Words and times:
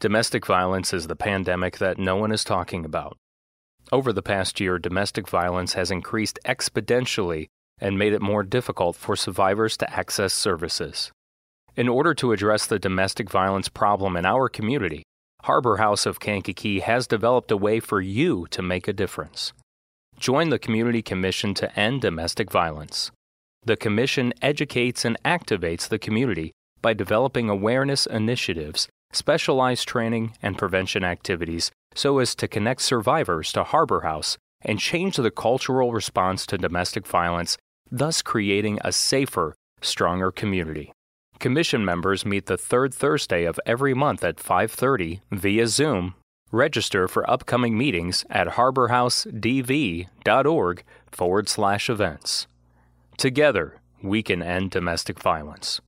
Domestic 0.00 0.46
violence 0.46 0.94
is 0.94 1.08
the 1.08 1.14
pandemic 1.14 1.76
that 1.76 1.98
no 1.98 2.16
one 2.16 2.32
is 2.32 2.42
talking 2.42 2.86
about. 2.86 3.18
Over 3.92 4.14
the 4.14 4.22
past 4.22 4.58
year, 4.58 4.78
domestic 4.78 5.28
violence 5.28 5.74
has 5.74 5.90
increased 5.90 6.38
exponentially 6.46 7.48
and 7.78 7.98
made 7.98 8.14
it 8.14 8.22
more 8.22 8.42
difficult 8.42 8.96
for 8.96 9.14
survivors 9.14 9.76
to 9.76 9.94
access 9.94 10.32
services. 10.32 11.12
In 11.76 11.86
order 11.86 12.14
to 12.14 12.32
address 12.32 12.64
the 12.66 12.78
domestic 12.78 13.28
violence 13.28 13.68
problem 13.68 14.16
in 14.16 14.24
our 14.24 14.48
community, 14.48 15.02
Harbor 15.42 15.76
House 15.76 16.06
of 16.06 16.18
Kankakee 16.18 16.80
has 16.80 17.06
developed 17.06 17.50
a 17.50 17.56
way 17.58 17.78
for 17.78 18.00
you 18.00 18.46
to 18.52 18.62
make 18.62 18.88
a 18.88 18.94
difference. 18.94 19.52
Join 20.18 20.48
the 20.48 20.58
Community 20.58 21.02
Commission 21.02 21.52
to 21.54 21.78
End 21.78 22.00
Domestic 22.00 22.50
Violence. 22.50 23.10
The 23.66 23.76
Commission 23.76 24.32
educates 24.40 25.04
and 25.04 25.22
activates 25.26 25.86
the 25.86 25.98
community 25.98 26.52
by 26.80 26.94
developing 26.94 27.50
awareness 27.50 28.06
initiatives 28.06 28.88
specialized 29.12 29.88
training, 29.88 30.36
and 30.42 30.58
prevention 30.58 31.04
activities 31.04 31.70
so 31.94 32.18
as 32.18 32.34
to 32.36 32.48
connect 32.48 32.82
survivors 32.82 33.52
to 33.52 33.64
Harbor 33.64 34.00
House 34.00 34.36
and 34.62 34.78
change 34.78 35.16
the 35.16 35.30
cultural 35.30 35.92
response 35.92 36.44
to 36.46 36.58
domestic 36.58 37.06
violence, 37.06 37.56
thus 37.90 38.20
creating 38.22 38.78
a 38.84 38.92
safer, 38.92 39.54
stronger 39.80 40.30
community. 40.30 40.92
Commission 41.38 41.84
members 41.84 42.26
meet 42.26 42.46
the 42.46 42.58
third 42.58 42.92
Thursday 42.92 43.44
of 43.44 43.58
every 43.64 43.94
month 43.94 44.22
at 44.22 44.38
5:30 44.38 45.22
via 45.30 45.66
Zoom. 45.66 46.14
Register 46.52 47.08
for 47.08 47.28
upcoming 47.30 47.78
meetings 47.78 48.26
at 48.28 48.48
harborhousedv.org 48.48 50.84
forward 51.10 51.48
slash 51.48 51.88
events. 51.88 52.46
Together, 53.16 53.80
we 54.02 54.22
can 54.22 54.42
end 54.42 54.70
domestic 54.70 55.18
violence. 55.20 55.80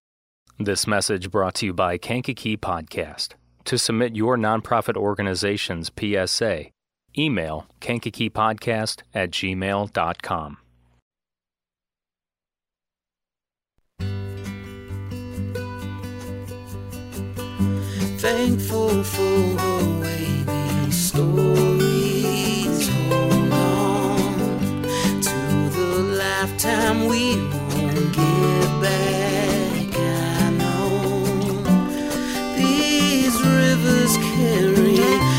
This 0.59 0.87
message 0.87 1.31
brought 1.31 1.55
to 1.57 1.67
you 1.67 1.73
by 1.73 1.99
Kankakee 1.99 2.57
Podcast. 2.57 3.31
To 3.65 3.79
submit 3.79 4.15
your 4.15 4.37
nonprofit 4.37 4.97
organization's 4.97 5.91
PSA, 5.99 6.67
email 7.17 7.67
kankakeepodcast 7.81 9.03
at 9.15 9.31
gmail.com. 9.31 10.59
Thankful 18.19 19.03
for 19.03 19.57
waving 20.01 20.93
stories. 20.93 22.89
Hold 23.09 23.53
on 23.53 24.83
to 25.23 25.71
the 25.71 26.17
lifetime 26.19 27.07
we 27.07 27.37
won't 27.37 28.13
get 28.15 28.81
back. 28.81 29.52
Rivers 33.85 34.17
carry 34.19 35.32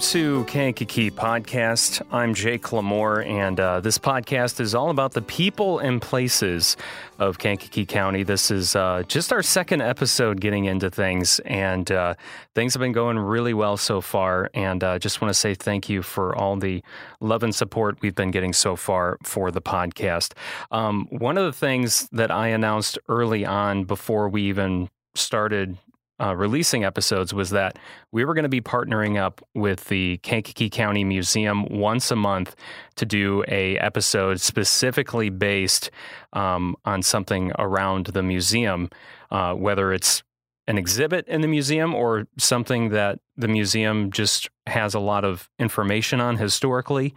To 0.00 0.44
Kankakee 0.46 1.10
Podcast. 1.10 2.00
I'm 2.10 2.32
Jake 2.32 2.62
Lamore, 2.62 3.26
and 3.26 3.60
uh, 3.60 3.80
this 3.80 3.98
podcast 3.98 4.58
is 4.58 4.74
all 4.74 4.88
about 4.88 5.12
the 5.12 5.20
people 5.20 5.78
and 5.78 6.00
places 6.00 6.78
of 7.18 7.38
Kankakee 7.38 7.84
County. 7.84 8.22
This 8.22 8.50
is 8.50 8.74
uh, 8.74 9.02
just 9.08 9.30
our 9.30 9.42
second 9.42 9.82
episode 9.82 10.40
getting 10.40 10.64
into 10.64 10.88
things, 10.88 11.38
and 11.40 11.90
uh, 11.92 12.14
things 12.54 12.72
have 12.72 12.80
been 12.80 12.92
going 12.92 13.18
really 13.18 13.52
well 13.52 13.76
so 13.76 14.00
far. 14.00 14.48
And 14.54 14.82
uh, 14.82 14.98
just 14.98 15.20
want 15.20 15.28
to 15.34 15.38
say 15.38 15.54
thank 15.54 15.90
you 15.90 16.00
for 16.02 16.34
all 16.34 16.56
the 16.56 16.82
love 17.20 17.42
and 17.42 17.54
support 17.54 17.98
we've 18.00 18.14
been 18.14 18.30
getting 18.30 18.54
so 18.54 18.76
far 18.76 19.18
for 19.22 19.50
the 19.50 19.60
podcast. 19.60 20.32
Um, 20.70 21.08
one 21.10 21.36
of 21.36 21.44
the 21.44 21.52
things 21.52 22.08
that 22.12 22.30
I 22.30 22.48
announced 22.48 22.98
early 23.08 23.44
on 23.44 23.84
before 23.84 24.30
we 24.30 24.44
even 24.44 24.88
started 25.14 25.76
uh, 26.20 26.36
releasing 26.36 26.84
episodes 26.84 27.32
was 27.32 27.50
that 27.50 27.78
we 28.12 28.24
were 28.24 28.34
going 28.34 28.44
to 28.44 28.48
be 28.48 28.60
partnering 28.60 29.18
up 29.18 29.40
with 29.54 29.86
the 29.86 30.18
Kankakee 30.18 30.70
County 30.70 31.04
Museum 31.04 31.64
once 31.66 32.10
a 32.10 32.16
month 32.16 32.54
to 32.96 33.06
do 33.06 33.42
a 33.48 33.78
episode 33.78 34.40
specifically 34.40 35.30
based 35.30 35.90
um, 36.32 36.76
on 36.84 37.02
something 37.02 37.52
around 37.58 38.06
the 38.06 38.22
museum, 38.22 38.90
uh, 39.30 39.54
whether 39.54 39.92
it's 39.92 40.22
an 40.66 40.78
exhibit 40.78 41.26
in 41.26 41.40
the 41.40 41.48
museum 41.48 41.94
or 41.94 42.26
something 42.38 42.90
that 42.90 43.18
the 43.36 43.48
museum 43.48 44.10
just 44.10 44.48
has 44.66 44.94
a 44.94 45.00
lot 45.00 45.24
of 45.24 45.48
information 45.58 46.20
on 46.20 46.36
historically. 46.36 47.14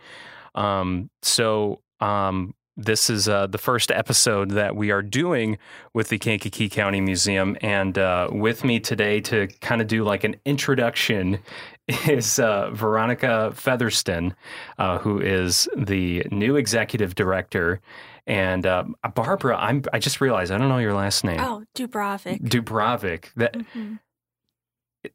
Um, 0.55 1.09
so 1.21 1.81
um, 1.99 2.55
this 2.75 3.09
is 3.09 3.29
uh, 3.29 3.47
the 3.47 3.57
first 3.57 3.91
episode 3.91 4.51
that 4.51 4.75
we 4.75 4.91
are 4.91 5.01
doing 5.01 5.57
with 5.93 6.09
the 6.09 6.17
Kankakee 6.17 6.69
County 6.69 7.01
Museum. 7.01 7.55
And 7.61 7.97
uh, 7.97 8.29
with 8.31 8.63
me 8.63 8.79
today 8.79 9.19
to 9.21 9.47
kind 9.61 9.81
of 9.81 9.87
do 9.87 10.03
like 10.03 10.23
an 10.23 10.35
introduction 10.45 11.39
is 12.07 12.39
uh, 12.39 12.71
Veronica 12.71 13.51
Featherston, 13.55 14.33
uh, 14.77 14.97
who 14.99 15.19
is 15.19 15.67
the 15.75 16.25
new 16.31 16.55
executive 16.55 17.15
director. 17.15 17.79
And 18.25 18.65
uh, 18.65 18.85
Barbara, 19.13 19.57
I'm, 19.57 19.83
I 19.91 19.99
just 19.99 20.21
realized 20.21 20.51
I 20.51 20.57
don't 20.57 20.69
know 20.69 20.77
your 20.77 20.93
last 20.93 21.23
name. 21.23 21.39
Oh, 21.41 21.63
Dubravik. 21.75 22.41
Dubravik. 22.41 23.25
That 23.35 23.53
Mhm. 23.53 23.99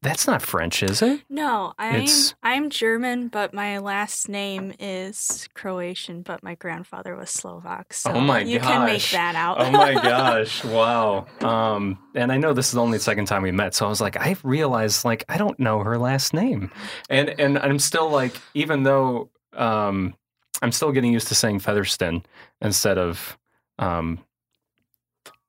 That's 0.03 0.26
not 0.26 0.43
French, 0.43 0.82
is 0.82 1.00
it? 1.03 1.22
No, 1.31 1.72
I'm 1.78 1.97
It's- 2.03 2.34
I'm 2.43 2.71
German, 2.71 3.28
but 3.28 3.54
my 3.54 3.78
last 3.78 4.28
name 4.28 4.72
is 4.78 5.49
Croatian, 5.54 6.22
but 6.22 6.43
my 6.43 6.54
grandfather 6.56 7.16
was 7.16 7.31
Slovak. 7.31 7.93
So 7.93 8.12
Oh 8.12 8.21
my 8.21 8.41
you 8.41 8.60
can 8.60 8.84
make 8.84 9.09
that 9.10 9.34
out. 9.34 9.60
oh 9.60 9.71
my 9.71 9.94
gosh 10.03 10.65
wow 10.65 11.26
um 11.41 11.99
and 12.15 12.31
i 12.32 12.37
know 12.37 12.53
this 12.53 12.69
is 12.69 12.75
only 12.76 12.78
the 12.78 12.81
only 12.81 12.99
second 12.99 13.26
time 13.26 13.43
we 13.43 13.50
met 13.53 13.75
so 13.75 13.87
i 13.87 13.88
was 13.88 14.00
like 14.00 14.16
i 14.16 14.37
realized 14.43 15.04
like 15.04 15.25
i 15.28 15.37
don't 15.37 15.59
know 15.59 15.81
her 15.81 15.99
last 15.99 16.32
name 16.34 16.70
and 17.10 17.28
and 17.41 17.59
i'm 17.59 17.78
still 17.78 18.10
like 18.10 18.34
even 18.55 18.82
though 18.82 19.28
um 19.55 20.15
i'm 20.62 20.72
still 20.72 20.93
getting 20.93 21.12
used 21.12 21.28
to 21.28 21.34
saying 21.34 21.59
featherston 21.59 22.25
instead 22.60 22.99
of 22.99 23.38
um 23.78 24.19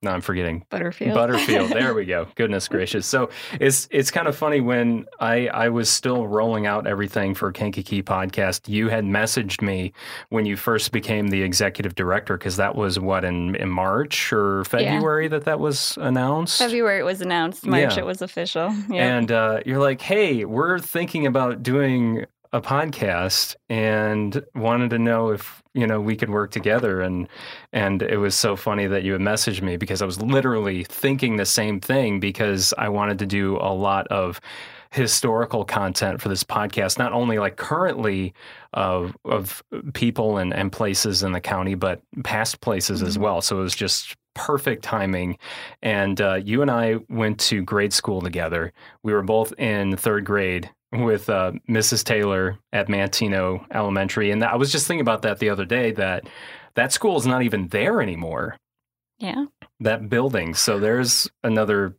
no 0.02 0.12
i'm 0.12 0.22
forgetting 0.22 0.66
Butterfield. 0.70 1.14
Butterfield. 1.14 1.72
There 1.72 1.94
we 1.94 2.06
go. 2.06 2.28
Goodness 2.36 2.68
gracious. 2.68 3.06
So 3.06 3.30
it's 3.60 3.88
it's 3.92 4.12
kind 4.12 4.28
of 4.28 4.36
funny 4.36 4.62
when 4.62 5.06
I 5.20 5.48
I 5.48 5.70
was 5.70 5.90
still 5.90 6.28
rolling 6.28 6.66
out 6.68 6.88
everything 6.88 7.34
for 7.36 7.52
Kankakee 7.52 8.04
podcast. 8.04 8.68
You 8.68 8.90
had 8.90 9.04
messaged 9.04 9.62
me 9.62 9.94
when 10.30 10.46
you 10.46 10.56
first 10.58 10.92
became 10.92 11.28
the 11.30 11.42
executive 11.42 11.96
director 11.96 12.38
because 12.38 12.58
that 12.58 12.76
was 12.76 13.00
what 13.00 13.24
in 13.26 13.56
in 13.56 13.70
March 13.70 14.32
or 14.32 14.64
February 14.66 15.28
that 15.30 15.46
that 15.46 15.60
was 15.60 15.98
announced. 16.00 16.60
February 16.60 17.00
it 17.00 17.04
was 17.04 17.22
announced. 17.22 17.66
March 17.66 17.96
Yeah. 17.96 18.00
it 18.00 18.06
was 18.06 18.22
official. 18.22 18.74
Yeah. 18.90 19.18
And 19.18 19.32
uh, 19.32 19.60
you're 19.66 19.80
like, 19.80 20.02
hey, 20.02 20.46
we're 20.46 20.80
thinking 20.80 21.26
about 21.26 21.64
doing 21.64 22.26
a 22.52 22.62
podcast 22.62 23.56
and 23.70 24.44
wanted 24.56 24.90
to 24.90 24.98
know 25.00 25.30
if 25.30 25.62
you 25.74 25.86
know 25.86 26.02
we 26.02 26.16
could 26.16 26.30
work 26.30 26.52
together. 26.52 27.02
And 27.02 27.28
and 27.74 28.02
it 28.02 28.18
was 28.18 28.36
so 28.36 28.56
funny 28.56 28.88
that 28.88 29.04
you 29.04 29.14
had 29.14 29.22
messaged 29.22 29.62
me 29.62 29.78
because 29.78 30.02
I 30.02 30.06
was 30.06 30.22
literally 30.22 30.84
thinking 30.84 31.36
the 31.36 31.46
same 31.46 31.80
thing 31.80 32.20
because 32.20 32.74
I 32.78 32.90
wanted 32.90 33.20
to 33.20 33.26
do 33.26 33.58
a 33.58 33.74
lot 33.74 34.08
of 34.08 34.42
historical 34.92 35.64
content 35.64 36.20
for 36.20 36.30
this 36.30 36.44
podcast 36.44 36.98
not 36.98 37.14
only 37.14 37.38
like 37.38 37.58
currently 37.58 38.34
of 38.74 39.16
of 39.26 39.62
people 39.94 40.38
and, 40.40 40.52
and 40.52 40.72
places 40.72 41.22
in 41.22 41.32
the 41.32 41.40
county 41.40 41.76
but 41.76 42.02
past 42.24 42.60
places 42.62 43.04
as 43.04 43.16
Mhm. 43.16 43.22
well. 43.22 43.42
So 43.42 43.60
it 43.60 43.62
was 43.62 43.76
just 43.76 44.16
perfect 44.34 44.84
timing. 44.84 45.38
And 45.84 46.20
uh, 46.22 46.36
you 46.44 46.62
and 46.64 46.72
I 46.72 46.96
went 47.10 47.40
to 47.42 47.62
grade 47.62 47.94
school 47.94 48.22
together. 48.22 48.72
We 49.04 49.14
were 49.14 49.22
both 49.22 49.54
in 49.60 49.96
third 49.98 50.26
grade 50.26 50.70
with 50.92 51.30
uh, 51.30 51.54
Mrs. 51.70 52.04
Taylor 52.04 52.58
at 52.74 52.88
Manteno 52.88 53.66
Elementary. 53.72 54.32
And 54.32 54.44
I 54.44 54.56
was 54.56 54.72
just 54.72 54.88
thinking 54.88 55.02
about 55.02 55.22
that 55.22 55.40
the 55.40 55.50
other 55.50 55.66
day 55.66 55.92
that 55.94 56.28
that 56.76 56.92
school 56.92 57.18
is 57.18 57.28
not 57.28 57.44
even 57.44 57.68
there 57.68 58.02
anymore, 58.02 58.58
yeah. 59.18 59.46
that 59.80 60.10
building. 60.10 60.54
So 60.54 60.80
there's 60.80 61.30
another 61.44 61.96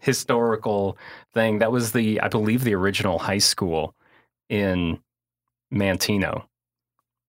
historical 0.00 0.98
thing. 1.32 1.58
That 1.58 1.72
was 1.72 1.92
the, 1.92 2.20
I 2.20 2.28
believe, 2.28 2.64
the 2.64 2.74
original 2.74 3.18
high 3.18 3.38
school 3.38 3.94
in 4.48 4.98
Manteno, 5.72 6.44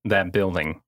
that 0.05 0.31
building. 0.31 0.81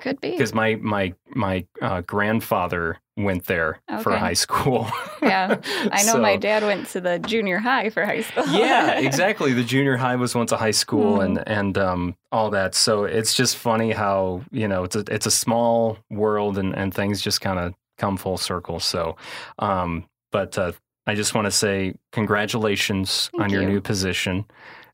Could 0.00 0.20
be. 0.22 0.30
because 0.30 0.54
my 0.54 0.76
my 0.76 1.12
my 1.28 1.66
uh, 1.82 2.00
grandfather 2.00 2.98
went 3.24 3.46
there 3.46 3.80
for 4.02 4.16
high 4.16 4.34
school. 4.34 4.88
Yeah. 5.22 5.60
I 5.92 6.02
know 6.04 6.16
my 6.18 6.36
dad 6.36 6.62
went 6.62 6.88
to 6.88 7.00
the 7.00 7.18
junior 7.18 7.58
high 7.58 7.90
for 7.90 8.04
high 8.06 8.22
school. 8.22 8.46
yeah, 8.48 8.92
exactly. 9.08 9.52
The 9.52 9.62
junior 9.62 9.96
high 9.98 10.16
was 10.16 10.34
once 10.34 10.50
a 10.50 10.56
high 10.56 10.70
school, 10.70 11.18
Mhm. 11.18 11.24
and 11.24 11.48
and 11.48 11.78
um, 11.78 12.16
all 12.32 12.48
that. 12.50 12.74
So 12.74 13.04
it's 13.04 13.34
just 13.34 13.56
funny 13.58 13.92
how 13.92 14.42
you 14.50 14.66
know 14.66 14.82
it's 14.84 14.96
a 14.96 15.04
it's 15.10 15.26
a 15.26 15.30
small 15.30 15.98
world, 16.10 16.56
and 16.58 16.74
and 16.74 16.92
things 16.94 17.20
just 17.20 17.40
kind 17.42 17.58
of 17.58 17.74
come 17.98 18.16
full 18.16 18.38
circle. 18.38 18.80
So, 18.80 19.16
um, 19.58 20.06
but 20.32 20.56
uh, 20.56 20.72
I 21.06 21.14
just 21.14 21.34
want 21.34 21.44
to 21.44 21.50
say 21.50 21.94
congratulations 22.12 23.28
Thank 23.32 23.44
on 23.44 23.50
your 23.50 23.62
you. 23.62 23.68
new 23.68 23.80
position, 23.82 24.46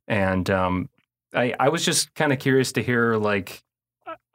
and 0.08 0.50
um, 0.50 0.88
I 1.34 1.54
I 1.60 1.68
was 1.68 1.84
just 1.84 2.12
kind 2.14 2.32
of 2.32 2.40
curious 2.40 2.72
to 2.72 2.82
hear 2.82 3.14
like 3.16 3.62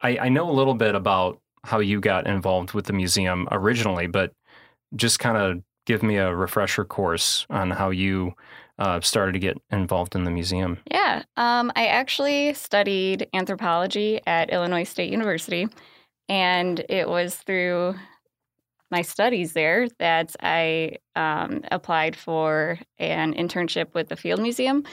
I 0.00 0.16
I 0.18 0.28
know 0.30 0.48
a 0.48 0.52
little 0.52 0.74
bit 0.74 0.94
about 0.94 1.38
how 1.64 1.78
you 1.78 2.00
got 2.00 2.26
involved 2.26 2.72
with 2.72 2.86
the 2.86 2.92
museum 2.92 3.48
originally, 3.50 4.06
but 4.06 4.32
just 4.96 5.18
kind 5.18 5.36
of 5.36 5.62
give 5.86 6.02
me 6.02 6.16
a 6.16 6.34
refresher 6.34 6.84
course 6.84 7.46
on 7.50 7.70
how 7.70 7.90
you 7.90 8.32
uh, 8.78 9.00
started 9.00 9.32
to 9.32 9.38
get 9.38 9.58
involved 9.70 10.14
in 10.14 10.24
the 10.24 10.30
museum. 10.30 10.78
Yeah. 10.90 11.22
Um, 11.36 11.70
I 11.76 11.86
actually 11.86 12.54
studied 12.54 13.28
anthropology 13.32 14.20
at 14.26 14.50
Illinois 14.50 14.84
State 14.84 15.10
University, 15.10 15.68
and 16.28 16.84
it 16.88 17.08
was 17.08 17.36
through 17.36 17.94
my 18.90 19.02
studies 19.02 19.54
there 19.54 19.88
that 19.98 20.36
I 20.40 20.98
um, 21.16 21.62
applied 21.70 22.14
for 22.14 22.78
an 22.98 23.34
internship 23.34 23.94
with 23.94 24.08
the 24.08 24.16
Field 24.16 24.40
Museum. 24.40 24.84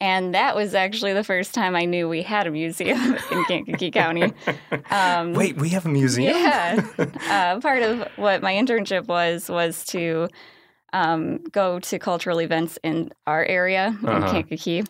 And 0.00 0.34
that 0.34 0.56
was 0.56 0.74
actually 0.74 1.12
the 1.12 1.24
first 1.24 1.52
time 1.52 1.76
I 1.76 1.84
knew 1.84 2.08
we 2.08 2.22
had 2.22 2.46
a 2.46 2.50
museum 2.50 3.16
in 3.30 3.44
Kankakee 3.44 3.90
County. 3.90 4.32
Um, 4.90 5.34
Wait, 5.34 5.56
we 5.56 5.68
have 5.70 5.84
a 5.84 5.90
museum? 5.90 6.34
Yeah. 6.34 6.86
uh, 7.28 7.60
part 7.60 7.82
of 7.82 8.08
what 8.16 8.40
my 8.42 8.54
internship 8.54 9.06
was 9.08 9.48
was 9.50 9.84
to 9.86 10.28
um, 10.94 11.38
go 11.52 11.78
to 11.80 11.98
cultural 11.98 12.40
events 12.40 12.78
in 12.82 13.10
our 13.26 13.44
area 13.44 13.96
in 14.02 14.08
Uh-huh. 14.08 14.30
Kankakee. 14.32 14.84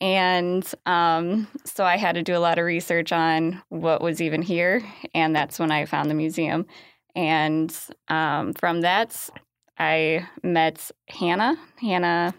And 0.00 0.70
um, 0.84 1.46
so 1.64 1.84
I 1.84 1.96
had 1.96 2.16
to 2.16 2.22
do 2.22 2.36
a 2.36 2.40
lot 2.40 2.58
of 2.58 2.64
research 2.64 3.12
on 3.12 3.62
what 3.68 4.02
was 4.02 4.20
even 4.20 4.42
here. 4.42 4.82
And 5.14 5.34
that's 5.34 5.58
when 5.58 5.70
I 5.70 5.86
found 5.86 6.10
the 6.10 6.14
museum. 6.14 6.66
And 7.14 7.74
um, 8.08 8.52
from 8.54 8.80
that, 8.82 9.30
I 9.78 10.26
met 10.42 10.90
Hannah, 11.08 11.56
Hannah 11.80 12.34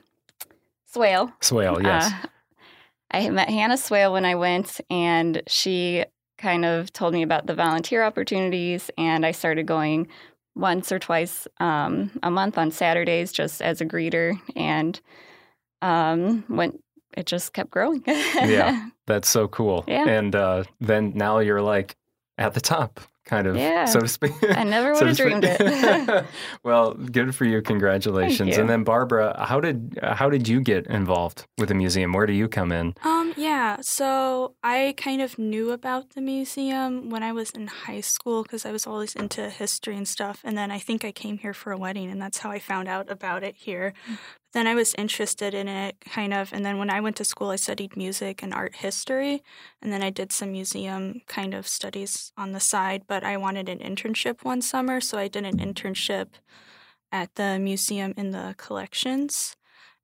Swale. 0.94 1.32
Swale, 1.42 1.82
yes. 1.82 2.12
Uh, 2.12 2.28
I 3.12 3.30
met 3.30 3.50
Hannah 3.50 3.78
Swale 3.78 4.14
when 4.14 4.26
I 4.26 4.36
went, 4.36 4.80
and 4.90 5.42
she 5.48 6.06
kind 6.38 6.66
of 6.66 6.92
told 6.94 7.14
me 7.14 7.24
about 7.24 7.48
the 7.48 7.56
volunteer 7.56 8.04
opportunities, 8.04 8.92
and 8.98 9.26
I 9.26 9.32
started 9.32 9.66
going 9.66 10.08
once 10.56 10.92
or 10.92 11.00
twice 11.00 11.48
um, 11.60 12.12
a 12.22 12.30
month 12.30 12.58
on 12.58 12.70
Saturdays 12.70 13.32
just 13.32 13.62
as 13.62 13.82
a 13.82 13.86
greeter, 13.86 14.40
and 14.56 15.00
um, 15.82 16.44
went. 16.50 16.80
It 17.16 17.28
just 17.28 17.54
kept 17.54 17.70
growing. 17.70 18.04
Yeah. 18.08 18.90
That's 19.06 19.30
so 19.30 19.48
cool. 19.48 19.84
Yeah. 19.88 20.08
And 20.08 20.36
uh, 20.36 20.64
then 20.80 21.12
now 21.14 21.40
you're 21.40 21.62
like 21.62 21.96
at 22.40 22.56
the 22.56 22.62
top, 22.62 23.00
kind 23.26 23.48
of, 23.48 23.56
Yeah. 23.56 23.86
so 23.86 24.00
to 24.00 24.08
speak. 24.08 24.32
I 24.44 24.64
never 24.64 24.94
So 24.96 25.02
would 25.06 25.08
have 25.10 25.18
dreamed 25.18 25.44
it. 25.48 26.26
well, 26.64 26.94
good 26.94 27.36
for 27.36 27.46
you. 27.46 27.62
Congratulations. 27.62 28.56
you. 28.56 28.62
And 28.62 28.70
then 28.70 28.84
Barbara, 28.84 29.46
how 29.46 29.60
did 29.60 29.98
how 30.02 30.30
did 30.30 30.48
you 30.48 30.62
get 30.62 30.88
involved 30.88 31.46
with 31.58 31.70
the 31.70 31.76
museum? 31.76 32.14
Where 32.14 32.26
do 32.26 32.34
you 32.34 32.48
come 32.48 32.72
in? 32.72 32.94
Um, 33.04 33.34
yeah, 33.38 33.78
so 33.82 34.56
I 34.64 34.94
kind 34.98 35.22
of 35.22 35.38
knew 35.38 35.72
about 35.72 36.12
the 36.12 36.22
museum 36.22 37.10
when 37.10 37.24
I 37.24 37.32
was 37.32 37.50
in 37.52 37.68
high 37.68 38.02
school 38.02 38.44
because 38.44 38.66
I 38.66 38.72
was 38.72 38.86
always 38.88 39.16
into 39.16 39.50
history 39.50 39.96
and 39.96 40.08
stuff. 40.08 40.42
And 40.44 40.58
then 40.58 40.72
I 40.72 40.80
think 40.80 41.04
I 41.06 41.12
came 41.12 41.38
here 41.38 41.54
for 41.54 41.72
a 41.72 41.78
wedding, 41.78 42.12
and 42.12 42.22
that's 42.22 42.40
how 42.40 42.52
I 42.52 42.60
found 42.60 42.88
out 42.88 43.10
about 43.10 43.44
it 43.44 43.56
here. 43.58 43.94
Then 44.54 44.68
I 44.68 44.76
was 44.76 44.94
interested 44.98 45.54
in 45.54 45.68
it, 45.68 45.96
kind 46.06 46.34
of. 46.34 46.54
And 46.54 46.64
then 46.64 46.78
when 46.78 46.90
I 46.90 47.02
went 47.02 47.16
to 47.18 47.24
school, 47.26 47.50
I 47.50 47.56
studied 47.56 47.98
music 47.98 48.44
and 48.44 48.54
art 48.54 48.76
history. 48.76 49.44
And 49.82 49.92
then 49.92 50.04
I 50.04 50.12
did 50.12 50.32
some 50.32 50.52
museum 50.52 51.22
kind 51.28 51.54
of 51.54 51.68
studies 51.68 52.32
on 52.38 52.52
the 52.52 52.60
side. 52.60 53.04
But 53.08 53.24
I 53.24 53.36
wanted 53.38 53.68
an 53.68 53.80
internship 53.80 54.44
one 54.44 54.62
summer, 54.62 55.02
so 55.02 55.18
I 55.18 55.28
did 55.28 55.46
an 55.46 55.58
internship 55.58 56.28
at 57.12 57.34
the 57.36 57.58
museum 57.60 58.14
in 58.16 58.32
the 58.32 58.54
collections. 58.58 59.56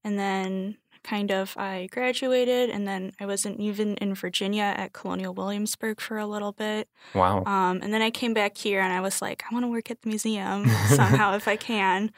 And 0.04 0.18
then 0.18 0.78
kind 1.04 1.32
of 1.32 1.56
I 1.58 1.88
graduated 1.92 2.70
and 2.70 2.88
then 2.88 3.14
I 3.20 3.26
wasn't 3.26 3.60
even 3.60 3.96
in 3.96 4.14
Virginia 4.14 4.74
at 4.76 4.94
Colonial 4.94 5.34
Williamsburg 5.34 6.02
for 6.02 6.18
a 6.18 6.28
little 6.28 6.52
bit. 6.52 6.88
Wow. 7.14 7.44
Um, 7.46 7.80
and 7.82 7.94
then 7.94 8.02
I 8.02 8.12
came 8.12 8.34
back 8.34 8.58
here 8.58 8.82
and 8.82 8.92
I 8.92 9.02
was 9.02 9.22
like, 9.22 9.44
I 9.50 9.54
want 9.54 9.64
to 9.64 9.70
work 9.70 9.90
at 9.90 10.02
the 10.02 10.10
museum 10.10 10.68
somehow 10.88 11.36
if 11.36 11.48
I 11.48 11.56
can. 11.56 12.12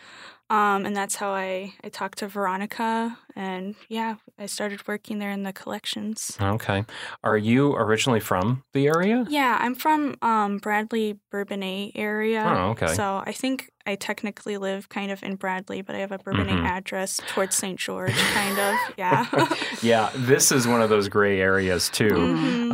Um, 0.51 0.86
and 0.86 0.94
that's 0.94 1.15
how 1.15 1.31
I, 1.31 1.74
I 1.81 1.88
talked 1.88 2.18
to 2.19 2.27
Veronica 2.27 3.18
and 3.38 3.75
yeah, 3.88 4.15
I 4.38 4.48
started 4.48 4.86
working 4.86 5.19
there 5.19 5.31
in 5.31 5.44
the 5.44 5.53
collections. 5.53 6.38
Okay. 6.42 6.83
Are 7.24 7.38
you 7.38 7.74
originally 7.75 8.19
from 8.19 8.63
the 8.74 8.88
area? 8.88 9.25
Yeah, 9.30 9.57
I'm 9.62 9.75
from 9.75 10.15
um, 10.21 10.57
Bradley 10.57 11.18
Bourbonnais 11.31 11.92
area. 11.95 12.44
Oh, 12.45 12.71
okay. 12.71 12.94
So 12.95 13.24
I 13.25 13.31
think 13.31 13.71
I 13.86 13.95
technically 13.95 14.57
live 14.57 14.89
kind 14.89 15.09
of 15.09 15.24
in 15.24 15.36
Bradley, 15.38 15.81
but 15.81 15.95
I 15.95 16.00
have 16.00 16.12
a 16.12 16.18
Bourbonnais 16.19 16.51
Mhm. 16.59 16.65
address 16.68 17.21
towards 17.27 17.56
St. 17.56 17.80
George, 17.80 18.18
kind 18.33 18.59
of. 18.59 18.75
Yeah. 18.97 19.25
yeah, 19.81 20.09
this 20.15 20.51
is 20.51 20.68
one 20.68 20.81
of 20.81 20.89
those 20.89 21.07
gray 21.07 21.39
areas 21.39 21.89
too. 21.89 22.09
Mhm. 22.09 22.74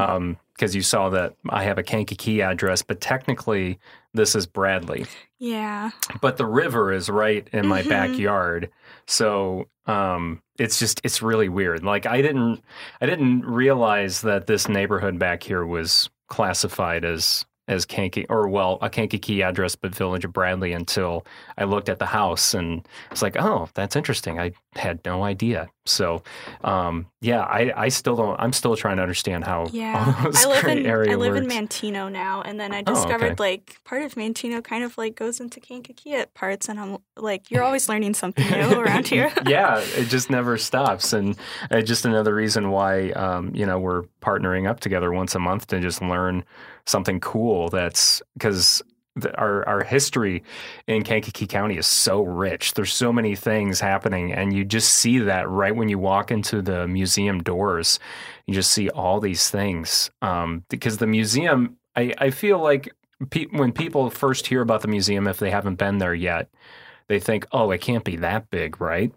Because 0.58 0.76
you 0.76 0.82
saw 0.82 1.10
that 1.12 1.36
I 1.50 1.64
have 1.64 1.78
a 1.78 1.84
Kankakee 1.84 2.42
address, 2.42 2.82
but 2.82 3.00
technically 3.00 3.78
this 4.14 4.36
is 4.36 4.48
Bradley. 4.48 5.06
yeah. 5.38 5.92
But 6.22 6.38
the 6.38 6.46
river 6.48 6.92
is 6.92 7.08
right 7.10 7.48
in 7.54 7.68
my 7.68 7.84
Mhm. 7.84 7.90
backyard, 7.90 8.70
so 9.06 9.68
um, 9.86 10.42
it's 10.60 10.80
just 10.80 11.00
it's 11.04 11.22
really 11.22 11.48
weird. 11.50 11.84
Like 11.84 12.06
I 12.06 12.22
didn't 12.22 12.62
I 13.00 13.06
didn't 13.06 13.46
realize 13.46 14.22
that 14.22 14.48
this 14.48 14.68
neighborhood 14.68 15.18
back 15.20 15.44
here 15.44 15.66
was 15.66 16.10
classified 16.28 17.06
as 17.06 17.46
as 17.70 17.86
Kankakee 17.86 18.26
or 18.30 18.48
well 18.48 18.80
a 18.82 18.90
Kankakee 18.90 19.42
address, 19.44 19.76
but 19.76 19.94
Village 19.94 20.24
of 20.26 20.32
Bradley 20.34 20.72
until 20.74 21.26
I 21.58 21.66
looked 21.66 21.90
at 21.90 22.00
the 22.00 22.06
house 22.06 22.54
and 22.54 22.88
it's 23.12 23.22
like, 23.22 23.36
oh, 23.38 23.68
that's 23.76 23.96
interesting. 23.96 24.40
I 24.40 24.52
had 24.76 25.00
no 25.06 25.24
idea. 25.24 25.68
So 25.88 26.24
um, 26.64 27.08
yeah, 27.22 27.42
I, 27.42 27.72
I 27.76 27.88
still 27.90 28.16
don't. 28.16 28.40
I'm 28.40 28.54
still 28.54 28.76
trying 28.76 28.98
to 28.98 29.04
understand 29.04 29.44
how 29.44 29.68
Yeah. 29.72 30.14
I 30.36 30.46
live 30.48 30.66
in 30.66 30.86
I 30.90 31.16
live 31.16 31.36
in. 31.36 31.48
Manteno 31.48 32.12
now 32.12 32.42
and 32.42 32.60
then 32.60 32.74
I 32.74 32.84
Oh, 32.86 32.92
okay. 32.92 32.94
discovered 32.94 33.40
like 33.40 33.78
part 33.86 34.04
of 34.04 34.16
Manteno 34.16 34.64
kind 34.64 34.84
of 34.84 34.98
like 34.98 35.16
goes 35.16 35.40
into 35.40 35.60
Kankakee 35.60 36.14
at 36.16 36.34
parts 36.34 36.68
and 36.70 36.80
I'm 36.80 36.98
like 37.16 37.50
you're 37.52 37.64
always 37.64 37.88
learning 37.90 38.14
something 38.14 38.46
new 38.50 38.80
around 38.80 39.08
here. 39.08 39.32
yeah, 39.46 39.80
it 39.96 40.06
just 40.10 40.30
never 40.30 40.58
stops, 40.58 41.14
and 41.14 41.36
uh, 41.72 41.82
just 41.82 42.06
another 42.06 42.34
reason 42.36 42.70
why 42.72 43.12
um, 43.12 43.52
you 43.56 43.66
know 43.66 43.80
we're 43.80 44.04
partnering 44.22 44.68
up 44.68 44.80
together 44.80 45.12
once 45.12 45.36
a 45.36 45.40
month 45.40 45.68
to 45.68 45.80
just 45.80 46.02
learn 46.02 46.44
something 46.86 47.20
cool. 47.20 47.70
That's 47.70 48.22
because 48.34 48.82
our 49.36 49.68
our 49.68 49.84
history 49.84 50.44
in 50.88 51.04
Kankakee 51.04 51.48
County 51.48 51.78
is 51.78 51.88
so 51.88 52.22
rich. 52.24 52.74
There's 52.74 52.94
so 52.94 53.12
many 53.14 53.36
things 53.36 53.80
happening, 53.80 54.34
and 54.34 54.54
you 54.54 54.64
just 54.66 54.94
see 54.94 55.20
that 55.20 55.50
right 55.50 55.76
when 55.76 55.90
you 55.90 56.00
walk 56.00 56.32
into 56.32 56.62
the 56.62 56.88
museum 56.88 57.42
doors. 57.44 58.00
You 58.46 58.54
just 58.54 58.72
see 58.72 58.90
all 58.90 59.20
these 59.20 59.50
things 59.50 60.10
um, 60.22 60.64
because 60.70 60.98
the 60.98 61.08
museum. 61.08 61.78
I, 61.96 62.14
I 62.20 62.30
feel 62.30 62.60
like 62.60 62.90
pe- 63.32 63.48
when 63.52 63.72
people 63.72 64.10
first 64.12 64.46
hear 64.48 64.62
about 64.62 64.82
the 64.82 64.88
museum, 64.88 65.28
if 65.28 65.40
they 65.40 65.50
haven't 65.50 65.76
been 65.76 65.98
there 65.98 66.14
yet, 66.14 66.48
they 67.08 67.20
think, 67.20 67.48
"Oh, 67.52 67.72
it 67.72 67.82
can't 67.82 68.04
be 68.04 68.18
that 68.18 68.50
big, 68.52 68.80
right?" 68.80 69.12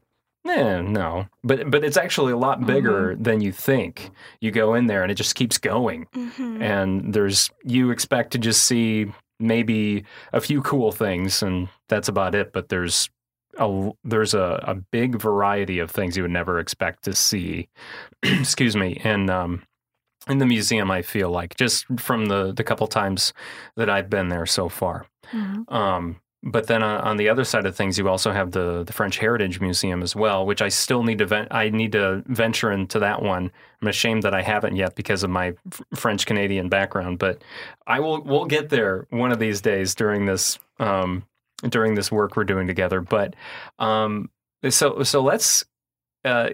Eh, 0.49 0.81
no, 0.81 1.27
but 1.45 1.71
but 1.71 1.85
it's 1.85 1.99
actually 1.99 2.33
a 2.33 2.37
lot 2.39 2.65
bigger 2.67 3.15
than 3.21 3.43
you 3.43 3.53
think. 3.53 4.11
You 4.41 4.51
go 4.51 4.73
in 4.73 4.87
there 4.87 5.03
and 5.03 5.13
it 5.13 5.17
just 5.17 5.35
keeps 5.35 5.59
going, 5.59 6.07
Mhm. 6.17 6.63
and 6.63 7.13
there's 7.13 7.51
you 7.63 7.91
expect 7.91 8.31
to 8.33 8.39
just 8.39 8.65
see 8.65 9.13
maybe 9.41 10.05
a 10.33 10.41
few 10.41 10.63
cool 10.63 10.93
things, 10.93 11.43
and 11.43 11.69
that's 11.89 12.09
about 12.09 12.35
it. 12.35 12.53
But 12.53 12.69
there's 12.69 13.09
a 13.59 13.91
there's 14.05 14.35
a, 14.35 14.63
a 14.67 14.75
big 14.75 15.21
variety 15.21 15.79
of 15.79 15.91
things 15.91 16.17
you 16.17 16.23
would 16.23 16.31
never 16.31 16.59
expect 16.59 17.05
to 17.05 17.15
see. 17.15 17.69
excuse 18.23 18.77
me, 18.77 19.01
and 19.05 19.31
um, 19.31 19.63
in 20.29 20.39
the 20.39 20.47
museum, 20.47 20.91
I 20.91 21.03
feel 21.03 21.31
like 21.31 21.57
just 21.57 21.87
from 21.99 22.27
the 22.27 22.53
the 22.53 22.65
couple 22.65 22.87
times 22.87 23.33
that 23.77 23.91
I've 23.91 24.11
been 24.11 24.29
there 24.29 24.47
so 24.47 24.69
far. 24.69 25.07
Mhm. 25.33 25.71
Um, 25.73 26.21
but 26.43 26.67
then 26.69 26.83
on, 26.83 27.01
on 27.03 27.17
the 27.19 27.29
other 27.29 27.45
side 27.45 27.67
of 27.67 27.77
things, 27.77 27.99
you 27.99 28.09
also 28.09 28.33
have 28.33 28.53
the 28.53 28.83
the 28.85 28.93
French 28.93 29.19
Heritage 29.19 29.61
Museum 29.61 30.03
as 30.03 30.17
well, 30.17 30.47
which 30.47 30.63
I 30.63 30.69
still 30.69 31.03
need 31.03 31.19
to 31.19 31.27
ven- 31.27 31.49
I 31.51 31.69
need 31.69 31.93
to 31.93 32.23
venture 32.27 32.73
into 32.73 32.99
that 33.01 33.23
one. 33.23 33.51
I'm 33.83 33.89
ashamed 33.89 34.23
that 34.23 34.35
I 34.35 34.43
haven't 34.43 34.77
yet 34.77 34.95
because 34.95 35.23
of 35.23 35.31
my 35.31 35.55
f- 35.71 35.83
French 35.95 36.27
Canadian 36.27 36.69
background, 36.69 37.19
but 37.19 37.43
I 37.87 38.01
will 38.01 38.23
we'll 38.23 38.47
get 38.47 38.71
there 38.71 39.07
one 39.11 39.33
of 39.33 39.39
these 39.39 39.61
days 39.61 39.95
during 39.95 40.27
this 40.27 40.59
um, 40.79 41.25
during 41.69 41.95
this 41.95 42.11
work 42.11 42.37
we're 42.37 42.45
doing 42.45 42.67
together. 42.67 43.01
But 43.03 43.35
um, 43.79 44.31
so 44.69 45.03
so 45.03 45.23
let's 45.23 45.65
uh, 46.25 46.51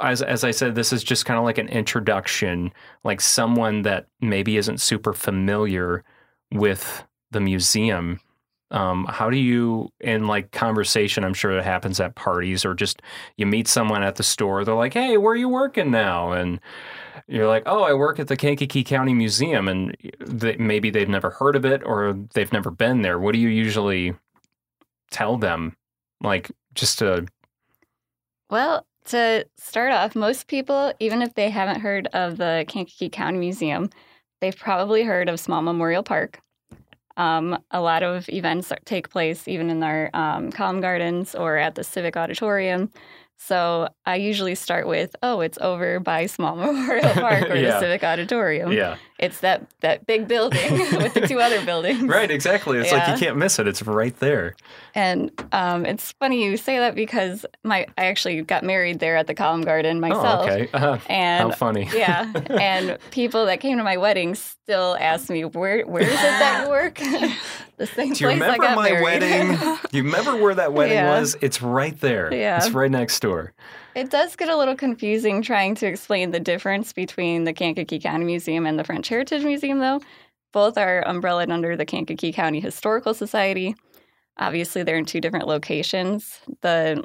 as 0.00 0.22
as 0.22 0.44
I 0.44 0.50
said, 0.50 0.74
this 0.74 0.92
is 0.92 1.04
just 1.04 1.24
kind 1.24 1.38
of 1.38 1.44
like 1.44 1.58
an 1.58 1.68
introduction, 1.68 2.72
like 3.02 3.20
someone 3.20 3.82
that 3.82 4.06
maybe 4.20 4.56
isn't 4.56 4.80
super 4.80 5.12
familiar 5.12 6.04
with 6.52 7.04
the 7.30 7.40
museum. 7.40 8.20
Um, 8.74 9.06
how 9.08 9.30
do 9.30 9.38
you 9.38 9.90
in 10.00 10.26
like 10.26 10.52
conversation? 10.52 11.24
I'm 11.24 11.34
sure 11.34 11.52
it 11.56 11.64
happens 11.64 12.00
at 12.00 12.16
parties 12.16 12.66
or 12.66 12.74
just 12.74 13.02
you 13.38 13.46
meet 13.46 13.68
someone 13.68 14.02
at 14.02 14.16
the 14.16 14.24
store. 14.24 14.64
They're 14.64 14.74
like, 14.74 14.94
"Hey, 14.94 15.16
where 15.18 15.32
are 15.32 15.36
you 15.36 15.48
working 15.48 15.90
now?" 15.92 16.32
And 16.32 16.60
you're 17.28 17.48
like, 17.48 17.64
"Oh, 17.66 17.82
I 17.84 17.94
work 17.94 18.20
at 18.20 18.28
the 18.28 18.36
Kankakee 18.36 18.84
County 18.84 19.14
Museum," 19.14 19.68
and 19.68 19.96
they, 20.20 20.56
maybe 20.56 20.90
they've 20.90 21.08
never 21.08 21.30
heard 21.30 21.56
of 21.56 21.64
it 21.66 21.82
or 21.84 22.14
they've 22.34 22.52
never 22.52 22.70
been 22.70 23.02
there. 23.02 23.18
What 23.20 23.34
do 23.34 23.40
you 23.40 23.48
usually 23.50 24.14
tell 25.10 25.36
them? 25.38 25.76
Like 26.22 26.50
just 26.74 26.98
to 27.00 27.26
Well, 28.50 28.86
to 29.06 29.46
start 29.58 29.92
off, 29.92 30.14
most 30.14 30.48
people, 30.48 30.92
even 31.00 31.22
if 31.22 31.34
they 31.34 31.50
haven't 31.50 31.80
heard 31.80 32.06
of 32.08 32.36
the 32.38 32.64
Kankakee 32.68 33.10
County 33.10 33.38
Museum, 33.38 33.90
they've 34.40 34.56
probably 34.56 35.02
heard 35.04 35.28
of 35.28 35.40
Small 35.40 35.62
Memorial 35.62 36.02
Park. 36.02 36.40
Um, 37.16 37.58
a 37.70 37.80
lot 37.80 38.02
of 38.02 38.28
events 38.28 38.72
take 38.84 39.10
place 39.10 39.46
even 39.48 39.70
in 39.70 39.82
our 39.82 40.10
um, 40.14 40.50
column 40.50 40.80
gardens 40.80 41.34
or 41.34 41.56
at 41.56 41.74
the 41.74 41.84
Civic 41.84 42.16
Auditorium. 42.16 42.90
So 43.36 43.88
I 44.06 44.16
usually 44.16 44.54
start 44.54 44.86
with, 44.86 45.14
oh, 45.22 45.40
it's 45.40 45.58
over 45.60 46.00
by 46.00 46.26
Small 46.26 46.56
Memorial 46.64 47.10
Park 47.14 47.50
or 47.50 47.54
Yeah. 47.56 47.72
the 47.74 47.80
Civic 47.80 48.04
Auditorium. 48.04 48.72
yeah, 48.72 48.96
It's 49.18 49.40
that 49.40 49.64
that 49.80 50.06
big 50.06 50.26
building 50.26 50.72
with 50.96 51.14
the 51.14 51.20
two 51.28 51.38
other 51.38 51.64
buildings. 51.64 52.02
right, 52.02 52.28
exactly. 52.30 52.78
It's 52.78 52.90
like 52.90 53.06
you 53.08 53.14
can't 53.26 53.36
miss 53.36 53.60
it. 53.60 53.68
It's 53.68 53.80
right 53.82 54.16
there. 54.18 54.56
And 54.94 55.30
um, 55.52 55.86
it's 55.86 56.10
funny 56.18 56.44
you 56.44 56.56
say 56.56 56.78
that 56.78 56.96
because 56.96 57.46
my 57.62 57.86
I 57.96 58.06
actually 58.06 58.42
got 58.42 58.64
married 58.64 58.98
there 58.98 59.16
at 59.16 59.28
the 59.28 59.34
Column 59.34 59.62
Garden 59.62 60.00
myself. 60.00 60.48
Oh, 60.48 60.52
okay. 60.52 60.68
Uh, 60.74 60.98
And 61.08 61.50
how 61.50 61.56
funny. 61.56 61.88
yeah, 61.94 62.30
and 62.50 62.98
people 63.12 63.46
that 63.46 63.60
came 63.60 63.78
to 63.78 63.84
my 63.84 63.96
wedding 63.96 64.34
still 64.34 64.96
ask 64.98 65.30
me 65.30 65.44
where 65.44 65.84
where 65.86 66.02
is 66.02 66.08
it 66.10 66.16
that 66.16 66.64
you 66.64 66.70
work? 66.70 66.94
the 67.76 67.86
same 67.86 68.12
Do 68.14 68.24
you 68.24 68.30
place 68.30 68.42
I 68.42 68.54
remember 68.56 68.62
got 68.64 68.76
my 68.76 68.90
married. 68.90 69.02
wedding? 69.04 69.56
Do 69.90 69.96
you 69.96 70.02
remember 70.02 70.36
where 70.36 70.56
that 70.56 70.72
wedding 70.72 70.94
Yeah. 70.96 71.20
was? 71.20 71.36
It's 71.40 71.62
right 71.62 71.98
there. 72.00 72.34
Yeah. 72.34 72.56
It's 72.56 72.70
right 72.70 72.90
next 72.90 73.20
door. 73.20 73.52
It 73.94 74.10
does 74.10 74.34
get 74.34 74.48
a 74.48 74.56
little 74.56 74.74
confusing 74.74 75.40
trying 75.40 75.76
to 75.76 75.86
explain 75.86 76.32
the 76.32 76.40
difference 76.40 76.92
between 76.92 77.44
the 77.44 77.52
Kankakee 77.52 78.00
County 78.00 78.24
Museum 78.24 78.66
and 78.66 78.76
the 78.76 78.82
French 78.82 79.08
Heritage 79.08 79.44
Museum, 79.44 79.78
though. 79.78 80.00
Both 80.52 80.76
are 80.76 81.06
umbrellaed 81.06 81.50
under 81.50 81.76
the 81.76 81.84
Kankakee 81.84 82.32
County 82.32 82.58
Historical 82.58 83.14
Society. 83.14 83.76
Obviously, 84.36 84.82
they're 84.82 84.96
in 84.96 85.04
two 85.04 85.20
different 85.20 85.46
locations. 85.46 86.40
The 86.60 87.04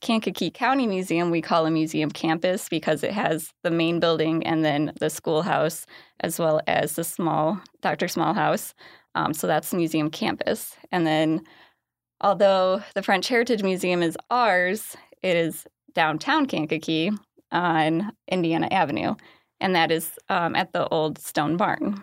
Kankakee 0.00 0.50
County 0.50 0.88
Museum 0.88 1.30
we 1.30 1.40
call 1.40 1.66
a 1.66 1.70
museum 1.70 2.10
campus 2.10 2.68
because 2.68 3.04
it 3.04 3.12
has 3.12 3.52
the 3.62 3.70
main 3.70 4.00
building 4.00 4.44
and 4.44 4.64
then 4.64 4.92
the 4.98 5.10
schoolhouse, 5.10 5.86
as 6.18 6.40
well 6.40 6.60
as 6.66 6.96
the 6.96 7.04
small 7.04 7.60
Dr. 7.80 8.08
Small 8.08 8.34
House. 8.34 8.74
Um, 9.14 9.34
so 9.34 9.46
that's 9.46 9.70
the 9.70 9.76
museum 9.76 10.10
campus. 10.10 10.76
And 10.90 11.06
then, 11.06 11.42
although 12.20 12.82
the 12.96 13.04
French 13.04 13.28
Heritage 13.28 13.62
Museum 13.62 14.02
is 14.02 14.18
ours, 14.30 14.96
it 15.22 15.36
is 15.36 15.64
downtown 15.94 16.46
Kankakee 16.46 17.12
on 17.52 18.12
Indiana 18.28 18.68
Avenue, 18.70 19.14
and 19.60 19.74
that 19.74 19.90
is 19.90 20.12
um, 20.28 20.56
at 20.56 20.72
the 20.72 20.86
old 20.88 21.18
Stone 21.18 21.56
Barn. 21.56 22.02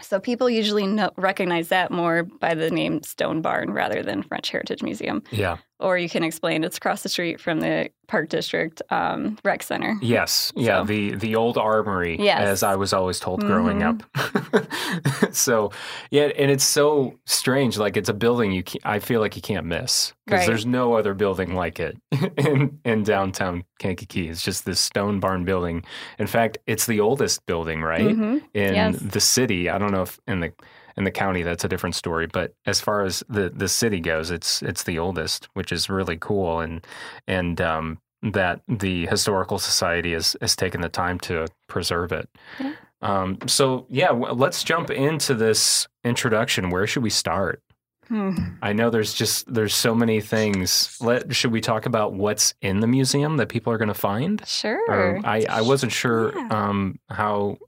So 0.00 0.20
people 0.20 0.48
usually 0.48 0.86
know, 0.86 1.10
recognize 1.16 1.68
that 1.68 1.90
more 1.90 2.22
by 2.22 2.54
the 2.54 2.70
name 2.70 3.02
Stone 3.02 3.42
Barn 3.42 3.72
rather 3.72 4.02
than 4.02 4.22
French 4.22 4.50
Heritage 4.50 4.82
Museum. 4.82 5.22
Yeah. 5.30 5.56
Or 5.80 5.96
you 5.96 6.08
can 6.08 6.24
explain 6.24 6.64
it's 6.64 6.76
across 6.76 7.02
the 7.04 7.08
street 7.08 7.40
from 7.40 7.60
the 7.60 7.90
Park 8.08 8.28
District 8.30 8.82
um, 8.90 9.38
Rec 9.44 9.62
Center. 9.62 9.96
Yes. 10.02 10.52
Yeah. 10.56 10.80
So- 10.80 10.84
The 10.86 11.14
the 11.14 11.36
old 11.36 11.56
armory, 11.56 12.16
Yes. 12.18 12.40
as 12.42 12.62
I 12.64 12.74
was 12.74 12.92
always 12.92 13.20
told 13.20 13.40
growing 13.42 13.78
Mhm. 13.80 14.02
up. 14.02 15.32
so 15.34 15.70
yeah, 16.10 16.30
and 16.36 16.50
it's 16.50 16.64
so 16.64 17.18
strange. 17.26 17.78
Like 17.78 17.96
it's 17.96 18.08
a 18.08 18.14
building 18.14 18.50
you 18.52 18.62
can 18.64 18.80
I 18.84 18.98
feel 18.98 19.20
like 19.20 19.36
you 19.36 19.42
can't 19.42 19.66
miss 19.66 20.12
because 20.26 20.40
Right. 20.40 20.46
there's 20.48 20.66
no 20.66 20.94
other 20.94 21.14
building 21.14 21.54
like 21.54 21.78
it 21.80 21.96
in 22.36 22.78
in 22.84 23.02
downtown 23.04 23.62
Kankakee. 23.78 24.28
It's 24.28 24.42
just 24.42 24.64
this 24.64 24.80
stone 24.80 25.20
barn 25.20 25.44
building. 25.44 25.84
In 26.18 26.26
fact, 26.26 26.58
it's 26.66 26.86
the 26.86 27.00
oldest 27.00 27.46
building, 27.46 27.82
right? 27.82 28.00
Mhm. 28.16 28.42
in 28.54 28.74
Yes. 28.74 28.96
the 28.98 29.20
city. 29.20 29.70
I 29.70 29.78
don't 29.78 29.92
know 29.92 30.02
if 30.02 30.18
in 30.26 30.40
the 30.40 30.52
in 30.98 31.04
the 31.04 31.10
county 31.10 31.42
that's 31.42 31.64
a 31.64 31.68
different 31.68 31.94
story, 31.94 32.26
but 32.26 32.52
as 32.66 32.80
far 32.80 33.02
as 33.02 33.22
the 33.28 33.48
the 33.50 33.68
city 33.68 34.00
goes, 34.00 34.30
it's 34.30 34.62
it's 34.62 34.82
the 34.82 34.98
oldest, 34.98 35.48
which 35.54 35.72
is 35.72 35.88
really 35.88 36.18
cool, 36.18 36.60
and 36.60 36.86
and 37.26 37.60
um, 37.60 37.98
that 38.22 38.60
the 38.68 39.06
historical 39.06 39.58
society 39.58 40.12
has 40.12 40.36
has 40.40 40.54
taken 40.56 40.80
the 40.82 40.88
time 40.88 41.18
to 41.20 41.46
preserve 41.68 42.12
it. 42.12 42.28
Yeah. 42.60 42.72
Um, 43.00 43.38
so 43.46 43.86
yeah, 43.88 44.10
let's 44.10 44.64
jump 44.64 44.90
into 44.90 45.34
this 45.34 45.86
introduction. 46.04 46.70
Where 46.70 46.86
should 46.86 47.04
we 47.04 47.10
start? 47.10 47.62
Hmm. 48.08 48.32
I 48.62 48.72
know 48.72 48.88
there's 48.90 49.12
just 49.14 49.52
there's 49.52 49.74
so 49.74 49.94
many 49.94 50.20
things. 50.20 50.96
Let 51.00 51.34
should 51.36 51.52
we 51.52 51.60
talk 51.60 51.86
about 51.86 52.14
what's 52.14 52.54
in 52.62 52.80
the 52.80 52.86
museum 52.86 53.36
that 53.36 53.50
people 53.50 53.72
are 53.72 53.78
going 53.78 53.88
to 53.88 53.94
find? 53.94 54.42
Sure. 54.46 54.80
Or 54.90 55.20
I, 55.24 55.44
I 55.48 55.60
wasn't 55.60 55.92
sure 55.92 56.32
Yeah. 56.34 56.48
um, 56.50 56.98
how 57.10 57.58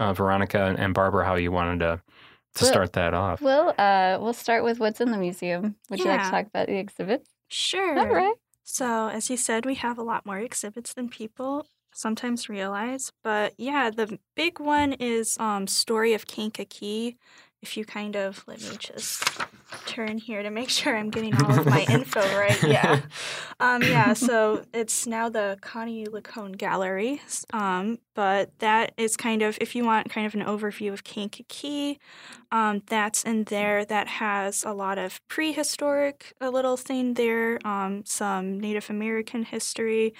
uh, 0.00 0.12
Veronica 0.14 0.74
and 0.78 0.92
Barbara 0.94 1.24
how 1.24 1.34
you 1.36 1.52
wanted 1.52 1.80
to 1.80 2.00
to 2.54 2.64
Well- 2.64 2.72
start 2.72 2.92
that 2.94 3.14
off. 3.14 3.40
Well, 3.40 3.74
uh, 3.78 4.18
we'll 4.20 4.32
start 4.32 4.64
with 4.64 4.78
what's 4.80 5.00
in 5.00 5.10
the 5.10 5.18
museum. 5.18 5.76
Would 5.90 5.98
you 6.00 6.06
like 6.06 6.20
to 6.20 6.24
Yeah. 6.26 6.30
talk 6.30 6.46
about 6.46 6.66
the 6.68 6.76
exhibits? 6.76 7.28
Sure. 7.48 7.98
All 7.98 8.06
right. 8.08 8.34
So, 8.62 9.08
as 9.08 9.28
you 9.28 9.36
said, 9.36 9.66
we 9.66 9.74
have 9.76 9.98
a 9.98 10.02
lot 10.02 10.24
more 10.24 10.38
exhibits 10.38 10.94
than 10.94 11.08
people 11.08 11.66
sometimes 11.92 12.48
realize. 12.48 13.12
But 13.22 13.54
yeah, 13.58 13.90
the 13.90 14.18
big 14.34 14.58
one 14.58 14.94
is 14.94 15.38
um, 15.38 15.66
Story 15.66 16.14
of 16.14 16.26
Kankakee. 16.26 17.16
If 17.62 17.76
you 17.76 17.84
kind 17.84 18.16
of 18.16 18.44
let 18.46 18.60
me 18.60 18.76
just 18.78 19.24
turn 19.86 20.18
here 20.18 20.42
to 20.42 20.50
make 20.50 20.70
sure 20.70 20.96
I'm 20.96 21.10
getting 21.10 21.34
all 21.42 21.58
of 21.58 21.66
my 21.66 21.84
info 21.90 22.20
right. 22.36 22.62
Yeah. 22.62 23.00
Um, 23.60 23.82
yeah, 23.82 24.12
so 24.12 24.64
it's 24.72 25.06
now 25.06 25.28
the 25.28 25.58
Connie 25.60 26.06
Lacone 26.06 26.56
Gallery. 26.56 27.20
Um, 27.52 27.98
but 28.14 28.50
that 28.58 28.92
is 28.96 29.16
kind 29.16 29.42
of, 29.42 29.58
if 29.60 29.74
you 29.74 29.84
want 29.84 30.10
kind 30.10 30.26
of 30.26 30.34
an 30.34 30.42
overview 30.42 30.92
of 30.92 31.04
Kankakee, 31.04 31.98
um, 32.52 32.82
that's 32.86 33.22
in 33.24 33.44
there. 33.44 33.84
That 33.84 34.08
has 34.08 34.64
a 34.64 34.72
lot 34.72 34.98
of 34.98 35.20
prehistoric, 35.28 36.34
a 36.40 36.50
little 36.50 36.76
thing 36.76 37.14
there, 37.14 37.58
um, 37.66 38.04
some 38.04 38.58
Native 38.58 38.90
American 38.90 39.44
history. 39.44 40.14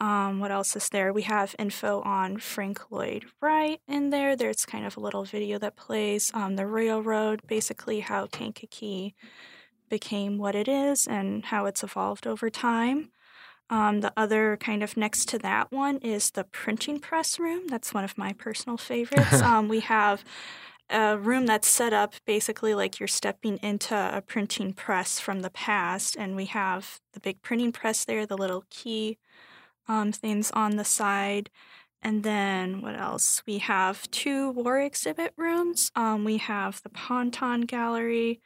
Um, 0.00 0.40
what 0.40 0.50
else 0.50 0.74
is 0.76 0.88
there? 0.88 1.12
We 1.12 1.22
have 1.22 1.54
info 1.58 2.02
on 2.02 2.38
Frank 2.38 2.90
Lloyd 2.90 3.26
Wright 3.40 3.80
in 3.86 4.10
there. 4.10 4.34
There's 4.34 4.66
kind 4.66 4.84
of 4.84 4.96
a 4.96 5.00
little 5.00 5.24
video 5.24 5.58
that 5.58 5.76
plays 5.76 6.30
um, 6.34 6.56
the 6.56 6.66
railroad, 6.66 7.42
basically 7.46 8.00
how 8.00 8.26
Kankakee 8.26 9.14
became 9.88 10.38
what 10.38 10.54
it 10.54 10.68
is 10.68 11.06
and 11.06 11.44
how 11.46 11.66
it's 11.66 11.84
evolved 11.84 12.26
over 12.26 12.50
time. 12.50 13.10
Um, 13.70 14.00
the 14.00 14.12
other 14.16 14.56
kind 14.58 14.82
of 14.82 14.96
next 14.96 15.28
to 15.30 15.38
that 15.38 15.72
one 15.72 15.98
is 15.98 16.32
the 16.32 16.44
printing 16.44 17.00
press 17.00 17.38
room. 17.38 17.66
That's 17.68 17.94
one 17.94 18.04
of 18.04 18.18
my 18.18 18.32
personal 18.32 18.76
favorites. 18.76 19.40
um, 19.42 19.68
we 19.68 19.80
have 19.80 20.24
a 20.90 21.16
room 21.16 21.46
that's 21.46 21.68
set 21.68 21.92
up 21.92 22.14
basically 22.26 22.74
like 22.74 23.00
you're 23.00 23.06
stepping 23.06 23.58
into 23.62 23.94
a 23.94 24.20
printing 24.20 24.74
press 24.74 25.18
from 25.18 25.40
the 25.40 25.50
past, 25.50 26.16
and 26.16 26.36
we 26.36 26.44
have 26.46 27.00
the 27.14 27.20
big 27.20 27.40
printing 27.40 27.72
press 27.72 28.04
there, 28.04 28.26
the 28.26 28.36
little 28.36 28.64
key 28.68 29.18
um, 29.88 30.12
things 30.12 30.50
on 30.52 30.76
the 30.76 30.84
side. 30.84 31.50
And 32.02 32.22
then 32.22 32.82
what 32.82 32.98
else? 32.98 33.42
We 33.46 33.58
have 33.58 34.10
two 34.10 34.50
war 34.50 34.78
exhibit 34.78 35.32
rooms. 35.38 35.90
Um, 35.96 36.24
we 36.24 36.36
have 36.36 36.82
the 36.82 36.90
Ponton 36.90 37.62
Gallery, 37.62 38.40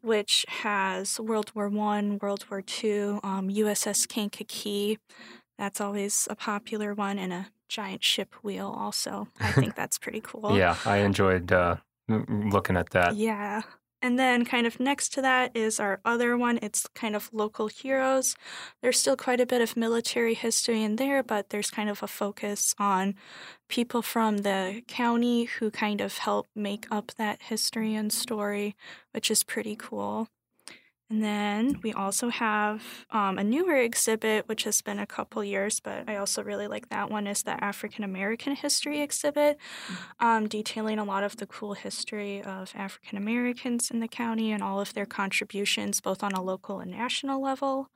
which 0.00 0.46
has 0.48 1.20
World 1.20 1.52
War 1.54 1.68
One, 1.68 2.18
World 2.22 2.46
War 2.50 2.62
Two, 2.62 3.20
um, 3.22 3.50
USS 3.50 4.08
Kankakee. 4.08 4.98
That's 5.58 5.78
always 5.78 6.26
a 6.30 6.34
popular 6.34 6.94
one, 6.94 7.18
and 7.18 7.34
a 7.34 7.46
giant 7.68 8.02
ship 8.02 8.34
wheel. 8.42 8.74
Also, 8.74 9.28
I 9.38 9.52
think 9.52 9.76
that's 9.76 9.98
pretty 9.98 10.22
cool. 10.22 10.56
Yeah, 10.56 10.76
I 10.86 10.98
enjoyed 10.98 11.52
uh, 11.52 11.76
looking 12.08 12.78
at 12.78 12.90
that. 12.90 13.16
Yeah. 13.16 13.60
And 14.02 14.18
then, 14.18 14.44
kind 14.44 14.66
of 14.66 14.80
next 14.80 15.10
to 15.14 15.22
that 15.22 15.56
is 15.56 15.78
our 15.78 16.00
other 16.04 16.36
one. 16.36 16.58
It's 16.60 16.86
kind 16.94 17.14
of 17.16 17.30
local 17.32 17.68
heroes. 17.68 18.34
There's 18.82 18.98
still 18.98 19.16
quite 19.16 19.40
a 19.40 19.46
bit 19.46 19.60
of 19.62 19.76
military 19.76 20.34
history 20.34 20.82
in 20.82 20.96
there, 20.96 21.22
but 21.22 21.50
there's 21.50 21.70
kind 21.70 21.88
of 21.88 22.02
a 22.02 22.08
focus 22.08 22.74
on 22.78 23.14
people 23.68 24.02
from 24.02 24.38
the 24.38 24.82
county 24.88 25.44
who 25.44 25.70
kind 25.70 26.00
of 26.00 26.18
help 26.18 26.48
make 26.56 26.86
up 26.90 27.12
that 27.16 27.42
history 27.42 27.94
and 27.94 28.12
story, 28.12 28.74
which 29.12 29.30
is 29.30 29.44
pretty 29.44 29.76
cool. 29.76 30.28
And 31.12 31.22
then 31.22 31.78
we 31.82 31.92
also 31.92 32.30
have 32.30 33.04
um, 33.10 33.36
a 33.36 33.44
newer 33.44 33.76
exhibit, 33.76 34.48
which 34.48 34.64
has 34.64 34.80
been 34.80 34.98
a 34.98 35.06
couple 35.06 35.44
years, 35.44 35.78
but 35.78 36.08
I 36.08 36.16
also 36.16 36.42
really 36.42 36.66
like 36.66 36.88
that 36.88 37.10
one, 37.10 37.26
is 37.26 37.42
the 37.42 37.62
African 37.62 38.02
American 38.02 38.56
History 38.56 39.02
exhibit, 39.02 39.58
um, 40.20 40.48
detailing 40.48 40.98
a 40.98 41.04
lot 41.04 41.22
of 41.22 41.36
the 41.36 41.46
cool 41.46 41.74
history 41.74 42.40
of 42.40 42.72
African 42.74 43.18
Americans 43.18 43.90
in 43.90 44.00
the 44.00 44.08
county 44.08 44.52
and 44.52 44.62
all 44.62 44.80
of 44.80 44.94
their 44.94 45.04
contributions, 45.04 46.00
both 46.00 46.22
on 46.22 46.32
a 46.32 46.42
local 46.42 46.80
and 46.80 46.90
national 46.90 47.42
level. 47.42 47.90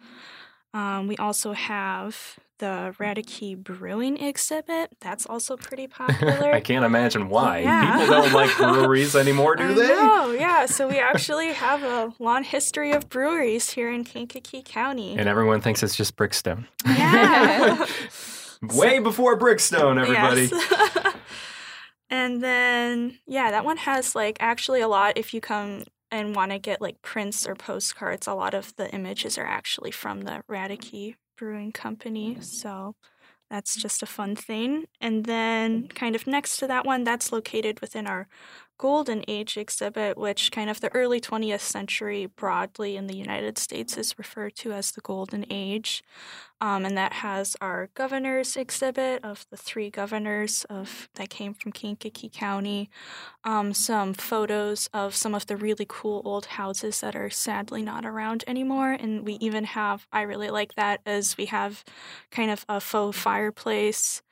Um, 0.76 1.06
we 1.06 1.16
also 1.16 1.54
have 1.54 2.38
the 2.59 2.95
Radeke 2.99 3.56
Brewing 3.64 4.18
exhibit. 4.18 4.95
That's 5.00 5.25
also 5.25 5.56
pretty 5.56 5.87
popular. 5.87 6.52
I 6.54 6.61
can't 6.61 6.85
imagine 6.85 7.30
why. 7.30 7.61
Yeah. 7.61 7.99
People 7.99 8.14
don't 8.21 8.33
like 8.35 8.54
breweries 8.59 9.16
anymore, 9.16 9.56
do 9.56 9.64
I 9.64 9.73
they? 9.73 9.88
know, 9.88 10.33
yeah. 10.33 10.66
So 10.66 10.87
we 10.87 10.99
actually 10.99 11.54
have 11.54 11.83
a 11.83 12.12
long 12.18 12.45
history 12.45 12.92
of 12.92 13.09
breweries 13.09 13.71
here 13.71 13.90
in 13.90 14.04
Kankakee 14.04 14.62
County. 14.62 15.16
And 15.16 15.30
everyone 15.30 15.62
thinks 15.62 15.83
it's 15.83 15.97
just 15.97 16.14
Brickstone. 16.14 16.66
yeah. 16.85 17.87
Way 18.75 18.99
before 18.99 19.38
Brickstone, 19.38 19.99
everybody. 19.99 20.50
Yes. 20.52 21.14
and 22.11 22.42
then, 22.42 23.18
yeah, 23.26 23.50
that 23.50 23.64
one 23.64 23.78
has 23.78 24.14
like 24.14 24.37
actually 24.40 24.83
a 24.83 24.88
lot. 24.88 25.16
If 25.16 25.33
you 25.33 25.40
come 25.40 25.85
and 26.16 26.35
want 26.35 26.52
to 26.52 26.58
get 26.58 26.80
like 26.80 27.02
prints 27.02 27.46
or 27.46 27.54
postcards, 27.54 28.26
a 28.26 28.35
lot 28.35 28.54
of 28.54 28.75
the 28.76 28.90
images 28.92 29.38
are 29.38 29.46
actually 29.46 29.90
from 29.90 30.23
the 30.23 30.42
Radeke 30.50 31.14
Brewing 31.37 31.73
Company. 31.73 32.38
So 32.40 32.94
that's 33.50 33.76
just 33.76 34.02
a 34.02 34.06
fun 34.06 34.35
thing. 34.35 34.87
And 35.00 35.25
then, 35.25 35.88
kind 35.88 36.16
of 36.16 36.26
next 36.26 36.56
to 36.58 36.66
that 36.66 36.85
one, 36.85 37.04
that's 37.04 37.30
located 37.30 37.80
within 37.80 38.06
our 38.06 38.28
Golden 38.78 39.23
Age 39.28 39.56
exhibit, 39.56 40.18
which 40.18 40.50
kind 40.50 40.68
of 40.68 40.80
the 40.80 40.92
early 40.94 41.20
20th 41.20 41.61
century 41.61 42.26
broadly 42.26 42.96
in 42.96 43.06
the 43.06 43.16
United 43.16 43.56
States 43.56 43.96
is 43.96 44.18
referred 44.18 44.56
to 44.56 44.73
as 44.73 44.90
the 44.90 45.00
Golden 45.00 45.46
Age. 45.49 46.02
Um, 46.60 46.86
and 46.86 46.96
that 46.96 47.12
has 47.14 47.56
our 47.60 47.90
governors 47.94 48.56
exhibit 48.56 49.22
of 49.22 49.46
the 49.50 49.56
three 49.56 49.90
governors 49.90 50.64
of 50.70 51.08
that 51.14 51.28
came 51.28 51.52
from 51.52 51.72
Kankakee 51.72 52.30
County. 52.30 52.88
Um, 53.44 53.75
some 53.75 54.14
photos 54.14 54.88
of 54.94 55.14
some 55.14 55.34
of 55.34 55.46
the 55.46 55.56
really 55.56 55.86
cool 55.88 56.22
old 56.25 56.46
houses 56.46 57.00
that 57.00 57.14
are 57.14 57.30
sadly 57.30 57.82
not 57.82 58.06
around 58.06 58.42
anymore. 58.46 58.92
And 58.92 59.26
we 59.26 59.34
even 59.34 59.64
have, 59.64 60.06
I 60.12 60.22
really 60.22 60.50
like 60.50 60.75
that, 60.76 61.00
as 61.04 61.36
we 61.36 61.46
have 61.46 61.84
kind 62.30 62.50
of 62.50 62.64
a 62.68 62.80
faux 62.80 63.18
fireplace 63.18 64.22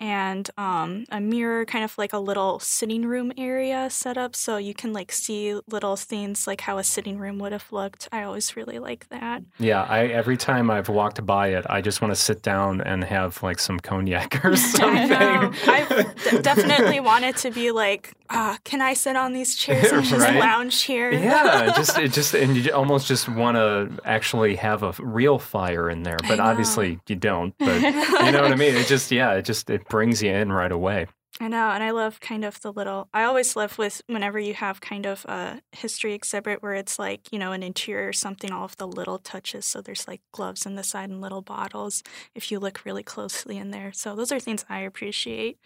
and 0.00 0.48
um, 0.56 1.04
a 1.10 1.20
mirror, 1.20 1.64
kind 1.66 1.84
of 1.84 1.96
like 1.98 2.12
a 2.12 2.18
little 2.18 2.58
sitting 2.58 3.04
room 3.04 3.32
area 3.36 3.88
set 3.90 4.16
up 4.16 4.34
so 4.34 4.56
you 4.56 4.72
can 4.72 4.92
like 4.92 5.12
see 5.12 5.60
little 5.68 5.96
things 5.96 6.46
like 6.46 6.62
how 6.62 6.78
a 6.78 6.84
sitting 6.84 7.18
room 7.18 7.38
would 7.38 7.52
have 7.52 7.70
looked. 7.70 8.08
I 8.10 8.22
always 8.22 8.56
really 8.56 8.78
like 8.78 9.08
that. 9.10 9.42
Yeah, 9.58 9.82
I 9.82 10.06
every 10.06 10.38
time 10.38 10.70
I've 10.70 10.88
walked 10.88 11.24
by 11.26 11.48
it, 11.48 11.66
I 11.68 11.82
just 11.82 12.00
want 12.00 12.12
to 12.12 12.20
sit 12.20 12.42
down 12.42 12.80
and 12.80 13.04
have 13.04 13.42
like 13.42 13.58
some 13.58 13.78
cognac 13.78 14.42
or 14.44 14.56
something. 14.56 15.12
I 15.12 15.40
know. 15.40 15.52
I've 15.66 15.88
d- 16.30 16.42
definitely 16.42 17.00
wanted 17.00 17.36
to 17.38 17.50
be 17.50 17.70
like, 17.70 18.14
ah, 18.30 18.58
can 18.64 18.80
I 18.80 18.94
sit 18.94 19.16
on 19.16 19.32
these 19.32 19.54
chairs 19.62 19.90
and 19.92 20.04
just 20.04 20.26
Right? 20.26 20.38
lounge 20.38 20.82
here? 20.82 21.10
yeah, 21.12 21.72
just 21.76 21.98
it 21.98 22.12
just 22.12 22.34
and 22.34 22.56
you 22.56 22.72
almost 22.72 23.06
just 23.06 23.28
want 23.28 23.56
to 23.56 23.98
actually 24.04 24.56
have 24.56 24.82
a 24.82 24.94
real 24.98 25.38
fire 25.38 25.90
in 25.90 26.02
there, 26.04 26.18
but 26.28 26.40
obviously 26.40 27.00
you 27.08 27.16
don't. 27.16 27.54
But 27.58 27.80
you 27.82 28.32
know 28.32 28.42
what 28.42 28.52
I 28.52 28.56
mean? 28.56 28.74
It 28.76 28.86
just 28.86 29.10
yeah, 29.10 29.32
it 29.34 29.44
just 29.44 29.68
it 29.70 29.88
brings 29.88 30.22
you 30.22 30.32
in 30.32 30.50
right 30.52 30.72
away. 30.72 31.06
I 31.42 31.48
know, 31.48 31.70
and 31.70 31.82
I 31.82 31.90
love 31.92 32.20
kind 32.20 32.44
of 32.44 32.60
the 32.60 32.70
little. 32.70 33.08
I 33.14 33.24
always 33.24 33.56
love 33.56 33.78
with 33.78 34.02
whenever 34.08 34.38
you 34.38 34.52
have 34.52 34.82
kind 34.82 35.06
of 35.06 35.24
a 35.24 35.62
history 35.72 36.12
exhibit 36.12 36.62
where 36.62 36.74
it's 36.74 36.98
like 36.98 37.32
you 37.32 37.38
know 37.38 37.52
an 37.52 37.62
interior 37.62 38.08
or 38.08 38.12
something, 38.12 38.52
all 38.52 38.66
of 38.66 38.76
the 38.76 38.86
little 38.86 39.18
touches. 39.18 39.64
So 39.64 39.80
there's 39.80 40.06
like 40.06 40.20
gloves 40.32 40.66
on 40.66 40.74
the 40.74 40.84
side 40.84 41.08
and 41.08 41.22
little 41.22 41.40
bottles 41.40 42.02
if 42.34 42.52
you 42.52 42.58
look 42.58 42.84
really 42.84 43.02
closely 43.02 43.56
in 43.56 43.70
there. 43.70 43.90
So 43.90 44.14
those 44.14 44.30
are 44.30 44.38
things 44.38 44.66
I 44.68 44.80
appreciate. 44.80 45.58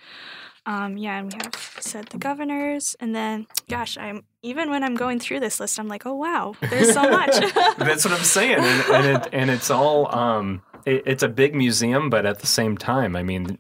Um, 0.65 0.97
yeah, 0.97 1.19
and 1.19 1.33
we 1.33 1.39
have 1.43 1.57
said 1.81 2.07
the 2.07 2.19
governors, 2.19 2.95
and 3.01 3.13
then 3.13 3.49
gosh, 3.69 3.99
I'm 3.99 4.23
even 4.43 4.71
when 4.71 4.85
I'm 4.85 4.95
going 4.95 5.19
through 5.19 5.41
this 5.41 5.59
list, 5.59 5.81
I'm 5.81 5.89
like, 5.89 6.07
oh 6.07 6.15
wow, 6.15 6.55
there's 6.71 6.93
so 6.93 7.03
much. 7.03 7.35
That's 7.79 8.05
what 8.05 8.15
I'm 8.15 8.25
saying, 8.25 8.59
and, 8.61 8.95
and 8.95 9.07
it 9.07 9.29
and 9.33 9.51
it's 9.51 9.73
all. 9.73 10.15
Um, 10.15 10.63
it, 10.87 11.03
it's 11.07 11.23
a 11.23 11.29
big 11.29 11.55
museum, 11.55 12.11
but 12.11 12.27
at 12.27 12.41
the 12.41 12.47
same 12.47 12.77
time, 12.77 13.17
I 13.17 13.23
mean, 13.23 13.59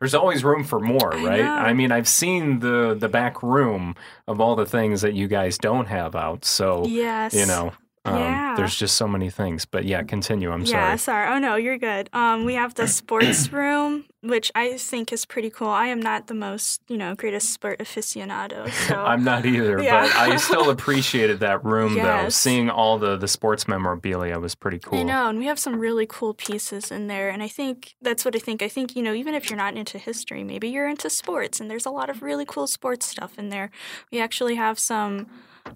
there's 0.00 0.14
always 0.14 0.44
room 0.44 0.64
for 0.64 0.80
more, 0.80 1.14
I 1.14 1.24
right? 1.24 1.40
know. 1.40 1.50
I 1.54 1.72
mean, 1.72 1.92
I've 1.92 2.08
seen 2.08 2.60
the 2.60 2.94
the 2.98 3.08
back 3.08 3.42
room 3.42 3.94
of 4.26 4.40
all 4.40 4.56
the 4.56 4.66
things 4.66 5.02
that 5.02 5.14
you 5.14 5.28
guys 5.28 5.58
don't 5.58 5.86
have 5.86 6.14
out, 6.16 6.44
so 6.44 6.84
yes, 6.86 7.34
you 7.34 7.46
know, 7.46 7.72
um, 8.04 8.16
Yeah. 8.18 8.54
there's 8.56 8.74
just 8.76 8.96
so 8.96 9.06
many 9.06 9.30
things. 9.30 9.64
But 9.64 9.84
yeah, 9.84 10.02
continue. 10.02 10.50
I'm 10.50 10.66
sorry. 10.66 10.82
yeah, 10.82 10.96
sorry. 10.96 11.34
Oh 11.34 11.38
no, 11.38 11.56
you're 11.56 11.78
good. 11.78 12.08
Um, 12.12 12.44
we 12.44 12.54
have 12.54 12.74
the 12.74 12.88
sports 12.88 13.52
room, 13.52 14.04
which 14.22 14.50
I 14.54 14.76
think 14.76 15.12
is 15.12 15.24
pretty 15.24 15.50
cool. 15.50 15.68
I 15.68 15.86
am 15.86 16.00
not 16.02 16.26
the 16.26 16.34
most, 16.34 16.82
you 16.88 16.96
know, 16.96 17.14
greatest 17.14 17.50
sport 17.50 17.78
aficionado, 17.78 18.70
so 18.88 18.96
I'm 19.04 19.22
not 19.24 19.46
either, 19.46 19.80
Yeah. 19.82 20.02
but 20.02 20.14
I 20.16 20.36
still 20.36 20.70
appreciated 20.76 21.40
that 21.40 21.64
room 21.64 21.94
though. 21.94 22.28
Seeing 22.28 22.70
all 22.70 22.98
the 22.98 23.16
the 23.16 23.28
sports 23.28 23.68
memorabilia 23.68 24.38
was 24.40 24.54
pretty 24.54 24.78
cool. 24.80 24.98
I 24.98 25.02
know, 25.04 25.28
and 25.28 25.38
we 25.38 25.46
have 25.46 25.58
some 25.58 25.78
really 25.78 26.06
cool 26.08 26.34
pieces 26.34 26.90
in 26.90 27.06
there. 27.06 27.30
And 27.30 27.42
I 27.42 27.48
think 27.48 27.94
that's 28.02 28.24
what 28.24 28.34
I 28.34 28.38
think. 28.40 28.62
I 28.62 28.68
think, 28.68 28.96
you 28.96 29.02
know, 29.02 29.14
even 29.14 29.34
if 29.34 29.48
you're 29.48 29.56
not 29.56 29.76
into 29.76 29.98
history, 29.98 30.42
maybe 30.44 30.68
you're 30.68 30.88
into 30.88 31.08
sports, 31.08 31.60
and 31.60 31.70
there's 31.70 31.86
a 31.86 31.90
lot 31.90 32.10
of 32.10 32.20
really 32.22 32.44
cool 32.44 32.66
sports 32.66 33.06
stuff 33.06 33.38
in 33.38 33.48
there. 33.50 33.70
We 34.10 34.20
actually 34.20 34.56
have 34.56 34.78
some 34.78 35.26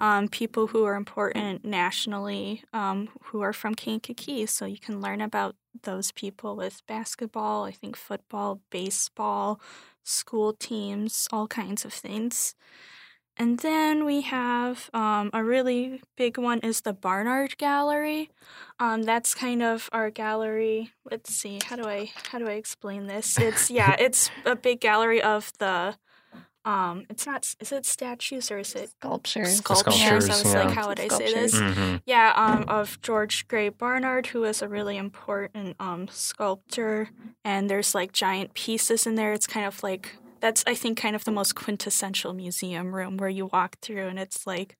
um, 0.00 0.28
people 0.28 0.68
who 0.68 0.84
are 0.84 0.94
important 0.94 1.64
nationally 1.64 2.62
um, 2.72 3.08
who 3.24 3.40
are 3.40 3.52
from 3.52 3.74
Kankakee, 3.74 4.46
so 4.46 4.64
you 4.66 4.78
can 4.78 5.00
learn 5.00 5.20
about 5.20 5.56
those 5.82 6.12
people 6.12 6.56
with 6.56 6.82
basketball, 6.86 7.64
I 7.64 7.72
think 7.72 7.96
football, 7.96 8.60
baseball, 8.70 9.60
school 10.04 10.52
teams, 10.52 11.28
all 11.32 11.46
kinds 11.46 11.84
of 11.84 11.92
things. 11.92 12.54
And 13.38 13.58
then 13.58 14.06
we 14.06 14.22
have 14.22 14.88
um, 14.94 15.28
a 15.34 15.44
really 15.44 16.00
big 16.16 16.38
one 16.38 16.60
is 16.60 16.80
the 16.80 16.94
Barnard 16.94 17.58
Gallery. 17.58 18.30
Um, 18.80 19.02
that's 19.02 19.34
kind 19.34 19.62
of 19.62 19.90
our 19.92 20.10
gallery. 20.10 20.92
Let's 21.10 21.34
see, 21.34 21.58
how 21.66 21.76
do 21.76 21.84
I 21.84 22.10
how 22.30 22.38
do 22.38 22.48
I 22.48 22.52
explain 22.52 23.06
this? 23.06 23.38
It's 23.38 23.70
yeah, 23.70 23.94
it's 23.98 24.30
a 24.44 24.56
big 24.56 24.80
gallery 24.80 25.20
of 25.20 25.52
the. 25.58 25.96
Um, 26.66 27.06
it's 27.08 27.26
not. 27.26 27.54
Is 27.60 27.70
it 27.70 27.86
statues 27.86 28.50
or 28.50 28.58
is 28.58 28.74
it 28.74 28.90
Sculptures. 28.90 29.56
sculptures? 29.58 30.28
I 30.28 30.32
was 30.32 30.44
yeah. 30.44 30.64
like, 30.64 30.74
how 30.74 30.88
would 30.88 30.98
I 30.98 31.06
say 31.08 31.28
Sculptures. 31.28 31.52
this? 31.52 31.60
Mhm. 31.60 32.02
Yeah, 32.04 32.32
um, 32.36 32.64
of 32.66 33.00
George 33.02 33.46
Gray 33.46 33.68
Barnard, 33.68 34.26
who 34.26 34.42
is 34.44 34.60
a 34.62 34.68
really 34.68 34.96
important 34.96 35.76
um, 35.78 36.08
sculptor. 36.08 37.10
And 37.44 37.70
there's 37.70 37.94
like 37.94 38.12
giant 38.12 38.54
pieces 38.54 39.06
in 39.06 39.14
there. 39.14 39.32
It's 39.32 39.46
kind 39.46 39.64
of 39.64 39.80
like, 39.84 40.16
that's, 40.46 40.62
I 40.66 40.74
think, 40.76 40.96
kind 40.96 41.16
of 41.16 41.24
the 41.24 41.32
most 41.32 41.54
quintessential 41.56 42.32
museum 42.32 42.94
room 42.94 43.16
where 43.16 43.28
you 43.28 43.46
walk 43.46 43.78
through 43.82 44.06
and 44.06 44.18
it's 44.18 44.46
like, 44.46 44.76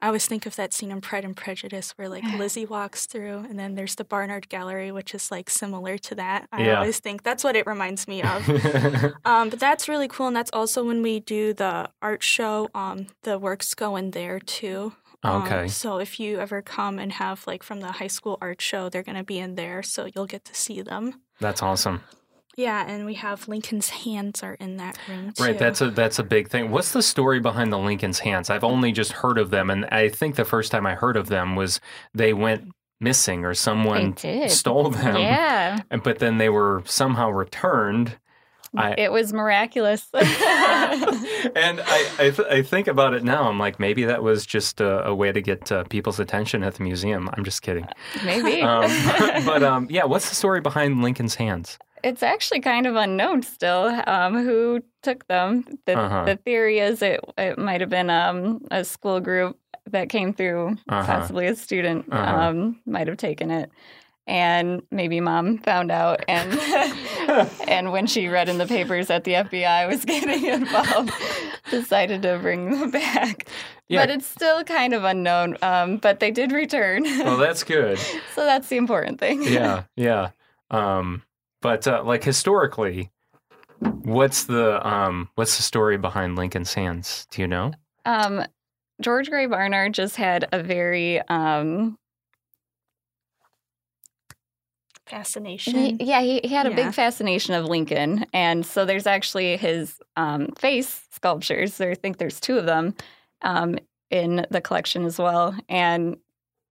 I 0.00 0.06
always 0.06 0.26
think 0.26 0.46
of 0.46 0.56
that 0.56 0.72
scene 0.72 0.90
in 0.90 1.00
Pride 1.02 1.24
and 1.24 1.36
Prejudice 1.36 1.92
where 1.96 2.08
like 2.08 2.24
Lizzie 2.38 2.64
walks 2.64 3.04
through 3.04 3.38
and 3.48 3.58
then 3.58 3.74
there's 3.74 3.94
the 3.96 4.04
Barnard 4.04 4.48
Gallery, 4.48 4.90
which 4.90 5.14
is 5.14 5.30
like 5.30 5.50
similar 5.50 5.98
to 5.98 6.14
that. 6.14 6.48
I 6.50 6.62
Yeah. 6.62 6.76
always 6.78 6.98
think 6.98 7.22
that's 7.24 7.44
what 7.44 7.56
it 7.56 7.66
reminds 7.66 8.08
me 8.08 8.22
of. 8.22 8.40
Um, 9.24 9.50
but 9.50 9.60
that's 9.60 9.88
really 9.88 10.08
cool, 10.08 10.26
and 10.28 10.34
that's 10.36 10.50
also 10.52 10.82
when 10.84 11.00
we 11.02 11.20
do 11.20 11.52
the 11.54 11.88
art 12.00 12.22
show. 12.22 12.68
Um, 12.74 13.06
the 13.22 13.38
works 13.38 13.74
go 13.74 13.96
in 13.96 14.10
there 14.12 14.40
too. 14.40 14.94
Um, 15.22 15.42
Okay. 15.42 15.68
so 15.68 15.98
if 15.98 16.18
you 16.18 16.38
ever 16.40 16.62
come 16.62 16.98
and 16.98 17.12
have 17.12 17.46
like 17.46 17.62
from 17.62 17.80
the 17.80 17.92
high 17.92 18.08
school 18.18 18.36
art 18.40 18.60
show, 18.60 18.88
they're 18.88 19.02
gonna 19.04 19.22
be 19.24 19.38
in 19.38 19.54
there, 19.54 19.82
so 19.82 20.08
you'll 20.12 20.26
get 20.34 20.44
to 20.46 20.54
see 20.54 20.80
them. 20.82 21.20
That's 21.40 21.62
awesome. 21.62 22.00
Yeah, 22.56 22.84
and 22.86 23.06
we 23.06 23.14
have 23.14 23.48
Lincoln's 23.48 23.88
hands 23.88 24.42
are 24.42 24.54
in 24.54 24.76
that 24.76 24.98
room 25.08 25.32
too. 25.32 25.42
Right, 25.42 25.58
that's 25.58 25.80
a 25.80 25.90
that's 25.90 26.18
a 26.18 26.22
big 26.22 26.48
thing. 26.48 26.70
What's 26.70 26.92
the 26.92 27.02
story 27.02 27.40
behind 27.40 27.72
the 27.72 27.78
Lincoln's 27.78 28.18
hands? 28.18 28.50
I've 28.50 28.64
only 28.64 28.92
just 28.92 29.12
heard 29.12 29.38
of 29.38 29.50
them, 29.50 29.70
and 29.70 29.86
I 29.86 30.08
think 30.10 30.36
the 30.36 30.44
first 30.44 30.70
time 30.70 30.86
I 30.86 30.94
heard 30.94 31.16
of 31.16 31.28
them 31.28 31.56
was 31.56 31.80
they 32.14 32.32
went 32.34 32.68
missing 33.00 33.44
or 33.44 33.54
someone 33.54 34.16
stole 34.48 34.90
them. 34.90 35.16
Yeah. 35.16 35.78
And- 35.90 36.02
but 36.02 36.18
then 36.18 36.38
they 36.38 36.48
were 36.48 36.82
somehow 36.84 37.30
returned. 37.30 38.16
I- 38.76 38.94
it 38.96 39.12
was 39.12 39.32
miraculous. 39.32 40.06
and 40.14 40.24
I 41.80 42.08
I, 42.18 42.30
th- 42.30 42.48
I 42.48 42.62
think 42.62 42.86
about 42.86 43.14
it 43.14 43.22
now. 43.24 43.48
I'm 43.48 43.58
like, 43.58 43.78
maybe 43.80 44.04
that 44.04 44.22
was 44.22 44.46
just 44.46 44.80
a, 44.80 45.06
a 45.08 45.14
way 45.14 45.32
to 45.32 45.40
get 45.40 45.70
uh, 45.72 45.84
people's 45.84 46.20
attention 46.20 46.62
at 46.62 46.74
the 46.74 46.82
museum. 46.82 47.28
I'm 47.34 47.44
just 47.44 47.62
kidding. 47.62 47.86
Maybe. 48.24 48.62
Um, 48.62 48.90
but 49.46 49.62
um, 49.62 49.88
yeah, 49.90 50.04
what's 50.04 50.28
the 50.28 50.34
story 50.34 50.60
behind 50.60 51.02
Lincoln's 51.02 51.34
hands? 51.34 51.78
It's 52.02 52.22
actually 52.22 52.60
kind 52.60 52.86
of 52.86 52.96
unknown 52.96 53.42
still 53.42 53.86
um, 54.06 54.34
who 54.44 54.82
took 55.02 55.26
them. 55.28 55.64
The, 55.86 55.98
Uh-huh. 55.98 56.24
the 56.24 56.36
theory 56.36 56.78
is 56.78 57.02
it, 57.02 57.20
it 57.38 57.58
might 57.58 57.80
have 57.80 57.90
been 57.90 58.10
um, 58.10 58.64
a 58.70 58.84
school 58.84 59.20
group 59.20 59.58
that 59.90 60.08
came 60.08 60.32
through, 60.32 60.76
Uh-huh. 60.88 61.04
possibly 61.06 61.46
a 61.46 61.54
student 61.54 62.06
Uh-huh. 62.10 62.36
um, 62.48 62.80
might 62.86 63.08
have 63.08 63.16
taken 63.18 63.50
it. 63.50 63.70
And 64.28 64.82
maybe 64.92 65.18
mom 65.20 65.58
found 65.58 65.90
out, 65.90 66.24
and 66.28 66.52
and 67.66 67.90
when 67.90 68.06
she 68.06 68.28
read 68.28 68.48
in 68.48 68.58
the 68.58 68.66
papers 68.68 69.08
that 69.08 69.24
the 69.24 69.32
FBI 69.32 69.88
was 69.88 70.04
getting 70.12 70.44
involved, 70.44 71.10
decided 71.70 72.22
to 72.22 72.38
bring 72.38 72.70
them 72.70 72.90
back. 72.92 73.48
Yeah. 73.88 74.02
But 74.02 74.10
it's 74.10 74.26
still 74.26 74.62
kind 74.62 74.94
of 74.94 75.02
unknown. 75.02 75.56
Um, 75.60 75.96
but 75.96 76.20
they 76.20 76.30
did 76.30 76.52
return, 76.52 77.02
Well, 77.02 77.36
that's 77.36 77.64
good. 77.64 77.98
so 78.34 78.44
that's 78.44 78.68
the 78.68 78.76
important 78.76 79.18
thing. 79.18 79.42
yeah, 79.42 79.82
yeah. 79.96 80.30
Um, 80.70 81.24
but 81.62 81.88
uh, 81.88 82.02
like 82.04 82.22
historically, 82.22 83.10
what's 83.80 84.44
the 84.44 84.86
um, 84.86 85.30
what's 85.36 85.56
the 85.56 85.62
story 85.62 85.96
behind 85.96 86.36
Lincoln's 86.36 86.74
hands? 86.74 87.26
Do 87.30 87.40
you 87.40 87.48
know? 87.48 87.72
Um, 88.04 88.44
George 89.00 89.30
Gray 89.30 89.46
Barnard 89.46 89.94
just 89.94 90.16
had 90.16 90.46
a 90.52 90.62
very 90.62 91.20
um, 91.28 91.98
fascination. 95.06 95.74
He, 95.74 95.96
yeah, 96.00 96.20
he, 96.20 96.40
he 96.42 96.54
had 96.54 96.66
a 96.66 96.74
big 96.74 96.94
fascination 96.94 97.54
of 97.54 97.66
Lincoln. 97.66 98.24
And 98.32 98.64
so 98.64 98.84
there's 98.84 99.06
actually 99.06 99.56
his 99.56 99.98
um, 100.16 100.48
face 100.58 101.02
sculptures. 101.10 101.76
There, 101.76 101.90
I 101.90 101.94
think 101.94 102.18
there's 102.18 102.40
two 102.40 102.58
of 102.58 102.66
them 102.66 102.94
um, 103.42 103.78
in 104.10 104.46
the 104.50 104.60
collection 104.60 105.04
as 105.04 105.18
well. 105.18 105.54
And 105.68 106.16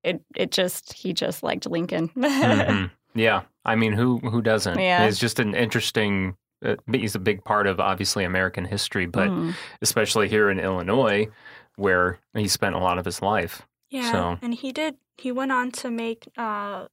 it, 0.04 0.22
it 0.36 0.52
just, 0.52 0.94
he 0.94 1.14
just 1.14 1.44
liked 1.44 1.70
Lincoln. 1.70 2.10
Mhm. 2.10 2.92
Yeah, 3.14 3.44
I 3.66 3.76
mean, 3.76 3.94
who 3.94 4.18
who 4.20 4.42
doesn't? 4.42 4.80
Yeah. 4.80 5.06
It's 5.06 5.20
just 5.20 5.40
an 5.40 5.54
interesting. 5.56 6.36
Uh, 6.64 6.76
he's 6.92 7.16
a 7.16 7.20
big 7.20 7.44
part 7.44 7.66
of 7.68 7.80
obviously 7.80 8.24
American 8.24 8.66
history, 8.66 9.08
but 9.08 9.30
Mhm. 9.30 9.56
especially 9.82 10.30
here 10.30 10.50
in 10.50 10.60
Illinois, 10.60 11.28
where 11.76 12.20
he 12.36 12.48
spent 12.48 12.76
a 12.76 12.80
lot 12.80 12.98
of 13.00 13.06
his 13.06 13.22
life. 13.22 13.64
Yeah, 13.90 14.12
So- 14.12 14.38
and 14.42 14.54
he 14.54 14.72
did. 14.72 14.98
He 15.18 15.32
went 15.32 15.52
on 15.52 15.72
to 15.72 15.90
make, 15.90 16.28
uh, 16.38 16.88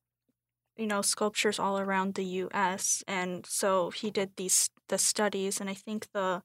you 0.76 0.86
know, 0.86 1.02
sculptures 1.02 1.58
all 1.58 1.78
around 1.78 2.14
the 2.14 2.24
U.S. 2.24 3.04
And 3.06 3.44
so 3.46 3.90
he 3.90 4.10
did 4.10 4.36
these 4.36 4.70
the 4.88 4.98
studies, 4.98 5.60
and 5.60 5.68
I 5.68 5.74
think 5.74 6.08
the 6.12 6.42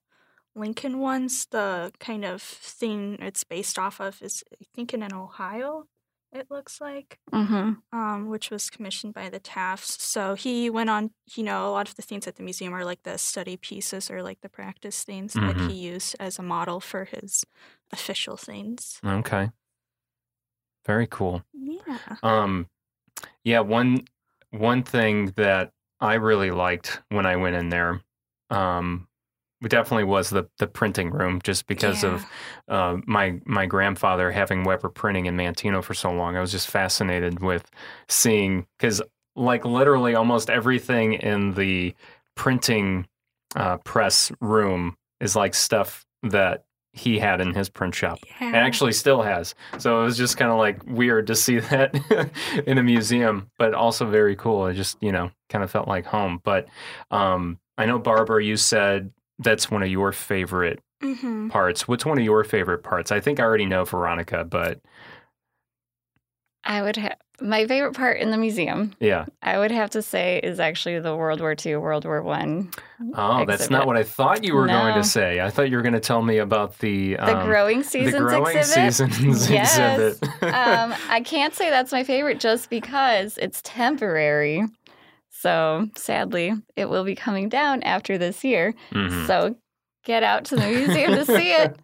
Lincoln 0.56 1.00
ones, 1.00 1.48
the 1.50 1.92
kind 2.00 2.26
of 2.26 2.42
thing 2.42 3.18
it's 3.22 3.44
based 3.46 3.80
off 3.80 4.00
of, 4.02 4.22
is 4.22 4.44
I 4.62 4.66
think 4.76 4.94
in 4.94 5.02
Ohio. 5.14 5.88
It 6.34 6.50
looks 6.50 6.82
like, 6.82 7.20
Mhm. 7.32 7.84
um, 7.92 8.28
which 8.30 8.50
was 8.50 8.70
commissioned 8.72 9.14
by 9.14 9.30
the 9.30 9.40
Tafts. 9.40 10.02
So 10.04 10.34
he 10.34 10.70
went 10.70 10.90
on. 10.90 11.12
You 11.36 11.44
know, 11.44 11.68
a 11.70 11.72
lot 11.72 11.88
of 11.88 11.96
the 11.96 12.02
things 12.02 12.28
at 12.28 12.36
the 12.36 12.44
museum 12.44 12.74
are 12.74 12.84
like 12.86 13.04
the 13.04 13.18
study 13.18 13.56
pieces 13.58 14.10
or 14.10 14.24
like 14.24 14.42
the 14.42 14.50
practice 14.50 15.04
things 15.04 15.34
that 15.34 15.58
Mhm. 15.58 15.68
he 15.70 15.74
used 15.76 16.16
as 16.20 16.40
a 16.40 16.44
model 16.44 16.80
for 16.80 17.06
his 17.06 17.46
official 17.92 18.36
things. 18.38 19.00
Okay, 19.06 19.52
very 20.86 21.08
cool. 21.08 21.44
Yeah. 21.54 22.18
Um, 22.22 22.68
yeah 23.44 23.62
one 23.62 24.06
one 24.52 24.84
thing 24.84 25.28
that 25.38 25.72
I 26.00 26.16
really 26.16 26.52
liked 26.52 27.02
when 27.10 27.26
I 27.26 27.38
went 27.38 27.56
in 27.56 27.70
there, 27.70 28.02
um, 28.50 29.08
definitely 29.70 30.04
was 30.06 30.30
the 30.30 30.48
the 30.60 30.68
printing 30.68 31.12
room, 31.12 31.40
just 31.44 31.68
because 31.68 32.04
of 32.04 32.26
uh, 32.68 32.98
my 33.06 33.40
my 33.46 33.66
grandfather 33.66 34.32
having 34.32 34.64
Weber 34.64 34.90
Printing 34.90 35.26
in 35.26 35.36
Manteno 35.38 35.84
for 35.84 35.94
so 35.94 36.12
long. 36.12 36.36
I 36.38 36.42
was 36.42 36.52
just 36.52 36.70
fascinated 36.70 37.42
with 37.42 37.70
seeing 38.08 38.66
because 38.78 39.02
like 39.36 39.66
literally 39.66 40.16
almost 40.16 40.50
everything 40.50 41.14
in 41.14 41.54
the 41.54 41.96
printing 42.36 43.08
uh, 43.56 43.78
press 43.78 44.32
room 44.42 44.96
is 45.20 45.36
like 45.36 45.54
stuff 45.54 46.06
that 46.24 46.64
he 46.96 47.18
had 47.18 47.42
in 47.42 47.56
his 47.56 47.70
print 47.70 47.96
shop 47.96 48.20
Yeah. 48.40 48.48
and 48.48 48.56
actually 48.56 48.92
still 48.94 49.24
has. 49.24 49.56
So 49.80 50.02
it 50.02 50.04
was 50.06 50.16
just 50.18 50.38
kind 50.38 50.52
of 50.52 50.60
like 50.60 50.84
weird 50.86 51.26
to 51.28 51.36
see 51.36 51.58
that 51.60 51.96
in 52.68 52.78
a 52.78 52.84
museum, 52.84 53.50
but 53.58 53.74
also 53.74 54.06
very 54.06 54.36
cool. 54.36 54.68
It 54.68 54.76
just, 54.76 54.98
you 55.02 55.12
know, 55.12 55.32
kind 55.50 55.64
of 55.64 55.72
felt 55.72 55.88
like 55.88 56.06
home. 56.06 56.40
But 56.44 56.68
um, 57.10 57.58
I 57.80 57.88
know, 57.88 57.98
Barbara, 57.98 58.44
you 58.44 58.58
said 58.58 59.12
that's 59.44 59.70
one 59.72 59.84
of 59.84 59.90
your 59.90 60.12
favorite 60.12 60.80
hmm 61.02 61.50
parts. 61.50 61.88
What's 61.88 62.06
one 62.06 62.18
of 62.18 62.24
your 62.24 62.44
favorite 62.44 62.84
parts? 62.84 63.12
I 63.12 63.20
think 63.20 63.40
I 63.40 63.44
already 63.44 63.66
know 63.66 63.84
Veronica, 63.86 64.44
but 64.44 64.80
I 66.64 66.82
would 66.82 66.96
have 66.96 67.18
my 67.42 67.66
favorite 67.68 67.94
part 67.96 68.20
in 68.20 68.32
the 68.32 68.38
museum. 68.38 68.96
yeah. 69.00 69.26
I 69.42 69.58
would 69.58 69.72
have 69.72 69.90
to 69.92 70.02
say 70.02 70.40
is 70.42 70.60
actually 70.62 71.00
the 71.00 71.16
World 71.16 71.42
War 71.42 71.56
II, 71.66 71.76
World 71.78 72.06
War 72.06 72.22
One. 72.22 72.72
Oh, 73.16 73.44
that's 73.44 73.70
not 73.70 73.86
what 73.86 73.98
I 73.98 74.04
thought 74.04 74.46
you 74.46 74.56
were 74.56 74.68
going 74.68 74.96
to 74.96 75.04
say. 75.04 75.42
I 75.42 75.50
thought 75.50 75.70
you 75.70 75.76
were 75.76 75.82
going 75.84 75.94
to 75.94 76.00
tell 76.00 76.22
me 76.22 76.38
about 76.38 76.80
the 76.80 77.16
The 77.16 77.34
um, 77.36 77.46
growing 77.46 77.80
the 77.80 77.84
seasons 77.84 78.16
growing 78.16 78.58
exhibit. 78.58 78.94
seasons 78.94 79.50
Yes. 79.52 80.20
exhibit. 80.22 80.44
um, 80.54 80.96
I 81.10 81.22
can't 81.26 81.54
say 81.54 81.70
that's 81.70 81.92
my 81.92 82.04
favorite 82.06 82.40
just 82.40 82.70
because 82.70 83.38
it's 83.38 83.62
temporary. 83.64 84.64
So 85.44 85.90
sadly, 85.98 86.54
it 86.78 86.90
will 86.90 87.04
be 87.04 87.16
coming 87.16 87.50
down 87.50 87.84
after 87.84 88.18
this 88.18 88.46
year. 88.46 88.74
Mhm. 88.92 89.28
So 89.28 89.56
get 90.06 90.24
out 90.24 90.46
to 90.46 90.56
the 90.56 90.66
museum 90.68 91.12
to 91.16 91.26
see 91.26 91.52
it. 91.52 91.78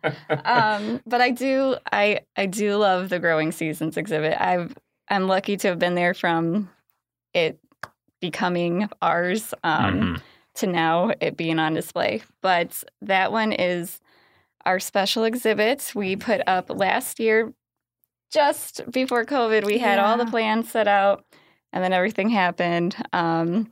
Um, 0.46 1.02
but 1.06 1.20
I 1.20 1.32
do, 1.32 1.76
I 1.92 2.22
I 2.38 2.46
do 2.46 2.78
love 2.78 3.10
the 3.10 3.20
growing 3.20 3.52
seasons 3.52 3.98
exhibit. 3.98 4.40
I've 4.40 4.74
I'm 5.10 5.28
lucky 5.28 5.58
to 5.58 5.68
have 5.68 5.78
been 5.80 5.96
there 5.96 6.14
from 6.14 6.70
it 7.34 7.60
becoming 8.22 8.88
ours 9.02 9.54
um, 9.66 10.00
Mhm. 10.16 10.22
to 10.56 10.68
now 10.68 11.12
it 11.20 11.36
being 11.36 11.60
on 11.60 11.74
display. 11.74 12.22
But 12.42 12.82
that 13.02 13.34
one 13.34 13.52
is 13.52 14.00
our 14.66 14.80
special 14.80 15.26
exhibit 15.26 15.92
we 15.96 16.16
put 16.16 16.42
up 16.48 16.70
last 16.70 17.20
year, 17.20 17.52
just 18.32 18.90
before 18.90 19.26
COVID. 19.26 19.66
We 19.66 19.80
had 19.80 20.00
all 20.00 20.16
the 20.18 20.26
plans 20.26 20.70
set 20.72 20.88
out, 20.88 21.26
and 21.74 21.84
then 21.84 21.94
everything 21.94 22.30
happened 22.30 22.96
um, 23.14 23.72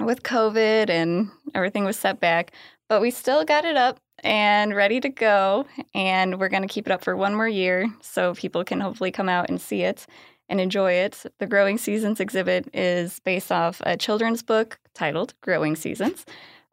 with 0.00 0.22
COVID, 0.22 0.90
and 0.90 1.30
everything 1.54 1.84
was 1.84 1.98
set 1.98 2.20
back. 2.20 2.52
But 2.88 3.00
we 3.00 3.10
still 3.10 3.44
got 3.44 3.64
it 3.64 3.76
up 3.76 3.98
and 4.22 4.74
ready 4.74 5.00
to 5.00 5.08
go, 5.08 5.66
and 5.94 6.38
we're 6.38 6.48
going 6.48 6.62
to 6.62 6.68
keep 6.68 6.86
it 6.86 6.92
up 6.92 7.04
for 7.04 7.16
one 7.16 7.34
more 7.34 7.48
year 7.48 7.86
so 8.00 8.34
people 8.34 8.64
can 8.64 8.80
hopefully 8.80 9.10
come 9.10 9.28
out 9.28 9.48
and 9.48 9.60
see 9.60 9.82
it 9.82 10.06
and 10.48 10.60
enjoy 10.60 10.92
it. 10.92 11.24
The 11.38 11.46
Growing 11.46 11.78
Seasons 11.78 12.20
exhibit 12.20 12.68
is 12.74 13.20
based 13.20 13.50
off 13.50 13.80
a 13.84 13.96
children's 13.96 14.42
book 14.42 14.78
titled 14.94 15.34
Growing 15.40 15.76
Seasons 15.76 16.24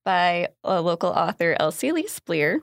by 0.04 0.50
a 0.63 0.82
local 0.82 1.10
author, 1.10 1.56
Elsie 1.60 1.91
Lee 1.91 2.08
Splear. 2.08 2.60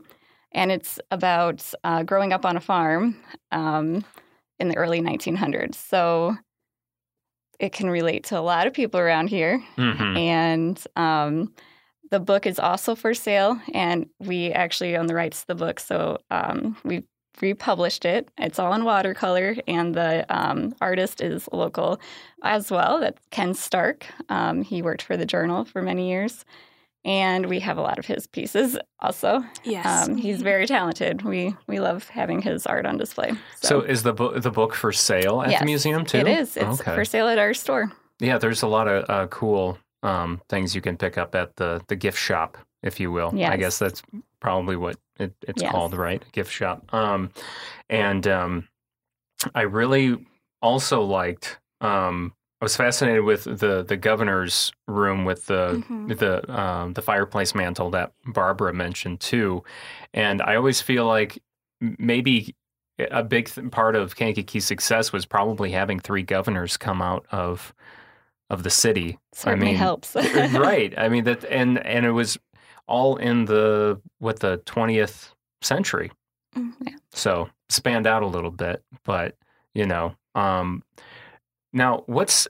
And 0.53 0.73
it's 0.73 0.99
about 1.11 1.73
uh, 1.85 2.03
growing 2.03 2.33
up 2.33 2.45
on 2.45 2.57
a 2.57 2.61
farm 2.61 3.17
um, 3.53 4.05
in 4.59 4.69
the 4.69 4.77
early 4.77 5.01
1900s. 5.01 5.75
So 5.75 6.37
it 7.59 7.73
can 7.73 7.91
relate 7.91 8.25
to 8.25 8.39
a 8.39 8.41
lot 8.41 8.67
of 8.67 8.73
people 8.73 9.01
around 9.01 9.29
here. 9.29 9.63
Mhm. 9.77 10.17
And 10.17 10.87
um, 10.97 11.53
the 12.11 12.21
book 12.21 12.47
is 12.47 12.59
also 12.59 12.95
for 12.95 13.15
sale, 13.15 13.61
and 13.75 14.09
we 14.19 14.51
actually 14.53 14.97
own 14.97 15.07
the 15.07 15.15
rights 15.15 15.43
to 15.43 15.47
the 15.49 15.55
book. 15.55 15.81
So 15.81 16.19
um, 16.31 16.77
we 16.85 17.05
republished 17.41 18.05
it. 18.05 18.31
It's 18.39 18.59
all 18.59 18.73
in 18.75 18.85
watercolor, 18.85 19.57
and 19.67 19.95
the 19.95 20.25
um, 20.29 20.75
artist 20.81 21.21
is 21.21 21.49
local 21.53 22.01
as 22.43 22.71
well. 22.71 23.01
That's 23.01 23.21
Ken 23.31 23.55
Stark. 23.55 24.07
Um, 24.29 24.63
he 24.63 24.83
worked 24.83 25.03
for 25.03 25.17
the 25.17 25.27
Journal 25.27 25.65
for 25.65 25.83
many 25.83 26.09
years, 26.11 26.45
and 27.09 27.47
we 27.47 27.59
have 27.61 27.79
a 27.79 27.81
lot 27.81 27.99
of 27.99 28.05
his 28.05 28.27
pieces 28.27 28.77
also. 29.01 29.43
Yes. 29.65 30.09
Um, 30.09 30.17
he's 30.19 30.43
very 30.43 30.67
talented. 30.67 31.23
We 31.23 31.57
we 31.67 31.81
love 31.81 32.07
having 32.11 32.43
his 32.43 32.67
art 32.67 32.85
on 32.85 32.99
display. 32.99 33.33
So 33.63 33.81
is 33.81 34.03
the 34.03 34.13
book 34.13 34.43
the 34.43 34.51
book 34.51 34.75
for 34.75 34.93
sale 34.93 35.41
at 35.43 35.51
Yes, 35.51 35.61
the 35.61 35.65
museum 35.67 36.05
too? 36.05 36.19
it 36.19 36.29
is. 36.29 36.57
It's 36.57 36.81
okay. 36.81 36.95
for 36.95 37.05
sale 37.07 37.27
at 37.29 37.39
our 37.39 37.55
store. 37.55 37.91
Yeah, 38.21 38.37
there's 38.37 38.63
a 38.63 38.67
lot 38.69 38.87
of 38.89 39.09
uh, 39.09 39.27
cool 39.29 39.79
um, 40.03 40.41
things 40.51 40.75
you 40.75 40.83
can 40.83 40.97
pick 40.99 41.17
up 41.17 41.35
at 41.35 41.57
the 41.57 41.81
the 41.89 41.97
gift 41.97 42.19
shop, 42.19 42.59
if 42.83 43.01
you 43.01 43.11
will. 43.11 43.33
I 43.43 43.57
guess 43.57 43.79
that's 43.79 44.03
probably 44.41 44.77
what 44.77 44.97
it, 45.19 45.33
it's 45.49 45.63
Yes. 45.63 45.73
called, 45.73 45.95
right? 45.95 46.23
Gift 46.33 46.53
shop. 46.53 46.93
Um, 46.93 47.31
and 47.89 48.27
um, 48.29 48.69
I 49.55 49.63
really 49.63 50.27
also 50.61 51.03
liked. 51.03 51.59
Um, 51.81 52.35
I 52.61 52.65
was 52.65 52.77
fascinated 52.77 53.23
with 53.25 53.45
the 53.45 53.85
the 53.85 53.97
governor's 53.97 54.73
room 54.89 55.25
with 55.25 55.47
the 55.47 55.83
Mhm. 55.89 56.19
the 56.19 56.61
um, 56.61 56.93
the 56.95 57.03
fireplace 57.03 57.55
mantle 57.55 57.91
that 57.91 58.13
Barbara 58.27 58.73
mentioned 58.75 59.21
too, 59.21 59.63
and 60.13 60.43
I 60.43 60.57
always 60.57 60.81
feel 60.81 61.07
like 61.07 61.41
maybe 61.81 62.55
a 63.13 63.23
big 63.23 63.49
th- 63.49 63.71
part 63.71 63.95
of 63.95 64.17
Kankakee's 64.17 64.65
success 64.65 65.13
was 65.13 65.25
probably 65.25 65.71
having 65.71 66.01
three 66.01 66.25
governors 66.25 66.77
come 66.77 67.01
out 67.01 67.25
of 67.31 67.73
of 68.51 68.65
the 68.65 68.71
city. 68.71 69.19
Certainly 69.35 69.67
mean, 69.69 69.77
helps. 69.77 70.17
right. 70.17 70.93
I 70.99 71.09
mean 71.09 71.25
that, 71.25 71.45
and 71.45 71.79
and 71.87 72.05
it 72.05 72.11
was 72.13 72.37
all 72.89 73.17
in 73.19 73.45
the 73.45 74.01
what 74.19 74.41
the 74.41 74.57
twentieth 74.67 75.33
century, 75.63 76.11
Mhm. 76.57 76.73
Yeah. 76.85 76.97
so 77.13 77.51
spanned 77.69 78.09
out 78.09 78.25
a 78.25 78.27
little 78.27 78.51
bit. 78.51 78.83
But 79.05 79.37
you 79.75 79.87
know, 79.87 80.17
um, 80.35 80.83
now 81.73 82.03
what's 82.07 82.49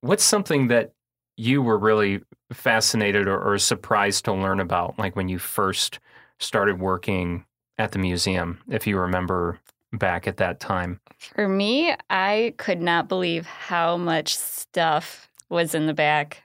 what's 0.00 0.24
something 0.24 0.68
that 0.68 0.92
you 1.36 1.62
were 1.62 1.78
really 1.78 2.20
fascinated 2.52 3.26
or, 3.26 3.40
or 3.40 3.58
surprised 3.58 4.24
to 4.26 4.32
learn 4.32 4.60
about, 4.60 4.98
like 4.98 5.16
when 5.16 5.28
you 5.28 5.38
first 5.38 5.98
started 6.38 6.80
working 6.80 7.44
at 7.78 7.92
the 7.92 7.98
museum, 7.98 8.60
if 8.68 8.86
you 8.86 8.98
remember 8.98 9.58
back 9.92 10.26
at 10.26 10.36
that 10.36 10.60
time. 10.60 11.00
For 11.34 11.48
me, 11.48 11.94
I 12.10 12.54
could 12.58 12.80
not 12.80 13.08
believe 13.08 13.46
how 13.46 13.96
much 13.96 14.36
stuff 14.36 15.28
was 15.48 15.74
in 15.74 15.86
the 15.86 15.94
back. 15.94 16.42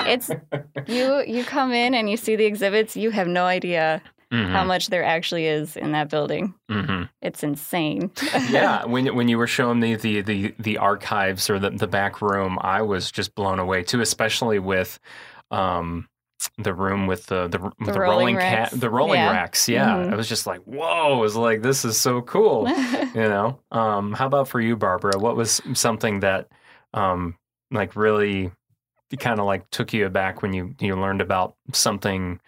It's 0.00 0.30
you 0.86 1.24
you 1.26 1.44
come 1.44 1.72
in 1.72 1.94
and 1.94 2.10
you 2.10 2.16
see 2.16 2.36
the 2.36 2.44
exhibits, 2.44 2.96
you 2.96 3.10
have 3.10 3.28
no 3.28 3.44
idea 3.44 4.02
how 4.52 4.64
Mhm, 4.64 4.66
much 4.66 4.88
there 4.88 5.04
actually 5.04 5.46
is 5.46 5.76
in 5.76 5.92
that 5.92 6.08
building. 6.10 6.54
mhm. 6.70 7.08
It's 7.22 7.42
insane. 7.42 8.10
yeah, 8.48 8.84
when 8.84 9.14
when 9.14 9.28
you 9.28 9.38
were 9.38 9.46
showing 9.46 9.80
me 9.80 9.96
the 9.96 10.20
the 10.22 10.54
the 10.58 10.78
archives 10.78 11.48
or 11.50 11.58
the 11.58 11.70
the 11.70 11.86
back 11.86 12.20
room, 12.20 12.58
I 12.60 12.82
was 12.82 13.10
just 13.10 13.34
blown 13.34 13.58
away 13.58 13.82
too, 13.82 14.00
especially 14.00 14.58
with 14.58 14.98
um 15.50 16.08
the 16.58 16.74
room 16.74 17.06
with 17.06 17.26
the 17.26 17.48
the, 17.48 17.58
the, 17.58 17.98
rolling 17.98 18.34
rolling 18.34 18.36
racks. 18.36 18.70
cat 18.72 18.80
the 18.80 18.90
rolling 18.90 19.20
Yeah. 19.20 19.30
racks. 19.30 19.68
Yeah, 19.68 19.96
Mhm. 19.96 20.12
I 20.12 20.16
was 20.16 20.28
just 20.28 20.46
like, 20.46 20.60
whoa! 20.62 21.16
I 21.16 21.20
was 21.20 21.36
like, 21.36 21.62
this 21.62 21.84
is 21.84 21.96
so 21.96 22.20
cool. 22.22 22.66
you 23.14 23.28
know. 23.28 23.60
Um, 23.70 24.12
how 24.12 24.26
about 24.26 24.48
for 24.48 24.60
you, 24.60 24.76
Barbara? 24.76 25.18
What 25.18 25.36
was 25.36 25.62
something 25.72 26.20
that 26.20 26.48
um 26.92 27.36
like 27.70 27.96
really 27.96 28.50
kind 29.18 29.38
of 29.40 29.46
like 29.46 29.68
took 29.70 29.92
you 29.92 30.06
aback 30.06 30.42
when 30.42 30.52
you 30.52 30.74
you 30.80 30.96
learned 30.96 31.20
about 31.22 31.54
something 31.72 32.40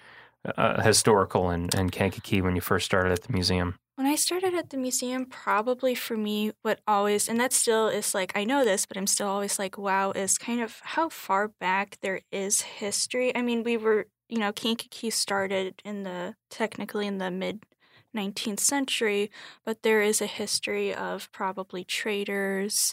uh, 0.56 0.82
historical 0.82 1.50
in, 1.50 1.68
in 1.76 1.90
Kankakee 1.90 2.40
when 2.40 2.54
you 2.54 2.60
first 2.60 2.86
started 2.86 3.12
at 3.12 3.22
the 3.22 3.32
museum? 3.32 3.76
When 3.96 4.06
I 4.06 4.14
started 4.14 4.54
at 4.54 4.70
the 4.70 4.76
museum, 4.76 5.24
probably 5.24 5.94
for 5.94 6.16
me, 6.18 6.52
what 6.60 6.80
always, 6.86 7.28
and 7.28 7.40
that 7.40 7.54
still 7.54 7.88
is 7.88 8.14
like, 8.14 8.32
I 8.36 8.44
know 8.44 8.62
this, 8.62 8.84
but 8.84 8.98
I'm 8.98 9.06
still 9.06 9.28
always 9.28 9.58
like, 9.58 9.78
wow, 9.78 10.10
is 10.10 10.36
kind 10.36 10.60
of 10.60 10.80
how 10.82 11.08
far 11.08 11.48
back 11.48 11.96
there 12.02 12.20
is 12.30 12.60
history. 12.60 13.34
I 13.34 13.40
mean, 13.40 13.62
we 13.62 13.78
were, 13.78 14.06
you 14.28 14.38
know, 14.38 14.52
Kankakee 14.52 15.08
started 15.08 15.80
in 15.82 16.02
the, 16.02 16.34
technically 16.50 17.06
in 17.06 17.16
the 17.18 17.30
mid 17.30 17.64
19th 18.14 18.60
century, 18.60 19.30
but 19.64 19.82
there 19.82 20.02
is 20.02 20.20
a 20.20 20.26
history 20.26 20.94
of 20.94 21.30
probably 21.32 21.82
traders 21.84 22.92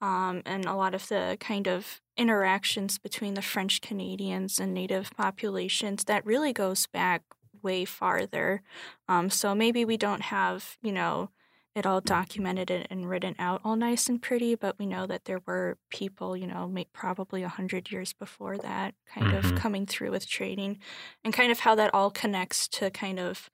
um, 0.00 0.42
and 0.46 0.64
a 0.64 0.74
lot 0.74 0.94
of 0.94 1.08
the 1.08 1.36
kind 1.40 1.66
of 1.66 2.00
interactions 2.18 2.98
between 2.98 3.34
the 3.34 3.42
French 3.42 3.80
Canadians 3.80 4.58
and 4.58 4.74
Native 4.74 5.10
populations 5.16 6.04
that 6.04 6.26
really 6.26 6.52
goes 6.52 6.86
back 6.86 7.22
way 7.62 7.84
farther. 7.84 8.62
Um, 9.08 9.30
so 9.30 9.54
maybe 9.54 9.84
we 9.84 9.96
don't 9.96 10.22
have, 10.22 10.76
you 10.82 10.92
know, 10.92 11.30
it 11.74 11.86
all 11.86 12.00
documented 12.00 12.86
and 12.90 13.08
written 13.08 13.36
out 13.38 13.60
all 13.64 13.76
nice 13.76 14.08
and 14.08 14.20
pretty, 14.20 14.56
but 14.56 14.78
we 14.78 14.86
know 14.86 15.06
that 15.06 15.26
there 15.26 15.40
were 15.46 15.78
people, 15.90 16.36
you 16.36 16.46
know, 16.46 16.72
probably 16.92 17.42
a 17.44 17.48
hundred 17.48 17.92
years 17.92 18.12
before 18.12 18.58
that, 18.58 18.94
kind 19.14 19.28
mm-hmm. 19.28 19.54
of 19.54 19.60
coming 19.60 19.86
through 19.86 20.10
with 20.10 20.28
trading, 20.28 20.78
and 21.22 21.32
kind 21.32 21.52
of 21.52 21.60
how 21.60 21.76
that 21.76 21.94
all 21.94 22.10
connects 22.10 22.66
to 22.68 22.90
kind 22.90 23.20
of, 23.20 23.48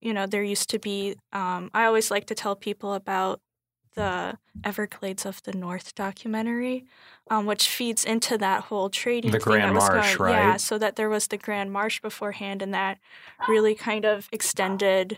you 0.00 0.12
know, 0.12 0.26
there 0.26 0.42
used 0.42 0.68
to 0.70 0.78
be. 0.78 1.16
Um, 1.32 1.70
I 1.72 1.86
always 1.86 2.10
like 2.10 2.26
to 2.26 2.34
tell 2.34 2.54
people 2.54 2.92
about 2.92 3.40
the 3.94 4.38
Everglades 4.62 5.26
of 5.26 5.42
the 5.42 5.52
North 5.52 5.94
documentary, 5.94 6.84
um, 7.30 7.46
which 7.46 7.68
feeds 7.68 8.04
into 8.04 8.38
that 8.38 8.64
whole 8.64 8.90
trading. 8.90 9.30
The 9.30 9.38
Grand 9.38 9.74
Marsh, 9.74 10.16
going, 10.16 10.30
right? 10.30 10.38
Yeah, 10.38 10.56
so 10.56 10.78
that 10.78 10.96
there 10.96 11.08
was 11.08 11.26
the 11.28 11.36
Grand 11.36 11.72
Marsh 11.72 12.00
beforehand, 12.00 12.62
and 12.62 12.72
that 12.74 12.98
really 13.48 13.74
kind 13.74 14.04
of 14.04 14.28
extended, 14.32 15.16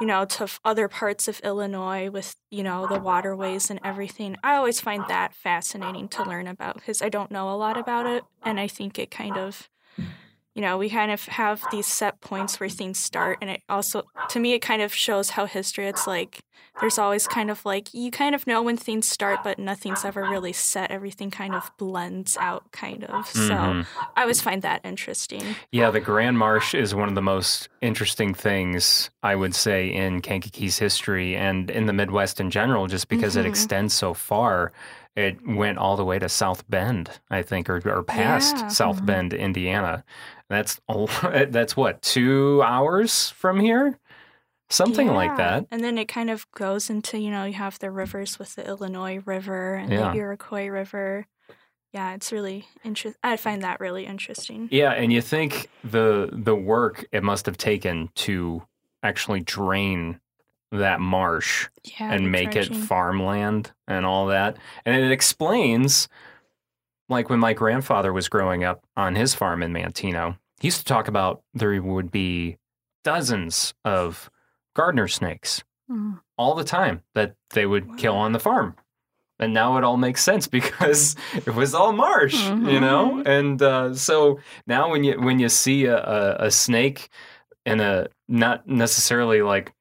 you 0.00 0.06
know, 0.06 0.24
to 0.24 0.48
other 0.64 0.88
parts 0.88 1.28
of 1.28 1.40
Illinois 1.40 2.10
with 2.10 2.36
you 2.50 2.62
know 2.62 2.86
the 2.86 3.00
waterways 3.00 3.70
and 3.70 3.80
everything. 3.84 4.36
I 4.42 4.56
always 4.56 4.80
find 4.80 5.04
that 5.08 5.34
fascinating 5.34 6.08
to 6.08 6.24
learn 6.24 6.46
about 6.46 6.74
because 6.74 7.02
I 7.02 7.08
don't 7.08 7.30
know 7.30 7.50
a 7.50 7.56
lot 7.56 7.76
about 7.76 8.06
it, 8.06 8.24
and 8.42 8.58
I 8.60 8.68
think 8.68 8.98
it 8.98 9.10
kind 9.10 9.36
of 9.36 9.68
you 10.56 10.62
know, 10.62 10.78
we 10.78 10.88
kind 10.88 11.12
of 11.12 11.22
have 11.26 11.62
these 11.70 11.86
set 11.86 12.22
points 12.22 12.58
where 12.58 12.70
things 12.70 12.98
start. 12.98 13.36
And 13.42 13.50
it 13.50 13.62
also, 13.68 14.04
to 14.30 14.40
me, 14.40 14.54
it 14.54 14.60
kind 14.60 14.80
of 14.80 14.94
shows 14.94 15.28
how 15.28 15.44
history, 15.44 15.86
it's 15.86 16.06
like 16.06 16.40
there's 16.80 16.98
always 16.98 17.28
kind 17.28 17.50
of 17.50 17.62
like, 17.66 17.92
you 17.92 18.10
kind 18.10 18.34
of 18.34 18.46
know 18.46 18.62
when 18.62 18.78
things 18.78 19.06
start, 19.06 19.40
but 19.44 19.58
nothing's 19.58 20.02
ever 20.02 20.22
really 20.22 20.54
set. 20.54 20.90
Everything 20.90 21.30
kind 21.30 21.54
of 21.54 21.70
blends 21.76 22.38
out, 22.38 22.72
kind 22.72 23.04
of. 23.04 23.26
Mm-hmm. 23.26 23.48
So 23.48 23.84
I 24.16 24.22
always 24.22 24.40
find 24.40 24.62
that 24.62 24.80
interesting. 24.82 25.42
Yeah, 25.72 25.90
the 25.90 26.00
Grand 26.00 26.38
Marsh 26.38 26.74
is 26.74 26.94
one 26.94 27.10
of 27.10 27.14
the 27.14 27.22
most 27.22 27.68
interesting 27.82 28.32
things, 28.32 29.10
I 29.22 29.36
would 29.36 29.54
say, 29.54 29.92
in 29.92 30.22
Kankakee's 30.22 30.78
history 30.78 31.36
and 31.36 31.70
in 31.70 31.84
the 31.84 31.92
Midwest 31.92 32.40
in 32.40 32.50
general, 32.50 32.86
just 32.86 33.08
because 33.08 33.34
mm-hmm. 33.34 33.44
it 33.44 33.50
extends 33.50 33.92
so 33.92 34.14
far 34.14 34.72
it 35.16 35.38
went 35.46 35.78
all 35.78 35.96
the 35.96 36.04
way 36.04 36.18
to 36.18 36.28
South 36.28 36.68
Bend, 36.68 37.10
I 37.30 37.40
think, 37.40 37.70
or, 37.70 37.80
or 37.88 38.02
past 38.02 38.56
yeah. 38.56 38.68
South 38.68 38.96
mm-hmm. 38.96 39.06
Bend, 39.06 39.32
Indiana. 39.32 40.04
That's 40.48 40.80
that's 41.22 41.76
what 41.76 42.02
two 42.02 42.62
hours 42.64 43.30
from 43.30 43.60
here, 43.60 43.98
something 44.68 45.08
yeah. 45.08 45.14
like 45.14 45.36
that. 45.36 45.66
And 45.70 45.82
then 45.82 45.98
it 45.98 46.06
kind 46.06 46.30
of 46.30 46.50
goes 46.52 46.90
into 46.90 47.18
you 47.18 47.30
know 47.30 47.44
you 47.44 47.54
have 47.54 47.78
the 47.78 47.90
rivers 47.90 48.38
with 48.38 48.54
the 48.54 48.66
Illinois 48.66 49.20
River 49.24 49.74
and 49.74 49.92
yeah. 49.92 50.12
the 50.12 50.18
Iroquois 50.18 50.68
River. 50.68 51.26
Yeah, 51.92 52.14
it's 52.14 52.30
really 52.30 52.66
interesting. 52.84 53.18
I 53.22 53.36
find 53.36 53.62
that 53.62 53.80
really 53.80 54.04
interesting. 54.04 54.68
Yeah, 54.70 54.92
and 54.92 55.12
you 55.12 55.22
think 55.22 55.68
the 55.82 56.28
the 56.32 56.54
work 56.54 57.06
it 57.12 57.22
must 57.22 57.46
have 57.46 57.56
taken 57.56 58.10
to 58.16 58.62
actually 59.02 59.40
drain 59.40 60.20
that 60.72 61.00
marsh 61.00 61.68
yeah, 61.84 62.12
and 62.12 62.30
make 62.30 62.56
it 62.56 62.74
farmland 62.74 63.72
and 63.86 64.04
all 64.04 64.26
that. 64.26 64.56
And 64.84 64.96
it 64.96 65.12
explains, 65.12 66.08
like 67.08 67.30
when 67.30 67.38
my 67.38 67.52
grandfather 67.52 68.12
was 68.12 68.28
growing 68.28 68.64
up 68.64 68.84
on 68.96 69.14
his 69.14 69.34
farm 69.34 69.62
in 69.62 69.72
Manteno, 69.72 70.38
he 70.60 70.68
used 70.68 70.78
to 70.78 70.84
talk 70.84 71.08
about 71.08 71.42
there 71.54 71.80
would 71.82 72.10
be 72.10 72.56
dozens 73.04 73.74
of 73.84 74.30
gardener 74.74 75.08
snakes 75.08 75.62
mm. 75.90 76.20
all 76.36 76.54
the 76.54 76.64
time 76.64 77.02
that 77.14 77.34
they 77.50 77.66
would 77.66 77.88
wow. 77.88 77.94
kill 77.96 78.14
on 78.16 78.32
the 78.32 78.40
farm. 78.40 78.74
And 79.38 79.52
now 79.52 79.76
it 79.76 79.84
all 79.84 79.96
makes 79.98 80.24
sense 80.24 80.46
because 80.48 81.14
it 81.34 81.54
was 81.54 81.74
all 81.74 81.92
marsh, 81.92 82.34
mm-hmm. 82.34 82.68
you 82.68 82.80
know. 82.80 83.22
And 83.24 83.60
uh, 83.60 83.94
so 83.94 84.40
now 84.66 84.90
when 84.90 85.04
you 85.04 85.20
when 85.20 85.38
you 85.38 85.48
see 85.48 85.84
a, 85.84 85.96
a, 85.96 86.46
a 86.46 86.50
snake 86.50 87.08
in 87.64 87.80
a 87.80 88.08
not 88.28 88.66
necessarily 88.66 89.42
like 89.42 89.72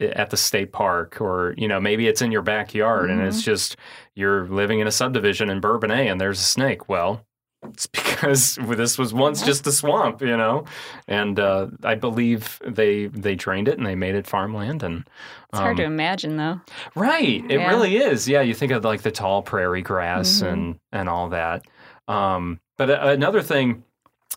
at 0.00 0.30
the 0.30 0.36
state 0.36 0.72
park 0.72 1.20
or 1.20 1.54
you 1.56 1.68
know 1.68 1.80
maybe 1.80 2.08
it's 2.08 2.22
in 2.22 2.32
your 2.32 2.42
backyard 2.42 3.10
mm-hmm. 3.10 3.18
and 3.18 3.28
it's 3.28 3.38
mm-hmm. 3.38 3.52
just 3.52 3.76
you're 4.14 4.46
living 4.48 4.80
in 4.80 4.86
a 4.86 4.90
subdivision 4.90 5.50
in 5.50 5.60
Bourbonnais 5.60 6.10
and 6.10 6.20
there's 6.20 6.40
a 6.40 6.44
snake 6.44 6.88
well 6.88 7.24
it's 7.64 7.86
because 7.86 8.58
this 8.76 8.98
was 8.98 9.12
once 9.12 9.42
just 9.42 9.66
a 9.66 9.72
swamp 9.72 10.22
you 10.22 10.36
know 10.36 10.64
and 11.08 11.38
uh, 11.38 11.66
i 11.84 11.94
believe 11.94 12.60
they 12.64 13.06
they 13.06 13.34
drained 13.34 13.68
it 13.68 13.76
and 13.76 13.86
they 13.86 13.94
made 13.94 14.14
it 14.14 14.26
farmland 14.26 14.82
and 14.82 15.04
it's 15.50 15.58
um, 15.58 15.64
hard 15.64 15.76
to 15.76 15.84
um, 15.84 15.92
imagine 15.92 16.36
though 16.36 16.60
right 16.94 17.44
it 17.50 17.60
yeah. 17.60 17.68
really 17.68 17.96
is 17.96 18.28
yeah 18.28 18.40
you 18.40 18.54
think 18.54 18.72
of 18.72 18.84
like 18.84 19.02
the 19.02 19.10
tall 19.10 19.42
prairie 19.42 19.82
grass 19.82 20.38
mm-hmm. 20.38 20.46
and 20.46 20.78
and 20.92 21.08
all 21.08 21.28
that 21.28 21.64
um, 22.08 22.58
but 22.78 22.90
another 22.90 23.42
thing 23.42 23.84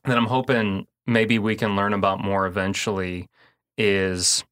that 0.03 0.17
i'm 0.17 0.25
hoping 0.27 0.85
maybe 1.05 1.39
we 1.39 1.55
can 1.55 1.75
learn 1.75 1.93
about 1.93 2.21
more 2.21 2.45
eventually 2.45 3.29
is 3.77 4.43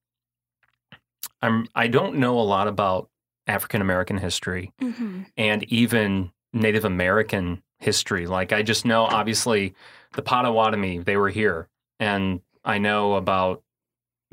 I'm 1.41 1.67
I 1.75 1.87
don't 1.87 2.15
know 2.15 2.39
a 2.39 2.41
lot 2.41 2.67
about 2.67 3.09
African 3.47 3.81
American 3.81 4.17
history 4.17 4.71
mm-hmm. 4.81 5.23
and 5.37 5.63
even 5.65 6.31
Native 6.53 6.85
American 6.85 7.63
history. 7.79 8.27
Like 8.27 8.53
I 8.53 8.61
just 8.61 8.85
know 8.85 9.03
obviously 9.03 9.73
the 10.13 10.21
Potawatomi, 10.21 10.99
they 10.99 11.17
were 11.17 11.29
here. 11.29 11.67
And 11.99 12.41
I 12.63 12.77
know 12.77 13.15
about 13.15 13.63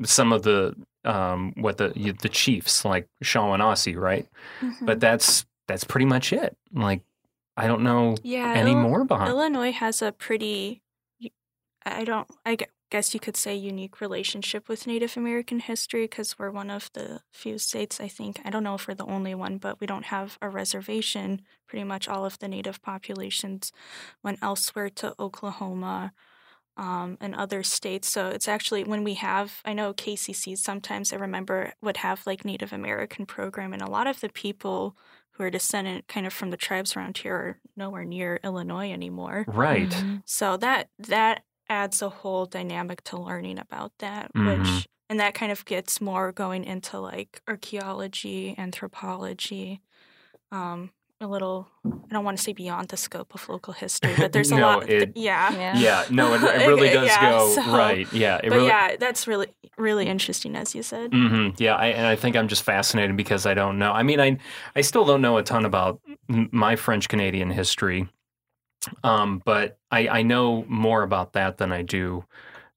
some 0.03 0.31
of 0.31 0.43
the 0.43 0.75
um, 1.05 1.53
what 1.57 1.77
the 1.77 1.89
the 2.21 2.29
chiefs 2.29 2.85
like 2.85 3.07
Shawanasee, 3.23 3.95
right? 3.95 4.27
Mm-hmm. 4.61 4.85
But 4.85 4.99
that's 4.99 5.45
that's 5.67 5.83
pretty 5.83 6.05
much 6.05 6.33
it. 6.33 6.57
Like 6.73 7.01
I 7.57 7.67
don't 7.67 7.83
know 7.83 8.15
yeah, 8.23 8.53
any 8.55 8.71
Il- 8.71 8.79
more 8.79 9.05
behind. 9.05 9.29
Illinois 9.29 9.71
has 9.71 10.01
a 10.01 10.11
pretty 10.11 10.81
I 11.85 12.03
don't 12.03 12.27
I 12.45 12.57
guess 12.89 13.13
you 13.13 13.19
could 13.19 13.37
say 13.37 13.55
unique 13.55 14.01
relationship 14.01 14.67
with 14.67 14.87
Native 14.87 15.15
American 15.15 15.59
history 15.59 16.03
because 16.03 16.37
we're 16.39 16.51
one 16.51 16.69
of 16.69 16.89
the 16.93 17.21
few 17.31 17.57
states, 17.57 17.99
I 17.99 18.07
think, 18.07 18.41
I 18.43 18.49
don't 18.49 18.63
know 18.63 18.75
if 18.75 18.87
we're 18.87 18.95
the 18.95 19.05
only 19.05 19.35
one, 19.35 19.57
but 19.57 19.79
we 19.79 19.87
don't 19.87 20.05
have 20.05 20.37
a 20.41 20.49
reservation. 20.49 21.41
Pretty 21.67 21.83
much 21.83 22.07
all 22.07 22.25
of 22.25 22.39
the 22.39 22.47
Native 22.47 22.81
populations 22.81 23.71
went 24.23 24.39
elsewhere 24.41 24.89
to 24.89 25.13
Oklahoma 25.19 26.13
um, 26.77 27.17
and 27.19 27.35
other 27.35 27.61
states. 27.61 28.09
So 28.09 28.29
it's 28.29 28.47
actually 28.47 28.83
when 28.85 29.03
we 29.03 29.15
have, 29.15 29.61
I 29.65 29.73
know 29.73 29.93
KCC 29.93 30.57
sometimes 30.57 31.11
I 31.11 31.17
remember 31.17 31.73
would 31.81 31.97
have 31.97 32.25
like 32.25 32.45
Native 32.45 32.73
American 32.73 33.25
program, 33.25 33.73
and 33.73 33.81
a 33.81 33.89
lot 33.89 34.07
of 34.07 34.21
the 34.21 34.29
people 34.29 34.95
who 35.31 35.43
are 35.43 35.49
descendant 35.49 36.07
kind 36.07 36.25
of 36.25 36.33
from 36.33 36.51
the 36.51 36.57
tribes 36.57 36.95
around 36.95 37.17
here 37.17 37.33
are 37.33 37.59
nowhere 37.77 38.03
near 38.03 38.39
Illinois 38.43 38.91
anymore. 38.91 39.45
Right. 39.47 39.89
Mm-hmm. 39.89 40.17
So 40.25 40.57
that 40.57 40.89
that 40.99 41.43
adds 41.69 42.01
a 42.01 42.09
whole 42.09 42.45
dynamic 42.45 43.03
to 43.05 43.17
learning 43.17 43.59
about 43.59 43.91
that, 43.99 44.33
mm-hmm. 44.33 44.63
which 44.63 44.87
and 45.09 45.19
that 45.19 45.33
kind 45.33 45.51
of 45.51 45.65
gets 45.65 45.99
more 45.99 46.31
going 46.31 46.63
into 46.63 46.99
like 46.99 47.41
archaeology, 47.47 48.53
anthropology, 48.57 49.81
um, 50.51 50.91
a 51.21 51.27
little 51.27 51.67
I 51.85 52.13
don't 52.13 52.23
want 52.23 52.37
to 52.37 52.43
say 52.43 52.53
beyond 52.53 52.89
the 52.89 52.97
scope 52.97 53.33
of 53.33 53.47
local 53.49 53.73
history, 53.73 54.13
but 54.17 54.31
there's 54.31 54.51
a 54.51 54.55
no, 54.55 54.61
lot. 54.61 54.89
It, 54.89 55.11
yeah. 55.15 55.51
yeah. 55.51 55.77
yeah, 55.77 56.05
no, 56.09 56.33
it, 56.33 56.43
it 56.43 56.67
really 56.67 56.89
does 56.89 57.07
yeah, 57.07 57.31
go 57.31 57.49
so, 57.49 57.61
right. 57.75 58.11
Yeah, 58.13 58.39
but 58.41 58.51
really, 58.51 58.67
yeah, 58.67 58.95
that's 58.97 59.27
really 59.27 59.47
really 59.77 60.07
interesting, 60.07 60.55
as 60.55 60.73
you 60.73 60.81
said. 60.81 61.11
Mm-hmm, 61.11 61.61
yeah, 61.61 61.75
I, 61.75 61.87
and 61.87 62.07
I 62.07 62.15
think 62.15 62.35
I'm 62.35 62.47
just 62.47 62.63
fascinated 62.63 63.17
because 63.17 63.45
I 63.45 63.53
don't 63.53 63.77
know. 63.79 63.91
I 63.91 64.03
mean, 64.03 64.19
I 64.19 64.37
I 64.75 64.81
still 64.81 65.05
don't 65.05 65.21
know 65.21 65.37
a 65.37 65.43
ton 65.43 65.65
about 65.65 65.99
my 66.29 66.75
French 66.75 67.09
Canadian 67.09 67.49
history. 67.49 68.07
Um, 69.03 69.41
but 69.45 69.77
I, 69.91 70.07
I 70.07 70.21
know 70.21 70.65
more 70.67 71.03
about 71.03 71.33
that 71.33 71.57
than 71.57 71.71
I 71.71 71.81
do 71.81 72.25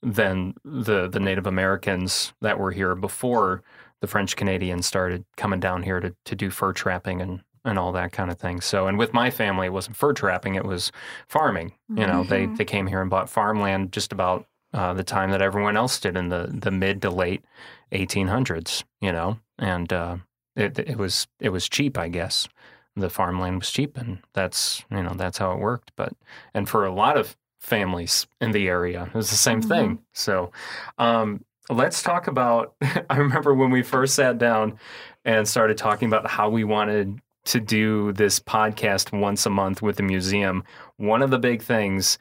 than 0.03 0.55
the 0.65 1.09
the 1.09 1.21
Native 1.21 1.47
Americans 1.47 2.33
that 2.41 2.59
were 2.59 2.73
here 2.73 2.95
before 2.95 3.63
the 4.01 4.09
French 4.09 4.35
Canadians 4.35 4.85
started 4.85 5.25
coming 5.37 5.61
down 5.61 5.85
here 5.85 6.01
to, 6.01 6.15
to 6.25 6.35
do 6.35 6.51
fur 6.51 6.73
trapping 6.73 7.21
and, 7.21 7.41
and 7.65 7.79
all 7.79 7.93
that 7.93 8.11
kind 8.11 8.33
of 8.33 8.39
thing. 8.39 8.61
So, 8.61 8.89
and 8.89 8.99
with 8.99 9.15
my 9.15 9.31
family, 9.31 9.69
it 9.69 9.73
wasn't 9.73 9.97
fur 9.97 10.13
trapping; 10.13 10.57
it 10.57 10.65
was 10.65 10.91
farming. 11.29 11.73
You 11.89 12.07
know, 12.07 12.23
mm-hmm. 12.23 12.29
they 12.29 12.47
they 12.47 12.65
came 12.65 12.89
here 12.89 13.01
and 13.01 13.11
bought 13.11 13.31
farmland 13.31 13.93
just 13.93 14.13
about 14.13 14.47
uh, 14.75 14.93
the 14.95 15.05
time 15.05 15.31
that 15.31 15.43
everyone 15.43 15.77
else 15.77 16.01
did 16.01 16.17
in 16.17 16.29
the 16.29 16.49
the 16.53 16.73
mid 16.73 17.01
to 17.03 17.11
late 17.11 17.45
1800s. 17.93 18.83
You 19.01 19.13
know, 19.13 19.39
and 19.59 19.93
uh, 19.93 20.17
it 20.57 20.79
it 20.81 20.99
was 20.99 21.29
it 21.39 21.51
was 21.51 21.69
cheap, 21.69 21.97
I 21.97 22.09
guess 22.09 22.49
the 22.97 23.11
farmland 23.11 23.61
was 23.61 23.71
cheap, 23.71 23.97
and 23.97 24.19
that's 24.35 24.85
you 24.91 25.03
know 25.03 25.15
that's 25.17 25.39
how 25.39 25.53
it 25.53 25.59
worked. 25.59 25.93
But 25.97 26.13
and 26.55 26.69
for 26.69 26.85
a 26.85 26.93
lot 26.93 27.17
of 27.17 27.37
families 27.61 28.27
in 28.41 28.53
the 28.53 28.69
area, 28.69 29.05
it 29.05 29.15
was 29.15 29.31
the 29.31 29.37
same 29.37 29.63
thing. 29.63 30.01
So, 30.13 30.51
um, 30.99 31.45
let's 31.71 32.03
talk 32.03 32.27
about. 32.27 32.75
I 33.11 33.17
remember 33.17 33.55
when 33.55 33.71
we 33.71 33.83
first 33.83 34.15
sat 34.15 34.39
down 34.39 34.79
and 35.25 35.47
started 35.47 35.79
talking 35.79 36.09
about 36.09 36.29
how 36.29 36.49
we 36.51 36.65
wanted 36.65 37.21
to 37.45 37.61
do 37.61 38.13
this 38.13 38.39
podcast 38.39 39.19
once 39.19 39.47
a 39.47 39.51
month 39.51 39.83
with 39.83 39.97
the 39.97 40.03
museum. 40.03 40.63
One 40.97 41.23
of 41.23 41.31
the 41.31 41.39
big 41.39 41.63
things 41.63 42.19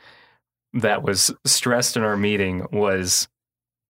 that 0.74 1.04
was 1.04 1.34
stressed 1.46 1.98
in 1.98 2.04
our 2.04 2.18
meeting 2.18 2.66
was 2.72 3.28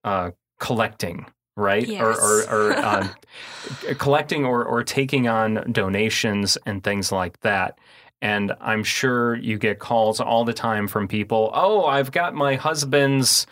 uh, 0.03 0.31
collecting, 0.59 1.25
right? 1.55 1.89
Or, 1.89 2.13
or, 2.13 2.41
or 2.49 2.71
uh, 2.73 3.07
collecting 3.97 4.45
or, 4.45 4.63
or 4.63 4.83
taking 4.83 5.27
on 5.27 5.71
donations 5.71 6.57
and 6.65 6.83
things 6.83 7.11
like 7.11 7.39
that. 7.41 7.77
And 8.21 8.53
I'm 8.61 8.83
sure 8.83 9.35
you 9.35 9.57
get 9.57 9.79
calls 9.79 10.19
all 10.19 10.45
the 10.45 10.53
time 10.53 10.87
from 10.87 11.07
people, 11.07 11.51
oh, 11.53 11.85
I've 11.85 12.11
got 12.11 12.35
my 12.35 12.55
husband's 12.55 13.47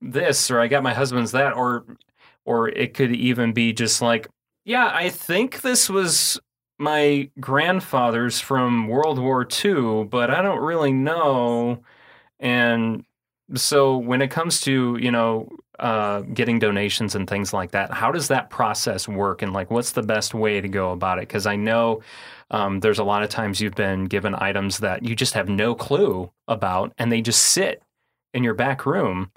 this 0.00 0.50
or 0.50 0.60
I 0.60 0.68
got 0.68 0.82
my 0.82 0.94
husband's 0.94 1.32
that 1.32 1.54
or 1.54 1.84
or 2.44 2.68
it 2.68 2.94
could 2.94 3.14
even 3.14 3.52
be 3.52 3.74
just 3.74 4.00
like, 4.00 4.26
yeah, 4.64 4.90
I 4.92 5.10
think 5.10 5.60
this 5.60 5.90
was 5.90 6.40
my 6.78 7.28
grandfather's 7.40 8.40
from 8.40 8.88
World 8.88 9.18
War 9.18 9.46
II, 9.46 10.04
but 10.04 10.30
I 10.30 10.40
don't 10.40 10.60
really 10.60 10.92
know. 10.92 11.82
And 12.40 13.04
so 13.54 13.98
when 13.98 14.22
it 14.22 14.30
comes 14.30 14.60
to, 14.62 14.96
you 14.98 15.10
know, 15.10 15.50
uh, 15.78 16.20
getting 16.20 16.58
donations 16.58 17.14
and 17.14 17.28
things 17.28 17.52
like 17.52 17.70
that, 17.70 17.92
how 17.92 18.10
does 18.10 18.28
that 18.28 18.50
process 18.50 19.06
work? 19.06 19.42
And 19.42 19.52
like, 19.52 19.70
what's 19.70 19.92
the 19.92 20.02
best 20.02 20.34
way 20.34 20.60
to 20.60 20.68
go 20.68 20.92
about 20.92 21.18
it? 21.18 21.28
Because 21.28 21.46
I 21.46 21.56
know 21.56 22.02
um, 22.50 22.80
there's 22.80 22.98
a 22.98 23.04
lot 23.04 23.22
of 23.22 23.28
times 23.28 23.60
you've 23.60 23.74
been 23.74 24.06
given 24.06 24.34
items 24.36 24.78
that 24.78 25.04
you 25.04 25.14
just 25.14 25.34
have 25.34 25.48
no 25.48 25.74
clue 25.74 26.30
about, 26.46 26.92
and 26.98 27.12
they 27.12 27.20
just 27.20 27.42
sit 27.42 27.82
in 28.34 28.42
your 28.42 28.54
back 28.54 28.86
room, 28.86 29.30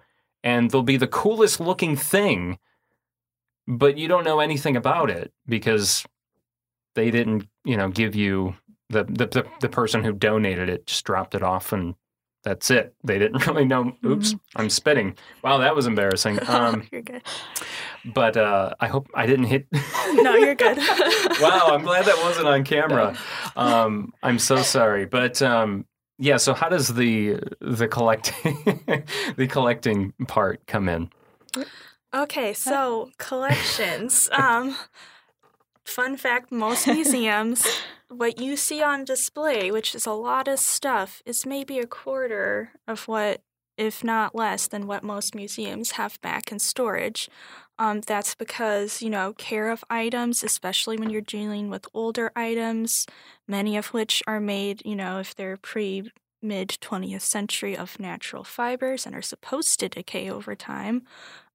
and 0.44 0.72
they'll 0.72 0.84
be 0.84 0.98
the 0.98 1.08
coolest 1.08 1.60
looking 1.60 1.96
thing, 1.96 2.58
but 3.68 3.98
you 3.98 4.08
don't 4.08 4.24
know 4.24 4.40
anything 4.40 4.76
about 4.76 5.10
it 5.10 5.32
because 5.46 6.06
they 6.96 7.12
didn't, 7.12 7.48
you 7.64 7.78
know, 7.78 7.90
give 7.90 8.16
you 8.16 8.56
the 8.90 9.04
the 9.04 9.28
the, 9.28 9.46
the 9.62 9.70
person 9.70 10.04
who 10.04 10.12
donated 10.12 10.70
it 10.70 10.88
just 10.88 11.06
dropped 11.06 11.36
it 11.36 11.44
off 11.44 11.72
and 11.72 11.96
that's 12.44 12.72
it. 12.72 12.94
They 13.04 13.20
didn't 13.20 13.46
really 13.48 13.66
know. 13.66 13.94
Oops, 14.06 14.36
I'm 14.56 14.70
spitting. 14.70 15.16
Wow, 15.44 15.58
that 15.60 15.76
was 15.76 15.88
embarrassing. 15.88 16.40
Um, 16.48 16.88
you're 16.92 17.02
good. 17.02 17.22
but 18.06 18.36
uh, 18.36 18.74
I 18.80 18.88
hope 18.88 19.10
I 19.14 19.26
didn't 19.26 19.46
hit. 19.46 19.68
No, 20.14 20.36
you're 20.36 20.56
good. 20.56 20.78
wow, 21.40 21.70
I'm 21.72 21.84
glad 21.84 22.06
that 22.06 22.18
wasn't 22.24 22.48
on 22.48 22.64
camera. 22.64 23.16
Um, 23.56 24.14
I'm 24.22 24.40
so 24.40 24.58
sorry, 24.58 25.06
but 25.06 25.42
um, 25.42 25.86
yeah. 26.20 26.38
So 26.38 26.54
how 26.54 26.68
does 26.68 26.90
the 26.94 27.40
the 27.62 27.88
collecting 27.88 28.58
the 29.38 29.48
collecting 29.48 30.14
part 30.28 30.66
come 30.68 30.90
in? 30.90 31.10
Okay, 32.14 32.52
so 32.54 33.10
collections. 33.18 34.28
Um, 34.34 34.76
fun 35.86 36.18
fact 36.18 36.52
most 36.52 36.88
museums, 36.88 37.66
what 38.12 38.40
you 38.40 38.56
see 38.56 38.84
on 38.84 39.06
display, 39.06 39.72
which 39.72 39.96
is 39.96 40.06
a 40.06 40.12
lot 40.12 40.48
of 40.48 40.60
stuff, 40.60 41.22
is 41.26 41.46
maybe 41.46 41.80
a 41.80 41.88
quarter 41.88 42.72
of 42.88 43.08
what, 43.08 43.42
if 43.78 44.04
not 44.04 44.36
less, 44.36 44.68
than 44.68 44.88
what 44.88 45.04
most 45.04 45.34
museums 45.34 45.92
have 45.92 46.20
back 46.22 46.52
in 46.52 46.60
storage. 46.60 47.30
Um, 47.80 48.02
that's 48.02 48.36
because, 48.36 49.02
you 49.02 49.10
know, 49.10 49.34
care 49.34 49.72
of 49.72 49.84
items, 49.90 50.44
especially 50.44 50.98
when 50.98 51.10
you're 51.10 51.22
dealing 51.22 51.70
with 51.70 51.88
older 51.94 52.32
items, 52.36 53.08
many 53.48 53.78
of 53.78 53.88
which 53.88 54.22
are 54.28 54.40
made, 54.40 54.84
you 54.86 54.96
know, 54.96 55.20
if 55.20 55.34
they're 55.34 55.58
pre 55.58 56.12
mid 56.42 56.70
20th 56.82 57.22
century 57.22 57.78
of 57.78 58.00
natural 58.00 58.44
fibers 58.44 59.06
and 59.06 59.16
are 59.16 59.22
supposed 59.22 59.80
to 59.80 59.90
decay 59.90 60.30
over 60.30 60.56
time. 60.56 61.04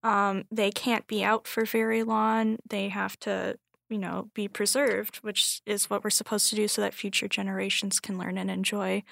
Um, 0.03 0.45
they 0.51 0.71
can't 0.71 1.07
be 1.07 1.25
out 1.25 1.47
for 1.49 1.64
very 1.64 2.03
long. 2.03 2.59
They 2.69 2.88
have 2.88 3.19
to, 3.21 3.59
you 3.88 3.99
know, 3.99 4.31
be 4.35 4.49
preserved, 4.49 5.16
which 5.18 5.61
is 5.66 5.88
what 5.88 6.03
we're 6.03 6.11
supposed 6.11 6.51
to 6.51 6.57
do 6.57 6.68
so 6.68 6.81
that 6.83 6.94
future 6.94 7.29
generations 7.29 8.01
can 8.01 8.18
learn 8.18 8.38
and 8.38 8.51
enjoy. 8.51 9.03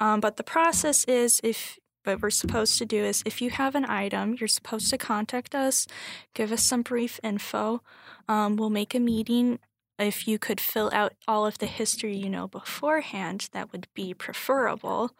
Um, 0.00 0.20
but 0.20 0.36
the 0.36 0.44
process 0.44 1.04
is 1.04 1.40
if 1.42 1.78
what 2.04 2.20
we're 2.20 2.30
supposed 2.30 2.78
to 2.78 2.86
do 2.86 3.04
is 3.04 3.22
if 3.24 3.40
you 3.40 3.50
have 3.50 3.74
an 3.74 3.84
item, 3.88 4.36
you're 4.38 4.48
supposed 4.48 4.90
to 4.90 4.98
contact 4.98 5.54
us, 5.54 5.86
give 6.34 6.52
us 6.52 6.62
some 6.62 6.82
brief 6.82 7.20
info. 7.22 7.82
Um, 8.28 8.56
we'll 8.56 8.70
make 8.70 8.94
a 8.94 9.00
meeting. 9.00 9.58
If 9.98 10.26
you 10.26 10.38
could 10.38 10.60
fill 10.60 10.90
out 10.92 11.12
all 11.28 11.46
of 11.46 11.58
the 11.58 11.66
history 11.66 12.16
you 12.16 12.28
know 12.28 12.48
beforehand, 12.48 13.48
that 13.52 13.70
would 13.70 13.86
be 13.94 14.14
preferable. 14.14 15.12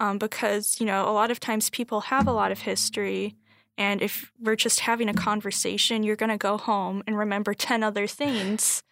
Um, 0.00 0.18
because, 0.18 0.80
you 0.80 0.86
know, 0.86 1.08
a 1.08 1.12
lot 1.12 1.30
of 1.30 1.38
times 1.38 1.70
people 1.70 2.00
have 2.02 2.26
a 2.26 2.32
lot 2.32 2.50
of 2.50 2.60
history. 2.60 3.36
And 3.76 4.02
if 4.02 4.32
we're 4.40 4.56
just 4.56 4.80
having 4.80 5.08
a 5.08 5.14
conversation, 5.14 6.02
you're 6.02 6.16
going 6.16 6.30
to 6.30 6.36
go 6.38 6.56
home 6.58 7.02
and 7.06 7.18
remember 7.18 7.54
10 7.54 7.82
other 7.82 8.06
things 8.06 8.82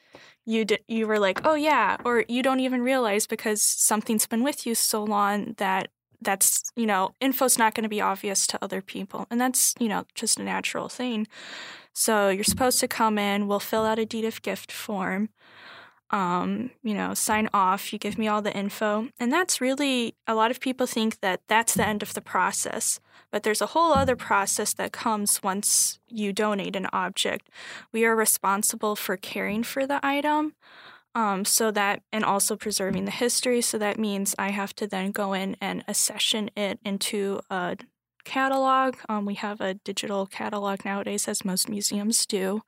you 0.45 0.65
d- 0.65 0.79
you 0.89 1.07
were 1.07 1.19
like, 1.19 1.41
"Oh 1.45 1.55
yeah," 1.55 1.97
or 2.05 2.25
you 2.29 2.43
don't 2.43 2.61
even 2.61 2.83
realize 2.83 3.27
because 3.27 3.63
something's 3.63 4.27
been 4.27 4.43
with 4.43 4.67
you 4.67 4.75
so 4.75 5.05
long 5.05 5.55
that 5.59 5.89
that's, 6.21 6.71
you 6.77 6.87
know, 6.87 7.15
info's 7.21 7.59
not 7.59 7.75
going 7.75 7.83
to 7.83 7.89
be 7.89 8.01
obvious 8.01 8.47
to 8.47 8.59
other 8.63 8.81
people. 8.81 9.27
And 9.31 9.41
that's, 9.41 9.75
you 9.81 9.89
know, 9.89 10.05
just 10.15 10.39
a 10.39 10.43
natural 10.45 10.89
thing. 10.89 11.27
So 11.95 12.29
you're 12.29 12.45
supposed 12.45 12.81
to 12.81 12.89
come 12.89 13.19
in, 13.19 13.49
we'll 13.49 13.61
fill 13.61 13.85
out 13.85 13.99
a 13.99 14.07
deed 14.07 14.25
of 14.25 14.41
gift 14.43 14.71
form. 14.73 15.31
Um, 16.13 16.71
you 16.83 16.93
know, 16.93 17.15
sign 17.15 17.49
off, 17.55 17.93
you 17.93 17.99
give 17.99 18.19
me 18.19 18.29
all 18.29 18.43
the 18.43 18.55
info. 18.55 19.09
And 19.19 19.33
that's 19.33 19.63
really 19.63 20.15
a 20.27 20.35
lot 20.35 20.51
of 20.51 20.61
people 20.61 20.87
think 20.87 21.21
that 21.21 21.41
that's 21.49 21.75
the 21.75 21.87
end 21.87 22.03
of 22.03 22.13
the 22.13 22.21
process. 22.21 23.01
But 23.31 23.45
there's 23.45 23.63
a 23.63 23.69
whole 23.69 23.95
other 23.95 24.15
process 24.15 24.75
that 24.75 24.93
comes 24.93 25.43
once 25.43 25.99
you 26.07 26.35
donate 26.35 26.77
an 26.77 26.87
object. 26.93 27.49
We 27.91 28.05
are 28.05 28.15
responsible 28.15 28.95
for 28.95 29.17
caring 29.17 29.63
for 29.63 29.87
the 29.87 30.05
item. 30.07 30.55
Um, 31.15 31.45
so 31.45 31.71
that 31.71 32.03
and 32.13 32.25
also 32.25 32.57
preserving 32.57 33.05
the 33.05 33.11
history. 33.11 33.61
So 33.61 33.79
that 33.79 33.99
means 33.99 34.35
I 34.39 34.51
have 34.51 34.75
to 34.77 34.87
then 34.87 35.13
go 35.13 35.33
in 35.33 35.57
and 35.61 35.85
accession 35.89 36.51
it 36.57 36.79
into 36.85 37.41
a 37.51 37.77
catalog. 38.25 38.97
Um, 39.09 39.27
we 39.27 39.35
have 39.35 39.61
a 39.61 39.75
digital 39.75 40.27
catalog 40.27 40.85
nowadays, 40.85 41.29
as 41.29 41.45
most 41.45 41.69
museums 41.69 42.27
do, 42.27 42.63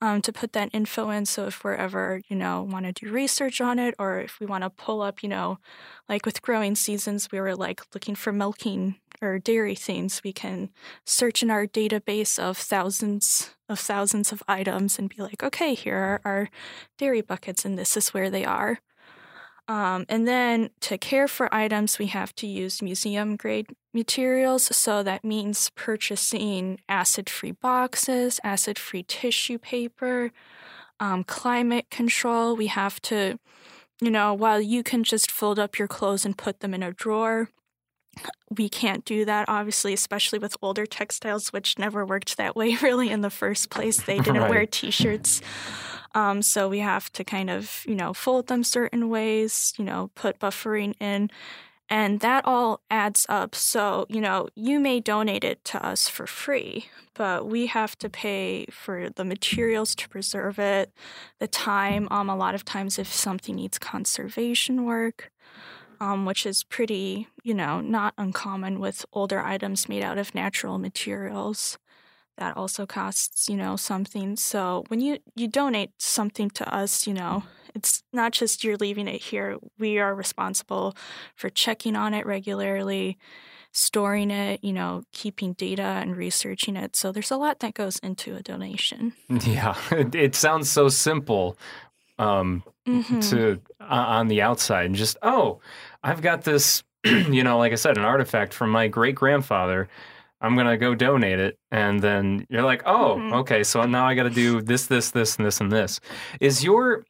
um, 0.00 0.22
to 0.22 0.32
put 0.32 0.52
that 0.52 0.70
info 0.72 1.10
in. 1.10 1.26
So 1.26 1.46
if 1.46 1.64
we're 1.64 1.74
ever, 1.74 2.22
you 2.28 2.36
know, 2.36 2.62
want 2.62 2.86
to 2.86 2.92
do 2.92 3.12
research 3.12 3.60
on 3.60 3.78
it, 3.78 3.94
or 3.98 4.20
if 4.20 4.40
we 4.40 4.46
want 4.46 4.64
to 4.64 4.70
pull 4.70 5.02
up, 5.02 5.22
you 5.22 5.28
know, 5.28 5.58
like 6.08 6.26
with 6.26 6.42
growing 6.42 6.74
seasons, 6.74 7.28
we 7.30 7.40
were 7.40 7.56
like 7.56 7.82
looking 7.94 8.14
for 8.14 8.32
milking 8.32 8.96
or 9.22 9.38
dairy 9.38 9.74
things, 9.74 10.22
we 10.24 10.32
can 10.32 10.70
search 11.04 11.42
in 11.42 11.50
our 11.50 11.66
database 11.66 12.38
of 12.38 12.56
thousands 12.56 13.54
of 13.68 13.78
thousands 13.78 14.32
of 14.32 14.42
items 14.48 14.98
and 14.98 15.08
be 15.08 15.22
like, 15.22 15.42
okay, 15.42 15.74
here 15.74 15.96
are 15.96 16.20
our 16.24 16.50
dairy 16.98 17.20
buckets, 17.20 17.64
and 17.64 17.78
this 17.78 17.96
is 17.96 18.08
where 18.14 18.30
they 18.30 18.44
are. 18.44 18.80
Um, 19.70 20.04
and 20.08 20.26
then 20.26 20.70
to 20.80 20.98
care 20.98 21.28
for 21.28 21.54
items, 21.54 21.96
we 21.96 22.06
have 22.06 22.34
to 22.36 22.46
use 22.48 22.82
museum 22.82 23.36
grade 23.36 23.68
materials. 23.94 24.64
So 24.74 25.04
that 25.04 25.24
means 25.24 25.70
purchasing 25.76 26.80
acid 26.88 27.30
free 27.30 27.52
boxes, 27.52 28.40
acid 28.42 28.80
free 28.80 29.04
tissue 29.04 29.58
paper, 29.58 30.32
um, 30.98 31.22
climate 31.22 31.88
control. 31.88 32.56
We 32.56 32.66
have 32.66 33.00
to, 33.02 33.38
you 34.00 34.10
know, 34.10 34.34
while 34.34 34.60
you 34.60 34.82
can 34.82 35.04
just 35.04 35.30
fold 35.30 35.60
up 35.60 35.78
your 35.78 35.86
clothes 35.86 36.24
and 36.24 36.36
put 36.36 36.58
them 36.58 36.74
in 36.74 36.82
a 36.82 36.92
drawer, 36.92 37.48
we 38.56 38.68
can't 38.68 39.04
do 39.04 39.24
that, 39.24 39.48
obviously, 39.48 39.92
especially 39.92 40.38
with 40.38 40.56
older 40.60 40.86
textiles, 40.86 41.52
which 41.52 41.78
never 41.78 42.04
worked 42.04 42.36
that 42.36 42.56
way 42.56 42.76
really 42.82 43.10
in 43.10 43.20
the 43.20 43.30
first 43.30 43.70
place. 43.70 44.02
They 44.02 44.18
didn't 44.18 44.48
wear 44.48 44.66
t 44.66 44.90
shirts. 44.90 45.40
Um, 46.14 46.42
so 46.42 46.68
we 46.68 46.80
have 46.80 47.12
to 47.12 47.24
kind 47.24 47.50
of, 47.50 47.84
you 47.86 47.94
know, 47.94 48.12
fold 48.12 48.48
them 48.48 48.64
certain 48.64 49.08
ways, 49.08 49.72
you 49.78 49.84
know, 49.84 50.10
put 50.14 50.40
buffering 50.40 50.94
in. 51.00 51.30
And 51.88 52.20
that 52.20 52.44
all 52.46 52.80
adds 52.90 53.26
up. 53.28 53.54
So, 53.54 54.06
you 54.08 54.20
know, 54.20 54.48
you 54.54 54.78
may 54.78 55.00
donate 55.00 55.42
it 55.42 55.64
to 55.66 55.84
us 55.84 56.08
for 56.08 56.26
free, 56.26 56.86
but 57.14 57.46
we 57.46 57.66
have 57.66 57.98
to 57.98 58.08
pay 58.08 58.66
for 58.70 59.10
the 59.10 59.24
materials 59.24 59.96
to 59.96 60.08
preserve 60.08 60.60
it, 60.60 60.92
the 61.40 61.48
time. 61.48 62.06
Um, 62.10 62.30
a 62.30 62.36
lot 62.36 62.54
of 62.54 62.64
times, 62.64 62.96
if 62.98 63.12
something 63.12 63.56
needs 63.56 63.78
conservation 63.78 64.84
work, 64.84 65.32
um, 66.00 66.24
which 66.24 66.46
is 66.46 66.64
pretty, 66.64 67.28
you 67.42 67.54
know, 67.54 67.80
not 67.80 68.14
uncommon 68.18 68.80
with 68.80 69.04
older 69.12 69.40
items 69.40 69.88
made 69.88 70.02
out 70.02 70.18
of 70.18 70.34
natural 70.34 70.78
materials. 70.78 71.78
That 72.38 72.56
also 72.56 72.86
costs, 72.86 73.48
you 73.50 73.56
know, 73.56 73.76
something. 73.76 74.36
So 74.36 74.84
when 74.88 75.00
you 75.00 75.18
you 75.36 75.46
donate 75.46 75.90
something 75.98 76.48
to 76.50 76.74
us, 76.74 77.06
you 77.06 77.12
know, 77.12 77.42
it's 77.74 78.02
not 78.14 78.32
just 78.32 78.64
you're 78.64 78.78
leaving 78.78 79.08
it 79.08 79.20
here. 79.20 79.58
We 79.78 79.98
are 79.98 80.14
responsible 80.14 80.96
for 81.36 81.50
checking 81.50 81.96
on 81.96 82.14
it 82.14 82.24
regularly, 82.24 83.18
storing 83.72 84.30
it, 84.30 84.64
you 84.64 84.72
know, 84.72 85.02
keeping 85.12 85.52
data 85.52 85.82
and 85.82 86.16
researching 86.16 86.76
it. 86.76 86.96
So 86.96 87.12
there's 87.12 87.30
a 87.30 87.36
lot 87.36 87.58
that 87.60 87.74
goes 87.74 87.98
into 87.98 88.36
a 88.36 88.42
donation. 88.42 89.12
Yeah, 89.28 89.76
it, 89.92 90.14
it 90.14 90.34
sounds 90.34 90.70
so 90.70 90.88
simple. 90.88 91.58
Um, 92.18 92.62
Mhm. 92.86 93.20
to 93.30 93.60
uh, 93.80 93.84
on 94.18 94.28
the 94.28 94.42
outside 94.42 94.86
and 94.86 94.94
just 94.96 95.16
oh 95.22 95.60
i've 96.02 96.22
got 96.22 96.42
this 96.42 96.82
you 97.04 97.42
know 97.44 97.58
like 97.58 97.72
i 97.72 97.76
said 97.76 97.96
an 97.98 98.04
artifact 98.04 98.52
from 98.54 98.70
my 98.70 98.88
great 98.88 99.14
grandfather 99.14 99.88
i'm 100.40 100.56
gonna 100.56 100.76
go 100.76 100.94
donate 100.94 101.38
it 101.38 101.58
and 101.70 102.00
then 102.00 102.46
you're 102.50 102.62
like 102.62 102.82
oh 102.86 103.16
Mhm. 103.18 103.32
okay 103.40 103.62
so 103.62 103.84
now 103.86 104.06
i 104.06 104.14
gotta 104.14 104.30
do 104.30 104.60
this 104.62 104.86
this 104.86 105.10
this 105.10 105.36
and 105.36 105.46
this 105.46 105.60
and 105.60 105.70
this. 105.72 106.00
Is 106.40 106.62
your 106.64 107.04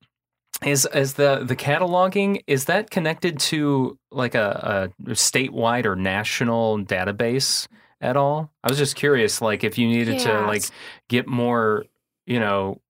is 0.65 0.87
is 0.93 1.15
the 1.15 1.43
the 1.45 1.57
cataloging 1.57 2.43
is 2.47 2.67
that 2.67 2.91
connected 2.91 3.39
to 3.39 3.99
like 4.11 4.35
a, 4.35 4.91
a 5.07 5.11
statewide 5.13 5.87
or 5.87 5.97
national 5.97 6.81
database 6.81 7.67
at 8.03 8.17
all? 8.17 8.51
I 8.63 8.69
was 8.69 8.77
just 8.77 8.95
curious 8.97 9.41
like 9.41 9.65
if 9.65 9.79
you 9.79 9.87
needed 9.89 10.19
to 10.21 10.33
like 10.43 10.65
get 11.09 11.27
more 11.27 11.85
you 12.27 12.41
know 12.41 12.81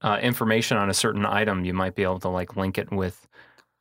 uh, 0.00 0.18
information 0.20 0.76
on 0.78 0.90
a 0.90 0.94
certain 0.94 1.24
item, 1.24 1.64
you 1.64 1.72
might 1.74 1.94
be 1.94 2.02
able 2.02 2.18
to 2.20 2.28
like 2.28 2.56
link 2.56 2.76
it 2.76 2.90
with 2.90 3.28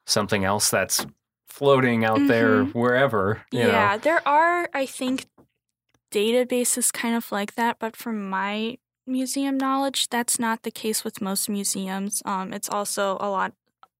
something 0.05 0.45
else 0.45 0.69
that's 0.69 1.03
floating 1.51 2.05
out 2.05 2.27
there 2.27 2.63
Mhm. 2.63 2.73
wherever. 2.73 3.45
You 3.51 3.67
yeah, 3.67 3.95
know. 3.95 3.97
there 3.99 4.27
are, 4.27 4.69
I 4.73 4.85
think, 4.85 5.25
databases 6.11 6.91
kind 6.91 7.15
of 7.15 7.31
like 7.31 7.55
that, 7.55 7.77
but 7.79 7.95
from 7.95 8.29
my 8.29 8.77
museum 9.07 9.57
knowledge, 9.57 10.09
that's 10.09 10.39
not 10.39 10.63
the 10.63 10.71
case 10.71 11.03
with 11.03 11.21
most 11.21 11.49
museums. 11.49 12.21
Um, 12.25 12.53
it's 12.53 12.69
also 12.69 13.17
a 13.19 13.29
lot, 13.29 13.53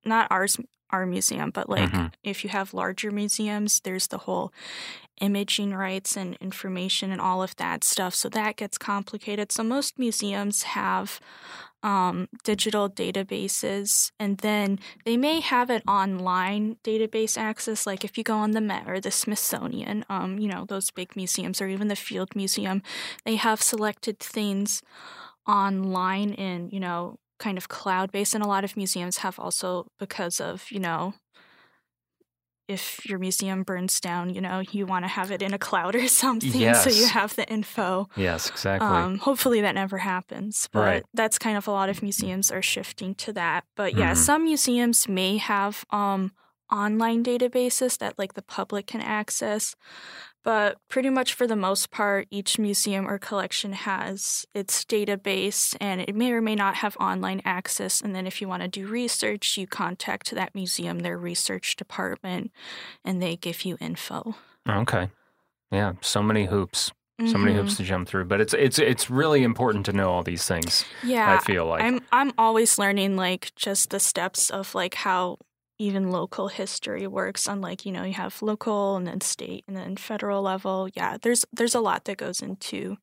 not 0.06 0.28
ours, 0.30 0.58
our 0.90 1.06
museum, 1.06 1.52
but 1.52 1.70
like 1.70 1.90
Mhm. 1.92 2.12
if 2.24 2.44
you 2.44 2.50
have 2.50 2.74
larger 2.74 3.12
museums, 3.12 3.80
there's 3.82 4.08
the 4.08 4.20
whole 4.20 4.52
imaging 5.22 5.74
rights 5.74 6.18
and 6.18 6.36
information 6.42 7.12
and 7.12 7.22
all 7.22 7.42
of 7.44 7.56
that 7.58 7.84
stuff. 7.84 8.14
So 8.16 8.28
that 8.30 8.58
gets 8.58 8.78
complicated. 8.78 9.52
So 9.52 9.64
most 9.64 9.98
museums 9.98 10.64
have 10.64 11.20
um, 11.84 12.28
digital 12.44 12.90
databases, 12.90 14.12
and 14.20 14.38
then 14.40 14.80
they 15.06 15.18
may 15.18 15.40
have 15.40 15.70
an 15.70 15.82
online 15.88 16.78
database 16.84 17.38
access. 17.38 17.88
Like 17.88 18.04
if 18.04 18.18
you 18.18 18.24
go 18.24 18.36
on 18.36 18.52
the 18.52 18.62
Met 18.62 18.88
or 18.88 19.00
the 19.00 19.12
Smithsonian, 19.12 20.06
um, 20.10 20.38
you 20.40 20.48
know 20.48 20.66
those 20.66 20.92
big 20.92 21.16
museums, 21.16 21.62
or 21.62 21.68
even 21.68 21.88
the 21.88 21.96
Field 21.96 22.36
Museum, 22.36 22.82
they 23.26 23.36
have 23.36 23.62
selected 23.62 24.20
things 24.20 24.82
online 25.48 26.34
in 26.34 26.70
you 26.72 26.80
know 26.80 27.18
kind 27.40 27.58
of 27.58 27.70
cloud 27.70 28.12
based, 28.12 28.36
and 28.36 28.44
a 28.44 28.48
lot 28.48 28.64
of 28.64 28.78
museums 28.78 29.18
have 29.18 29.40
also 29.40 29.88
because 30.00 30.40
of 30.40 30.72
you 30.72 30.80
know 30.80 31.14
if 32.72 33.06
your 33.10 33.20
museum 33.20 33.64
burns 33.64 34.00
down, 34.00 34.30
you 34.36 34.42
know, 34.42 34.60
you 34.72 34.86
want 34.86 35.04
to 35.06 35.10
have 35.10 35.30
it 35.32 35.42
in 35.42 35.54
a 35.54 35.58
cloud 35.60 35.96
or 36.02 36.08
something 36.08 36.74
so 36.74 36.90
you 36.90 37.08
have 37.08 37.36
the 37.36 37.46
info. 37.52 38.08
Yes, 38.16 38.50
exactly. 38.50 38.88
Um, 38.88 39.18
hopefully 39.20 39.62
that 39.62 39.76
never 39.76 40.00
happens, 40.00 40.68
but 40.72 40.80
Right. 40.80 41.04
that's 41.14 41.38
kind 41.38 41.58
of 41.58 41.68
a 41.68 41.72
lot 41.72 41.90
of 41.90 42.02
museums 42.02 42.52
are 42.52 42.62
shifting 42.64 43.16
to 43.16 43.34
that. 43.34 43.66
But 43.76 43.96
yeah, 43.96 44.14
Mhm. 44.14 44.18
some 44.18 44.44
museums 44.44 45.08
may 45.08 45.38
have 45.38 45.86
um, 45.92 46.32
online 46.72 47.22
databases 47.24 47.98
that 47.98 48.18
like 48.18 48.34
the 48.34 48.42
public 48.58 48.88
can 48.88 49.02
access, 49.02 49.76
but 50.44 50.78
pretty 50.90 51.10
much 51.10 51.34
for 51.34 51.46
the 51.46 51.56
most 51.56 51.92
part, 51.92 52.28
each 52.32 52.58
museum 52.58 53.08
or 53.08 53.20
collection 53.20 53.74
has 53.74 54.46
its 54.54 54.84
database, 54.86 55.76
and 55.80 56.02
it 56.02 56.16
may 56.16 56.32
or 56.32 56.42
may 56.42 56.56
not 56.56 56.76
have 56.76 56.98
online 56.98 57.42
access. 57.46 58.02
And 58.02 58.16
then 58.16 58.26
if 58.26 58.42
you 58.42 58.48
want 58.48 58.64
to 58.64 58.68
do 58.68 58.88
research, 58.88 59.58
you 59.58 59.68
contact 59.68 60.32
that 60.32 60.56
museum, 60.56 61.00
their 61.00 61.18
research 61.18 61.76
department, 61.76 62.52
and 63.06 63.22
they 63.22 63.36
give 63.36 63.64
you 63.64 63.78
info. 63.80 64.36
okay. 64.68 65.10
Yeah, 65.72 65.94
so 66.02 66.22
many 66.22 66.46
hoops. 66.46 66.92
So 67.28 67.38
many 67.38 67.54
hoops 67.54 67.74
mm-hmm. 67.74 67.84
to 67.84 67.88
jump 67.88 68.08
through, 68.08 68.26
but 68.26 68.42
it's 68.42 68.54
it's 68.54 68.80
it's 68.80 69.10
really 69.12 69.44
important 69.44 69.86
to 69.86 69.94
know 69.94 70.10
all 70.10 70.24
these 70.24 70.48
things. 70.48 70.86
Yeah, 71.04 71.32
I 71.32 71.38
feel 71.38 71.68
like 71.68 71.84
I'm 71.84 72.00
I'm 72.12 72.34
always 72.36 72.80
learning 72.80 73.16
like 73.16 73.52
just 73.56 73.92
the 73.92 74.00
steps 74.00 74.50
of 74.50 74.74
like 74.74 74.96
how 74.96 75.38
even 75.82 76.12
local 76.12 76.48
history 76.48 77.08
works 77.08 77.48
on 77.48 77.60
like 77.62 77.86
you 77.86 77.92
know 77.92 78.04
you 78.04 78.14
have 78.14 78.42
local 78.42 78.96
and 78.98 79.08
then 79.08 79.20
state 79.22 79.64
and 79.68 79.76
then 79.76 79.96
federal 79.98 80.42
level 80.42 80.88
yeah 80.94 81.18
there's 81.24 81.44
there's 81.58 81.76
a 81.76 81.82
lot 81.82 82.06
that 82.06 82.18
goes 82.18 82.42
into 82.42 82.98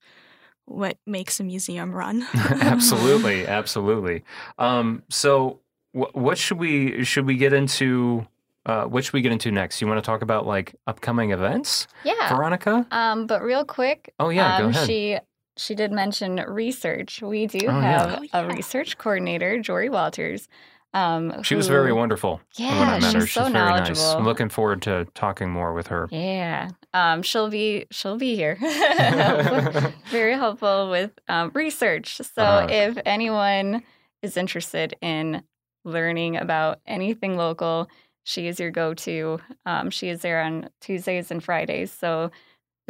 what 0.67 0.97
makes 1.07 1.41
a 1.41 1.45
museum 1.45 1.91
run 1.93 2.27
absolutely, 2.61 3.47
absolutely. 3.47 4.23
Um, 4.59 5.03
so, 5.09 5.61
wh- 5.93 6.15
what 6.15 6.37
should 6.39 6.59
we 6.59 7.05
should 7.05 7.27
we 7.27 7.37
get 7.37 7.53
into? 7.53 8.27
Uh, 8.67 8.85
what 8.85 9.03
should 9.05 9.15
we 9.15 9.23
get 9.23 9.33
into 9.33 9.51
next? 9.51 9.81
You 9.81 9.87
want 9.89 9.97
to 10.03 10.07
talk 10.07 10.21
about 10.21 10.47
like 10.47 10.75
upcoming 10.87 11.31
events, 11.33 11.87
Yeah. 12.05 12.29
Veronica? 12.29 12.87
Um, 12.91 13.27
but 13.27 13.43
real 13.43 13.65
quick, 13.65 14.13
Oh 14.21 14.29
yeah, 14.29 14.59
go 14.61 14.65
um, 14.65 14.71
ahead. 14.71 14.87
she 14.87 15.19
she 15.57 15.75
did 15.75 15.91
mention 15.91 16.37
research. 16.47 17.23
We 17.23 17.47
do 17.47 17.67
Oh, 17.67 17.81
have 17.81 18.11
Oh, 18.13 18.23
a 18.35 18.47
yeah. 18.47 18.55
research 18.57 18.99
coordinator, 18.99 19.59
Jory 19.61 19.89
Walters. 19.89 20.49
Um, 20.95 21.43
She 21.43 21.55
was 21.55 21.69
very 21.69 21.91
who- 21.91 21.97
wonderful 21.97 22.41
when 22.57 22.67
I 22.69 22.73
Yeah, 22.95 22.99
met 23.01 23.13
her. 23.15 23.21
she's 23.21 23.33
so 23.33 23.43
very 23.43 23.53
nice. 23.53 23.71
knowledgeable. 23.89 24.17
I'm 24.19 24.25
looking 24.25 24.49
forward 24.49 24.83
to 24.83 25.07
talking 25.15 25.51
more 25.51 25.75
with 25.75 25.89
her. 25.89 26.09
Yeah, 26.11 26.71
um, 26.95 27.23
she'll 27.23 27.51
be 27.51 27.87
she'll 27.91 28.17
be 28.17 28.35
here. 28.37 28.57
very 30.11 30.35
helpful 30.35 30.91
with 30.91 31.11
um, 31.29 31.51
research. 31.55 32.17
So 32.17 32.43
Uh-huh. 32.43 32.67
if 32.71 32.99
anyone 33.05 33.83
is 34.23 34.37
interested 34.37 34.95
in 35.01 35.43
learning 35.85 36.37
about 36.37 36.81
anything 36.87 37.37
local, 37.37 37.89
she 38.25 38.47
is 38.47 38.59
your 38.61 38.71
go-to. 38.71 39.41
Um, 39.67 39.91
she 39.91 40.09
is 40.09 40.23
there 40.23 40.43
on 40.43 40.69
Tuesdays 40.81 41.31
and 41.31 41.43
Fridays. 41.43 41.93
So 41.93 42.31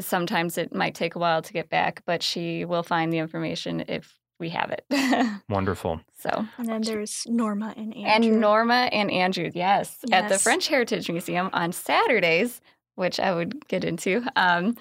sometimes 0.00 0.58
it 0.58 0.74
might 0.74 0.94
take 0.94 1.14
a 1.14 1.18
while 1.18 1.42
to 1.42 1.52
get 1.52 1.68
back, 1.68 2.02
but 2.06 2.22
she 2.22 2.64
will 2.64 2.82
find 2.82 3.12
the 3.12 3.18
information 3.18 3.84
if 3.88 4.17
we 4.38 4.50
have 4.50 4.70
it. 4.70 4.84
Wonderful. 5.48 6.00
so 6.18 6.46
and 6.58 6.68
then 6.68 6.82
there's 6.82 7.24
Norma 7.26 7.74
and 7.76 7.94
Andrew. 7.96 8.30
and 8.30 8.40
Norma 8.40 8.88
and 8.92 9.10
Andrew, 9.10 9.50
yes, 9.54 9.98
at 10.12 10.28
the 10.28 10.38
French 10.38 10.68
Heritage 10.68 11.10
Museum 11.10 11.50
on 11.52 11.72
Saturdays, 11.72 12.60
which 12.94 13.18
I 13.20 13.34
would 13.34 13.66
get 13.68 13.84
into. 13.84 14.24
Um, 14.36 14.76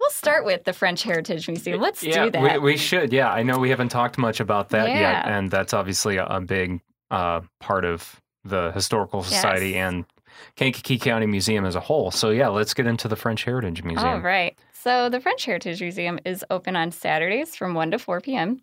we'll 0.00 0.10
start 0.10 0.44
with 0.44 0.64
the 0.64 0.72
French 0.72 1.02
Heritage 1.02 1.48
Museum. 1.48 1.80
Let's 1.80 2.02
yeah, 2.02 2.24
do 2.24 2.30
that. 2.32 2.62
We, 2.62 2.72
we 2.72 2.76
should. 2.76 3.12
Yeah, 3.12 3.30
I 3.30 3.42
know 3.42 3.58
we 3.58 3.70
haven't 3.70 3.90
talked 3.90 4.18
much 4.18 4.40
about 4.40 4.70
that 4.70 4.88
yet, 4.88 5.26
and 5.26 5.50
that's 5.50 5.74
obviously 5.74 6.16
a, 6.16 6.26
a 6.26 6.40
big 6.40 6.80
uh, 7.10 7.40
part 7.60 7.84
of 7.84 8.20
the 8.44 8.70
Historical 8.72 9.22
Society 9.22 9.70
Yes. 9.70 9.88
and 9.88 10.04
Kankakee 10.56 10.98
County 10.98 11.26
Museum 11.26 11.64
as 11.64 11.74
a 11.74 11.80
whole. 11.80 12.10
So 12.10 12.30
yeah, 12.30 12.48
let's 12.48 12.74
get 12.74 12.86
into 12.86 13.08
the 13.08 13.16
French 13.16 13.44
Heritage 13.44 13.82
Museum. 13.82 14.08
All 14.08 14.20
right. 14.20 14.56
So 14.72 15.08
the 15.08 15.20
French 15.20 15.44
Heritage 15.44 15.80
Museum 15.80 16.18
is 16.24 16.44
open 16.50 16.76
on 16.76 16.92
Saturdays 16.92 17.56
from 17.56 17.74
1 17.74 17.90
to 17.90 17.98
4 17.98 18.20
p.m., 18.20 18.60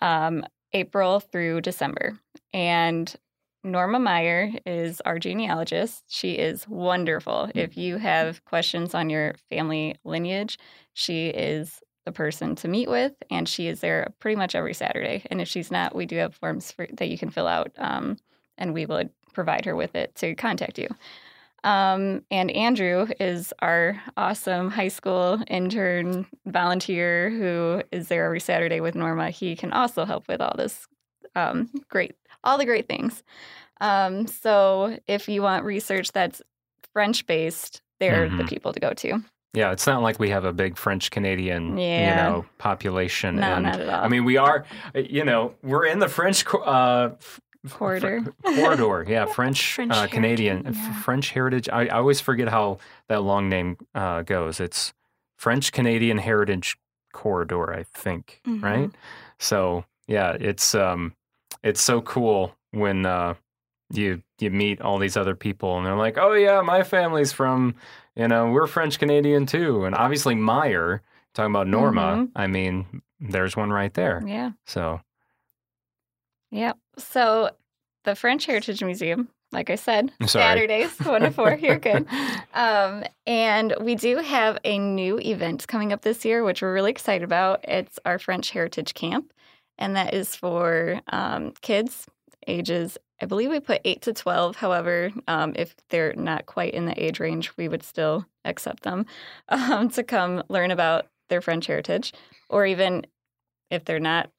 um, 0.00 0.44
April 0.72 1.20
through 1.20 1.60
December. 1.62 2.18
And 2.52 3.14
Norma 3.62 3.98
Meyer 3.98 4.50
is 4.64 5.00
our 5.02 5.18
genealogist. 5.18 6.04
She 6.08 6.32
is 6.32 6.66
wonderful. 6.66 7.50
If 7.54 7.76
you 7.76 7.98
have 7.98 8.44
questions 8.44 8.94
on 8.94 9.10
your 9.10 9.34
family 9.50 9.96
lineage, 10.04 10.58
she 10.94 11.28
is 11.28 11.80
the 12.06 12.12
person 12.12 12.54
to 12.56 12.68
meet 12.68 12.88
with, 12.88 13.12
and 13.30 13.46
she 13.46 13.66
is 13.68 13.80
there 13.80 14.12
pretty 14.18 14.36
much 14.36 14.54
every 14.54 14.72
Saturday. 14.72 15.26
And 15.30 15.40
if 15.40 15.48
she's 15.48 15.70
not, 15.70 15.94
we 15.94 16.06
do 16.06 16.16
have 16.16 16.34
forms 16.34 16.72
for, 16.72 16.86
that 16.94 17.08
you 17.08 17.18
can 17.18 17.30
fill 17.30 17.46
out, 17.46 17.72
um, 17.76 18.16
and 18.56 18.72
we 18.72 18.86
would 18.86 19.10
provide 19.34 19.66
her 19.66 19.76
with 19.76 19.94
it 19.94 20.14
to 20.16 20.34
contact 20.34 20.78
you. 20.78 20.88
Um, 21.64 22.22
and 22.30 22.50
Andrew 22.50 23.06
is 23.20 23.52
our 23.60 24.00
awesome 24.16 24.70
high 24.70 24.88
school 24.88 25.42
intern 25.46 26.26
volunteer 26.46 27.30
who 27.30 27.82
is 27.92 28.08
there 28.08 28.24
every 28.26 28.40
Saturday 28.40 28.80
with 28.80 28.94
Norma. 28.94 29.30
He 29.30 29.56
can 29.56 29.72
also 29.72 30.04
help 30.04 30.26
with 30.28 30.40
all 30.40 30.54
this 30.56 30.86
um, 31.36 31.70
great, 31.88 32.14
all 32.44 32.58
the 32.58 32.64
great 32.64 32.88
things. 32.88 33.22
Um, 33.80 34.26
so 34.26 34.98
if 35.06 35.28
you 35.28 35.42
want 35.42 35.64
research 35.64 36.12
that's 36.12 36.42
French 36.92 37.26
based, 37.26 37.82
they're 38.00 38.28
the 38.28 38.44
Mhm. 38.44 38.48
people 38.48 38.72
to 38.72 38.80
go 38.80 38.92
to. 38.94 39.22
Yeah, 39.52 39.72
it's 39.72 39.86
not 39.86 40.00
like 40.02 40.18
we 40.20 40.30
have 40.30 40.44
a 40.44 40.52
big 40.52 40.76
French 40.76 41.10
Canadian, 41.10 41.76
you 41.76 42.14
know, 42.14 42.46
population. 42.58 43.36
No, 43.36 43.54
and, 43.54 43.64
not 43.64 43.80
at 43.80 43.88
all. 43.88 44.04
I 44.04 44.08
mean, 44.08 44.24
we 44.24 44.36
are, 44.36 44.64
you 44.94 45.24
know, 45.24 45.54
we're 45.62 45.86
in 45.86 45.98
the 45.98 46.08
French 46.08 46.44
uh, 46.54 47.10
Corridor. 47.68 48.22
corridor. 48.44 49.04
Yeah, 49.06 49.26
French, 49.26 49.74
French 49.74 49.92
uh, 49.92 50.06
Canadian, 50.06 50.62
yeah. 50.72 51.00
French 51.02 51.30
heritage. 51.30 51.68
I, 51.68 51.82
I 51.86 51.98
always 51.98 52.20
forget 52.20 52.48
how 52.48 52.78
that 53.08 53.22
long 53.22 53.48
name 53.48 53.76
uh, 53.94 54.22
goes. 54.22 54.60
It's 54.60 54.92
French 55.36 55.70
Canadian 55.72 56.18
Heritage 56.18 56.76
Corridor, 57.12 57.72
I 57.74 57.82
think. 57.94 58.40
Mhm. 58.46 58.62
Right. 58.62 58.90
So 59.38 59.84
yeah, 60.06 60.36
it's 60.40 60.74
um, 60.74 61.14
it's 61.62 61.80
so 61.82 62.00
cool 62.00 62.54
when 62.70 63.04
uh, 63.04 63.34
you 63.92 64.22
you 64.38 64.50
meet 64.50 64.80
all 64.80 64.98
these 64.98 65.16
other 65.16 65.34
people 65.34 65.76
and 65.76 65.84
they're 65.86 65.96
like, 65.96 66.16
oh 66.18 66.32
yeah, 66.32 66.60
my 66.62 66.82
family's 66.82 67.32
from, 67.32 67.74
you 68.16 68.26
know, 68.28 68.50
we're 68.50 68.66
French 68.66 68.98
Canadian 68.98 69.44
too, 69.46 69.84
and 69.84 69.94
obviously 69.94 70.34
Meyer. 70.34 71.02
Talking 71.32 71.52
about 71.52 71.68
Norma, 71.68 72.00
Mhm. 72.26 72.30
I 72.34 72.46
mean, 72.48 73.02
there's 73.20 73.56
one 73.56 73.70
right 73.70 73.94
there. 73.94 74.20
Yeah. 74.26 74.50
So 74.66 75.00
Yep. 76.50 76.76
So 77.04 77.50
the 78.04 78.14
French 78.14 78.46
Heritage 78.46 78.82
Museum, 78.82 79.28
like 79.52 79.70
I 79.70 79.74
said, 79.74 80.12
sorry. 80.26 80.28
Saturdays, 80.28 80.98
one 81.00 81.22
to 81.22 81.30
four. 81.30 81.54
You're 81.54 81.78
good. 81.78 82.06
Um, 82.52 83.04
and 83.28 83.76
we 83.80 83.94
do 83.94 84.16
have 84.16 84.58
a 84.64 84.76
new 84.76 85.20
event 85.20 85.68
coming 85.68 85.92
up 85.92 86.02
this 86.02 86.24
year, 86.24 86.42
which 86.42 86.62
we're 86.62 86.74
really 86.74 86.90
excited 86.90 87.22
about. 87.22 87.60
It's 87.62 87.96
our 88.04 88.18
French 88.18 88.50
Heritage 88.50 88.92
Camp, 88.94 89.32
and 89.78 89.94
that 89.94 90.14
is 90.14 90.34
for 90.34 91.00
um, 91.12 91.52
kids 91.62 92.08
ages 92.48 92.98
I 93.20 93.26
believe 93.26 93.50
we 93.50 93.60
put 93.60 93.82
8 93.84 94.02
to 94.02 94.12
12. 94.12 94.56
However, 94.56 95.10
um, 95.28 95.52
if 95.54 95.74
they're 95.90 96.14
not 96.14 96.46
quite 96.46 96.72
in 96.72 96.86
the 96.86 97.02
age 97.02 97.20
range, 97.20 97.52
we 97.56 97.68
would 97.68 97.82
still 97.82 98.26
accept 98.44 98.82
them 98.82 99.06
um, 99.48 99.90
to 99.90 100.02
come 100.02 100.42
learn 100.48 100.70
about 100.70 101.06
their 101.28 101.40
French 101.40 101.66
heritage, 101.66 102.12
or 102.48 102.66
even 102.66 103.06
if 103.70 103.84
they're 103.84 104.00
not 104.00 104.30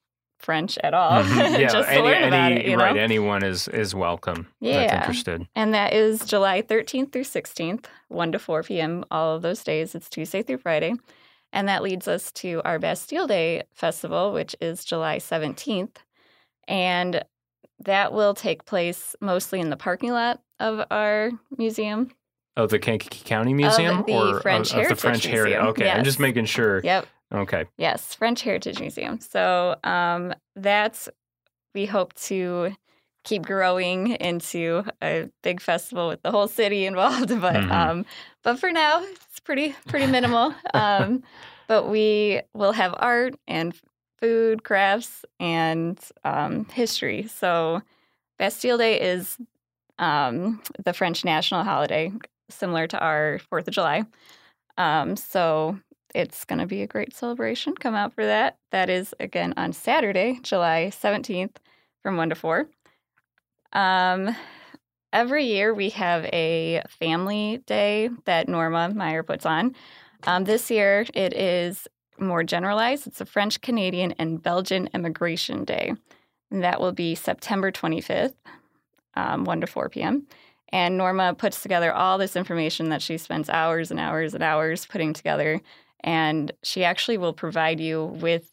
French 0.41 0.77
at 0.83 0.93
all, 0.93 1.23
Mhm. 1.23 1.59
Yeah, 1.59 1.67
just 1.69 1.89
any, 1.89 2.13
any- 2.13 2.61
it. 2.61 2.65
You 2.67 2.77
right. 2.77 2.97
Anyone 2.97 3.43
is 3.43 3.67
is 3.67 3.93
welcome. 3.95 4.47
That's 4.61 4.73
Yeah. 4.91 4.99
interested. 4.99 5.47
And 5.55 5.73
that 5.73 5.93
is 5.93 6.25
July 6.25 6.61
13th 6.61 7.11
through 7.11 7.23
16th, 7.23 7.85
1 8.09 8.31
to 8.33 8.39
4 8.39 8.63
p.m. 8.63 9.05
all 9.11 9.35
of 9.35 9.41
those 9.41 9.63
days. 9.63 9.95
It's 9.95 10.09
Tuesday 10.09 10.41
through 10.43 10.57
Friday. 10.59 10.93
And 11.53 11.67
that 11.67 11.83
leads 11.83 12.07
us 12.07 12.31
to 12.33 12.61
our 12.63 12.79
Bastille 12.79 13.27
Day 13.27 13.63
Festival, 13.73 14.31
which 14.31 14.55
is 14.61 14.85
July 14.85 15.17
17th. 15.17 15.97
And 16.67 17.23
that 17.83 18.13
will 18.13 18.33
take 18.33 18.65
place 18.65 19.15
mostly 19.19 19.59
in 19.59 19.69
the 19.69 19.75
parking 19.77 20.11
lot 20.11 20.39
of 20.59 20.85
our 20.91 21.31
museum. 21.57 22.11
Oh, 22.57 22.67
the 22.67 22.79
Kankakee 22.79 23.23
County 23.25 23.53
Museum 23.53 24.03
the 24.05 24.13
or 24.13 24.39
French 24.41 24.73
of, 24.73 24.79
of 24.79 24.87
the 24.89 24.95
French 24.95 25.25
Heritage? 25.25 25.53
Museum, 25.53 25.67
Okay, 25.67 25.89
I'm 25.89 26.03
just 26.03 26.19
making 26.19 26.45
sure. 26.45 26.81
Yep. 26.83 27.05
Okay. 27.33 27.65
Yes, 27.77 28.13
French 28.13 28.41
Heritage 28.41 28.79
Museum. 28.79 29.19
So 29.19 29.75
um, 29.83 30.33
that's, 30.55 31.09
we 31.73 31.85
hope 31.85 32.13
to 32.15 32.75
keep 33.23 33.43
growing 33.45 34.07
into 34.15 34.83
a 35.01 35.29
big 35.43 35.61
festival 35.61 36.07
with 36.07 36.21
the 36.23 36.31
whole 36.31 36.47
city 36.47 36.85
involved. 36.85 37.29
But 37.41 37.53
Mhm. 37.53 37.71
um, 37.71 38.05
but 38.43 38.59
for 38.59 38.71
now, 38.71 39.01
it's 39.03 39.39
pretty 39.39 39.75
pretty 39.87 40.07
minimal. 40.07 40.53
um, 40.73 41.23
but 41.67 41.87
we 41.87 42.41
will 42.53 42.71
have 42.73 42.93
art 42.97 43.35
and 43.47 43.73
food, 44.19 44.63
crafts, 44.63 45.23
and 45.39 45.99
um, 46.23 46.65
history. 46.65 47.27
So 47.27 47.81
Bastille 48.39 48.77
Day 48.77 48.99
is 48.99 49.37
um, 49.99 50.61
the 50.83 50.93
French 50.93 51.23
national 51.23 51.63
holiday, 51.63 52.11
similar 52.49 52.87
to 52.87 52.99
our 52.99 53.39
Fourth 53.49 53.67
of 53.67 53.73
July. 53.73 54.03
Um, 54.77 55.15
so 55.15 55.79
it's 56.13 56.45
going 56.45 56.59
to 56.59 56.65
be 56.65 56.81
a 56.81 56.87
great 56.87 57.13
celebration. 57.13 57.75
Come 57.75 57.95
out 57.95 58.13
for 58.13 58.25
that. 58.25 58.57
That 58.71 58.89
is 58.89 59.13
again 59.19 59.53
on 59.57 59.73
Saturday, 59.73 60.39
July 60.41 60.91
17th 60.91 61.55
from 62.01 62.17
1 62.17 62.29
to 62.29 62.35
4. 62.35 62.67
Um, 63.73 64.35
every 65.13 65.45
year 65.45 65.73
we 65.73 65.89
have 65.91 66.25
a 66.25 66.81
family 66.89 67.61
day 67.65 68.09
that 68.25 68.49
Norma 68.49 68.89
Meyer 68.93 69.23
puts 69.23 69.45
on. 69.45 69.75
Um, 70.23 70.43
this 70.43 70.69
year 70.69 71.05
it 71.13 71.33
is 71.33 71.87
more 72.19 72.43
generalized. 72.43 73.07
It's 73.07 73.21
a 73.21 73.25
French, 73.25 73.61
Canadian, 73.61 74.13
and 74.13 74.41
Belgian 74.41 74.89
Immigration 74.93 75.65
Day. 75.65 75.93
And 76.51 76.63
that 76.63 76.79
will 76.79 76.91
be 76.91 77.15
September 77.15 77.71
25th, 77.71 78.33
um, 79.15 79.45
1 79.45 79.61
to 79.61 79.67
4 79.67 79.89
p.m. 79.89 80.27
And 80.69 80.97
Norma 80.97 81.33
puts 81.33 81.61
together 81.61 81.93
all 81.93 82.17
this 82.17 82.35
information 82.35 82.89
that 82.89 83.01
she 83.01 83.17
spends 83.17 83.49
hours 83.49 83.91
and 83.91 83.99
hours 83.99 84.33
and 84.33 84.43
hours 84.43 84.85
putting 84.85 85.13
together. 85.13 85.61
And 86.03 86.51
she 86.63 86.83
actually 86.83 87.17
will 87.17 87.33
provide 87.33 87.79
you 87.79 88.05
with 88.05 88.51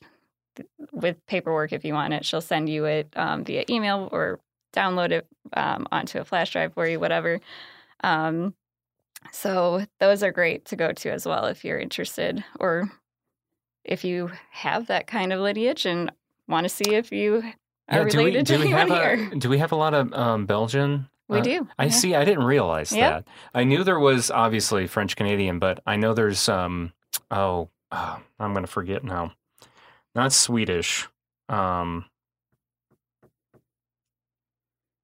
with 0.92 1.24
paperwork 1.26 1.72
if 1.72 1.84
you 1.84 1.94
want 1.94 2.12
it. 2.14 2.24
She'll 2.24 2.40
send 2.40 2.68
you 2.68 2.84
it 2.84 3.12
um, 3.16 3.44
via 3.44 3.64
email 3.70 4.08
or 4.10 4.40
download 4.74 5.12
it 5.12 5.26
um, 5.52 5.86
onto 5.92 6.18
a 6.18 6.24
flash 6.24 6.50
drive 6.52 6.74
for 6.74 6.86
you, 6.86 6.98
whatever. 7.00 7.40
Um, 8.02 8.54
so 9.32 9.84
those 10.00 10.22
are 10.22 10.32
great 10.32 10.64
to 10.66 10.76
go 10.76 10.92
to 10.92 11.10
as 11.10 11.26
well 11.26 11.46
if 11.46 11.64
you're 11.64 11.78
interested 11.78 12.44
or 12.60 12.90
if 13.84 14.04
you 14.04 14.30
have 14.50 14.88
that 14.88 15.06
kind 15.06 15.32
of 15.32 15.40
lineage 15.40 15.86
and 15.86 16.12
want 16.46 16.64
to 16.64 16.68
see 16.68 16.94
if 16.94 17.10
you 17.12 17.42
are 17.88 18.04
do 18.08 18.18
we, 18.18 18.24
related 18.24 18.46
do 18.46 18.58
to 18.58 18.64
we 18.64 18.70
have 18.70 18.90
anyone 18.90 19.00
a, 19.00 19.16
here. 19.16 19.30
do 19.38 19.48
we 19.48 19.58
have 19.58 19.72
a 19.72 19.76
lot 19.76 19.94
of 19.94 20.12
um, 20.12 20.46
Belgian? 20.46 21.08
We 21.28 21.38
uh, 21.38 21.42
do. 21.42 21.68
I 21.78 21.84
yeah. 21.84 21.90
see. 21.90 22.14
I 22.14 22.24
didn't 22.24 22.44
realize 22.44 22.92
Yep. 22.92 23.24
that. 23.24 23.32
I 23.54 23.64
knew 23.64 23.84
there 23.84 23.98
was 23.98 24.30
obviously 24.30 24.86
French 24.86 25.16
Canadian, 25.16 25.58
but 25.58 25.80
I 25.86 25.96
know 25.96 26.14
there's 26.14 26.48
um 26.48 26.92
oh, 27.30 27.68
uh, 27.90 28.18
I'm 28.38 28.52
going 28.52 28.64
to 28.64 28.70
forget 28.70 29.04
now. 29.04 29.32
Not 30.14 30.32
Swedish. 30.32 31.08
Um 31.48 32.06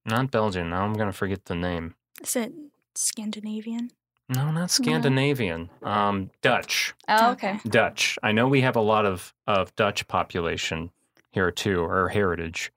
Not 0.06 0.30
Belgian. 0.30 0.70
Now 0.70 0.84
I'm 0.84 0.92
going 0.94 1.08
to 1.08 1.16
forget 1.16 1.46
the 1.46 1.54
name. 1.54 1.94
Is 2.22 2.36
it 2.36 2.52
Scandinavian? 2.94 3.90
No, 4.28 4.50
not 4.50 4.70
Scandinavian. 4.70 5.70
Um 5.82 6.30
Dutch. 6.42 6.94
Oh, 7.08 7.32
okay. 7.32 7.60
Dutch. 7.66 8.18
I 8.22 8.32
know 8.32 8.48
we 8.48 8.62
have 8.62 8.76
a 8.76 8.80
lot 8.80 9.06
of 9.06 9.34
of 9.46 9.74
Dutch 9.76 10.06
population 10.08 10.90
here 11.30 11.50
too 11.50 11.80
or 11.80 12.08
heritage. 12.08 12.72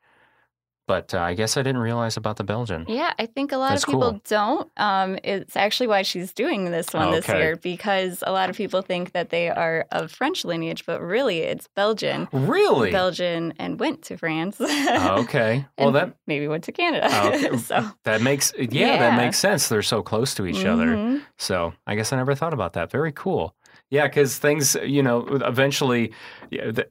But 0.88 1.14
uh, 1.14 1.20
I 1.20 1.34
guess 1.34 1.58
I 1.58 1.62
didn't 1.64 1.82
realize 1.82 2.16
about 2.16 2.38
the 2.38 2.46
Belgian. 2.46 2.86
Yeah, 2.88 3.12
I 3.20 3.26
think 3.26 3.52
a 3.52 3.58
lot 3.58 3.72
That's 3.72 3.84
of 3.84 3.88
people 3.90 4.12
cool. 4.12 4.22
don't. 4.26 4.72
Um, 4.78 5.20
it's 5.24 5.58
actually 5.58 5.88
why 5.88 6.02
she's 6.04 6.32
doing 6.32 6.72
this 6.72 6.94
one 6.94 7.12
this 7.12 7.28
year 7.28 7.58
because 7.58 8.24
a 8.26 8.32
lot 8.32 8.50
of 8.50 8.56
people 8.56 8.82
think 8.82 9.12
that 9.12 9.30
they 9.30 9.50
are 9.50 9.86
of 9.92 10.12
French 10.12 10.46
lineage, 10.46 10.86
but 10.86 11.02
really 11.02 11.40
it's 11.40 11.68
Belgian. 11.76 12.30
Really? 12.32 12.92
Belgian 12.92 13.54
and 13.60 13.78
went 13.80 14.02
to 14.04 14.18
France. 14.18 14.56
Oh, 14.62 15.24
okay. 15.24 15.66
Well, 15.78 15.92
that 15.92 16.16
maybe 16.26 16.48
went 16.48 16.64
to 16.66 16.72
Canada. 16.72 17.08
Oh, 17.12 17.28
okay. 17.34 17.58
so 17.70 17.86
That 18.06 18.22
makes 18.22 18.54
yeah, 18.58 18.68
Yeah. 18.70 18.98
that 19.00 19.18
makes 19.18 19.38
sense. 19.38 19.68
They're 19.68 19.82
so 19.82 20.02
close 20.02 20.34
to 20.36 20.46
each 20.46 20.64
other. 20.66 20.88
Mhm. 20.88 21.22
So 21.38 21.74
I 21.86 21.96
guess 21.96 22.14
I 22.14 22.16
never 22.16 22.34
thought 22.34 22.54
about 22.54 22.74
that. 22.74 22.90
Very 22.92 23.12
cool. 23.12 23.54
Yeah, 23.90 24.08
because 24.08 24.38
things, 24.38 24.76
you 24.84 25.02
know, 25.02 25.26
eventually 25.46 26.12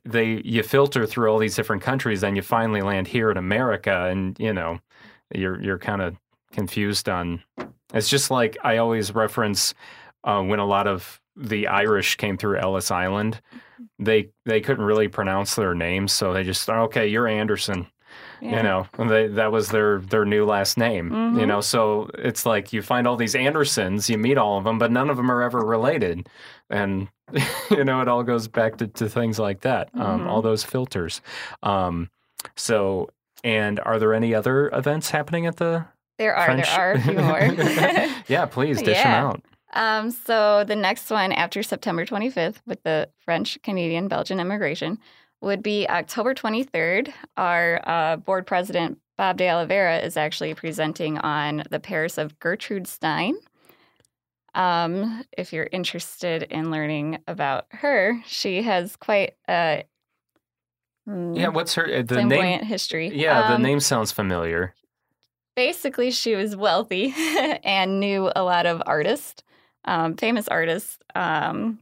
they 0.05 0.41
you 0.45 0.63
filter 0.63 1.07
through 1.07 1.31
all 1.31 1.39
these 1.39 1.55
different 1.55 1.83
countries, 1.83 2.23
then 2.23 2.37
you 2.37 2.43
finally 2.43 2.81
land 2.81 3.07
here 3.07 3.31
in 3.31 3.37
America, 3.37 4.07
and 4.07 4.39
you 4.41 4.53
know, 4.53 4.79
you're 5.35 5.61
you're 5.63 5.79
kind 5.79 6.01
of 6.01 6.17
confused 6.53 7.09
on. 7.09 7.43
It's 7.93 8.09
just 8.09 8.31
like 8.31 8.57
I 8.65 8.79
always 8.79 9.15
reference 9.15 9.75
uh, 10.25 10.43
when 10.43 10.59
a 10.59 10.67
lot 10.67 10.87
of 10.87 11.21
the 11.37 11.67
Irish 11.67 12.17
came 12.17 12.39
through 12.39 12.59
Ellis 12.59 12.91
Island. 12.91 13.43
They 13.99 14.31
they 14.47 14.63
couldn't 14.63 14.85
really 14.85 15.09
pronounce 15.09 15.55
their 15.55 15.75
names, 15.75 16.13
so 16.13 16.33
they 16.33 16.45
just 16.45 16.69
okay, 16.69 17.07
you're 17.07 17.29
Anderson 17.29 17.87
Yeah. 18.41 18.57
you 18.57 18.63
know 18.63 18.87
they, 19.09 19.29
that 19.29 19.51
was 19.53 19.69
their 19.69 19.99
their 20.01 20.25
new 20.25 20.45
last 20.45 20.77
name 20.77 21.11
you 21.11 21.17
Mhm. 21.43 21.47
know 21.49 21.61
so 21.61 22.11
it's 22.19 22.45
like 22.45 22.73
you 22.73 22.83
find 22.83 23.07
all 23.07 23.17
these 23.17 23.35
andersons 23.35 24.11
you 24.11 24.19
meet 24.19 24.37
all 24.39 24.59
of 24.59 24.65
them 24.65 24.79
but 24.79 24.91
none 24.93 25.09
of 25.11 25.17
them 25.17 25.31
are 25.31 25.43
ever 25.43 25.61
related 25.61 26.29
and 26.69 27.09
you 27.71 27.85
know 27.85 28.01
it 28.03 28.09
all 28.09 28.23
goes 28.23 28.47
back 28.49 28.77
to, 28.79 28.87
to 28.89 29.09
things 29.09 29.39
like 29.39 29.61
that 29.63 29.89
um, 29.95 30.21
Mhm. 30.21 30.27
all 30.29 30.43
those 30.43 30.65
filters 30.65 31.21
um, 31.63 32.11
so 32.57 33.09
and 33.45 33.81
are 33.81 33.99
there 33.99 34.15
any 34.15 34.35
other 34.35 34.69
events 34.73 35.11
happening 35.11 35.47
at 35.47 35.57
the 35.57 35.85
There 36.19 36.35
are 36.35 36.45
French? 36.47 36.67
there 36.67 36.81
are 36.81 36.93
a 36.93 37.01
few 37.01 37.19
more. 37.19 38.15
yeah 38.29 38.47
please 38.47 38.83
dish 38.83 39.03
them 39.03 39.07
out 39.27 39.41
Um, 39.75 40.11
so 40.11 40.65
the 40.65 40.77
next 40.77 41.11
one 41.11 41.33
after 41.33 41.63
September 41.63 42.07
25th 42.07 42.57
with 42.67 42.83
the 42.83 43.09
French, 43.25 43.59
Canadian, 43.63 44.09
Belgian 44.09 44.41
immigration 44.41 44.99
would 45.47 45.63
be 45.63 45.89
October 45.89 46.35
23rd. 46.35 47.13
Our 47.37 47.81
uh, 47.89 48.17
board 48.17 48.47
president, 48.47 48.99
Bob 49.17 49.39
de 49.39 49.49
Oliveira, 49.49 49.99
is 50.01 50.17
actually 50.17 50.55
presenting 50.55 51.19
on 51.19 51.63
the 51.71 51.81
Paris 51.81 52.19
of 52.19 52.39
Gertrude 52.39 52.87
Stein. 52.87 53.37
Um, 54.55 55.25
if 55.37 55.53
you're 55.53 55.69
interested 55.71 56.43
in 56.45 56.71
learning 56.71 57.19
about 57.29 57.67
her, 57.71 58.21
she 58.27 58.63
has 58.63 58.97
quite 58.97 59.35
a 59.49 59.85
mm, 61.09 61.39
yeah 61.39 61.49
what's 61.49 61.75
her 61.75 61.85
uh, 61.87 62.03
the 62.03 62.25
name 62.25 62.65
history. 62.65 63.09
yeah 63.15 63.49
the 63.49 63.55
Um, 63.55 63.63
name 63.63 63.81
sounds 63.81 64.13
familiar 64.13 64.75
basically 65.55 66.11
she 66.11 66.35
was 66.35 66.57
wealthy 66.57 67.15
and 67.65 68.01
knew 68.01 68.31
a 68.35 68.43
lot 68.43 68.67
of 68.67 68.83
artists 68.87 69.43
um, 69.85 70.17
famous 70.17 70.49
artists 70.49 70.99
um, 71.15 71.79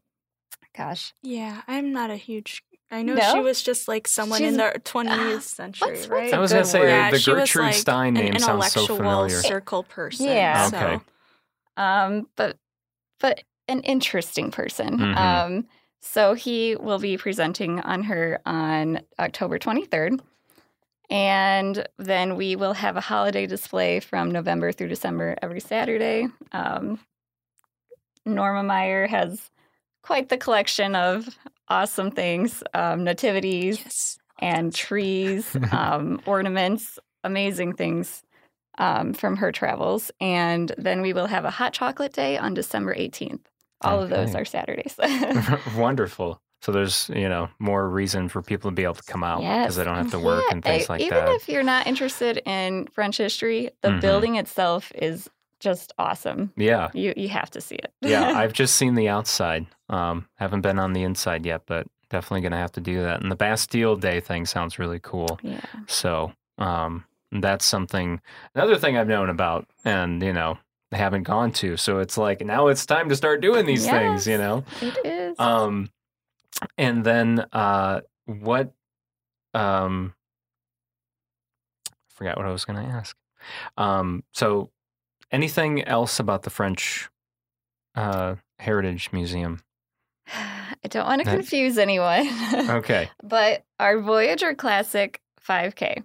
gosh 0.77 1.15
Yeah, 1.23 1.63
I'm 1.67 1.93
not 1.93 2.11
a 2.11 2.17
huge. 2.17 2.63
I 2.95 3.03
know 3.03 3.15
No? 3.15 3.33
she 3.35 3.41
was 3.41 3.61
just 3.63 3.89
like 3.89 4.07
someone 4.07 4.43
in 4.45 4.57
the 4.57 4.81
20th 4.85 5.43
century, 5.43 5.89
what's- 5.89 6.01
what's 6.03 6.09
right? 6.09 6.33
a 6.33 6.37
i 6.37 6.39
was 6.39 6.53
gonna 6.53 6.65
say. 6.65 6.87
Yeah, 6.87 7.11
the 7.11 7.19
gertrude 7.19 7.65
like, 7.67 7.75
stein 7.75 8.17
an 8.17 8.25
name 8.25 8.39
sounds 8.39 8.45
so 8.45 8.53
intellectual 8.81 8.97
familiar 8.97 9.41
circle 9.43 9.83
person. 9.83 10.27
Yeah. 10.27 10.69
so- 10.69 10.77
Okay. 10.77 11.01
um, 11.77 12.29
but 12.37 12.57
but 13.21 13.43
an 13.69 13.81
interesting 13.81 14.51
person 14.51 14.99
Mhm. 14.99 15.17
um, 15.17 15.67
so 16.01 16.35
he 16.35 16.77
will 16.77 16.99
be 16.99 17.17
presenting 17.17 17.81
on 17.81 18.03
her 18.05 18.39
on 18.47 19.01
october 19.19 19.59
23rd 19.59 20.21
and 21.11 21.87
then 21.99 22.37
we 22.37 22.57
will 22.57 22.75
have 22.75 22.97
a 22.97 23.01
holiday 23.01 23.47
display 23.47 24.01
from 24.01 24.31
november 24.31 24.71
through 24.73 24.89
december 24.89 25.37
every 25.43 25.61
saturday 25.61 26.29
um, 26.53 26.99
norma 28.27 28.63
meyer 28.63 29.07
has 29.07 29.51
quite 30.03 30.29
the 30.29 30.37
collection 30.37 30.95
of 30.95 31.27
awesome 31.69 32.11
things 32.11 32.63
um, 32.75 33.05
nativities 33.05 33.85
Yes. 33.85 34.19
and 34.41 34.75
trees, 34.75 35.57
um, 35.71 36.21
ornaments, 36.27 36.99
amazing 37.25 37.75
things 37.75 38.23
um, 38.79 39.15
from 39.15 39.37
her 39.37 39.53
travels. 39.53 40.11
And 40.21 40.73
then 40.79 41.03
we 41.03 41.13
will 41.13 41.27
have 41.27 41.45
a 41.45 41.51
hot 41.51 41.73
chocolate 41.75 42.13
day 42.15 42.39
on 42.39 42.55
December 42.55 42.95
18th. 42.95 43.47
All 43.83 44.03
of 44.03 44.11
those 44.11 44.35
are 44.35 44.45
Saturdays. 44.45 44.97
Wonderful. 45.67 46.41
So 46.63 46.73
there's 46.73 47.11
you 47.11 47.29
know 47.29 47.51
more 47.59 47.89
reason 47.89 48.29
for 48.29 48.43
people 48.43 48.71
to 48.71 48.75
be 48.75 48.85
able 48.85 48.95
to 48.95 49.03
come 49.05 49.25
out 49.25 49.49
because 49.61 49.77
Yes. 49.77 49.77
they 49.77 49.85
don't 49.85 49.97
have 49.97 50.09
to 50.11 50.21
work 50.21 50.47
Yeah, 50.47 50.53
and 50.53 50.65
things 50.65 50.89
like 50.89 51.01
even 51.01 51.09
that. 51.09 51.37
if 51.37 51.49
you're 51.49 51.63
not 51.63 51.87
interested 51.87 52.41
in 52.47 52.87
French 52.89 53.17
history, 53.19 53.71
the 53.83 53.91
Mhm. 53.91 54.01
building 54.01 54.37
itself 54.37 54.93
is 54.95 55.29
just 55.65 55.93
awesome. 55.99 56.53
yeah, 56.57 56.91
You 56.95 57.13
you 57.17 57.29
have 57.31 57.51
to 57.51 57.61
see 57.61 57.75
it. 57.77 57.93
yeah. 58.01 58.33
I've 58.39 58.53
just 58.53 58.77
seen 58.77 58.95
the 58.95 59.09
outside. 59.09 59.67
Um, 59.89 60.29
haven't 60.37 60.61
been 60.61 60.79
on 60.79 60.93
the 60.93 61.03
inside 61.03 61.45
yet, 61.45 61.63
but 61.67 61.87
definitely 62.11 62.43
gonna 62.43 62.59
have 62.61 62.73
to 62.73 62.81
do 62.81 63.03
that. 63.03 63.21
And 63.23 63.33
the 63.33 63.37
Bastille 63.37 63.97
Day 63.97 64.21
thing 64.21 64.47
sounds 64.47 64.79
really 64.79 65.01
cool. 65.01 65.41
yeah. 65.43 65.61
So 65.89 66.33
um, 66.59 67.05
that's 67.33 67.65
something. 67.65 68.21
Another 68.55 68.77
thing 68.79 68.97
I've 68.97 69.09
known 69.09 69.29
about, 69.31 69.67
and 69.85 70.23
you 70.23 70.33
know, 70.33 70.59
haven't 70.93 71.25
gone 71.25 71.51
to. 71.53 71.77
So 71.77 71.99
it's 71.99 72.17
like 72.17 72.41
now 72.45 72.69
it's 72.69 72.87
time 72.87 73.09
to 73.09 73.17
start 73.17 73.41
doing 73.41 73.67
these 73.67 73.85
things. 73.89 74.27
You 74.27 74.39
know. 74.39 74.65
It 74.81 74.97
is. 75.05 75.37
Um, 75.41 75.91
and 76.79 77.03
then 77.05 77.45
uh, 77.53 78.01
what? 78.27 78.73
Um, 79.55 80.15
forgot 82.09 82.37
what 82.37 82.47
I 82.47 82.53
was 82.53 82.65
going 82.65 82.79
to 82.85 82.93
ask. 82.93 83.17
Um, 83.77 84.23
so 84.33 84.71
anything 85.35 85.83
else 85.85 86.19
about 86.21 86.45
the 86.45 86.51
French 86.51 87.09
uh, 87.95 88.37
Heritage 88.59 89.11
Museum? 89.13 89.63
I 90.33 90.89
don't 90.89 91.07
want 91.07 91.21
to 91.21 91.25
that- 91.27 91.37
confuse 91.37 91.77
anyone. 91.77 92.29
Okay. 92.71 93.11
But 93.23 93.65
our 93.79 94.01
Voyager 94.01 94.55
Classic 94.55 95.21
5K, 95.47 96.03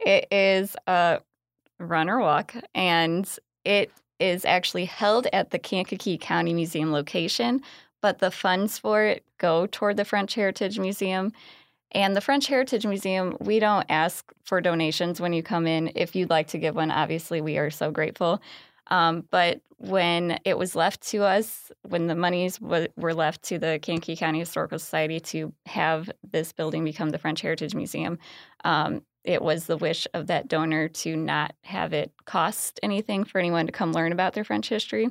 it 0.00 0.26
is 0.30 0.76
a 0.86 1.20
run 1.80 2.08
or 2.08 2.20
walk, 2.20 2.54
and 2.74 3.28
it 3.64 3.90
is 4.20 4.44
actually 4.44 4.84
held 4.84 5.26
at 5.32 5.50
the 5.50 5.58
Kankakee 5.58 6.16
County 6.18 6.54
Museum 6.54 6.92
location. 6.92 7.60
But 8.00 8.18
the 8.18 8.30
funds 8.30 8.78
for 8.78 9.02
it 9.02 9.24
go 9.38 9.66
toward 9.66 9.96
the 9.96 10.04
French 10.04 10.34
Heritage 10.34 10.78
Museum. 10.78 11.32
And 11.94 12.16
the 12.16 12.20
French 12.20 12.48
Heritage 12.48 12.84
Museum, 12.84 13.36
we 13.40 13.60
don't 13.60 13.86
ask 13.88 14.32
for 14.42 14.60
donations 14.60 15.20
when 15.20 15.32
you 15.32 15.42
come 15.42 15.66
in. 15.66 15.92
If 15.94 16.16
you'd 16.16 16.30
like 16.30 16.48
to 16.48 16.58
give 16.58 16.74
one, 16.74 16.90
obviously, 16.90 17.40
we 17.40 17.56
are 17.56 17.70
so 17.70 17.92
grateful. 17.92 18.42
Um, 18.88 19.24
but 19.30 19.60
when 19.78 20.38
it 20.44 20.58
was 20.58 20.74
left 20.74 21.00
to 21.08 21.22
us, 21.22 21.70
when 21.88 22.06
the 22.08 22.14
monies 22.14 22.58
w- 22.58 22.88
were 22.96 23.14
left 23.14 23.42
to 23.44 23.58
the 23.58 23.78
Kankakee 23.80 24.16
County 24.16 24.40
Historical 24.40 24.78
Society 24.78 25.20
to 25.20 25.52
have 25.66 26.10
this 26.28 26.52
building 26.52 26.84
become 26.84 27.10
the 27.10 27.18
French 27.18 27.40
Heritage 27.40 27.74
Museum, 27.74 28.18
um, 28.64 29.02
it 29.22 29.40
was 29.40 29.66
the 29.66 29.76
wish 29.76 30.06
of 30.14 30.26
that 30.26 30.48
donor 30.48 30.88
to 30.88 31.16
not 31.16 31.54
have 31.62 31.92
it 31.92 32.12
cost 32.26 32.78
anything 32.82 33.24
for 33.24 33.38
anyone 33.38 33.66
to 33.66 33.72
come 33.72 33.92
learn 33.92 34.12
about 34.12 34.34
their 34.34 34.44
French 34.44 34.68
history. 34.68 35.08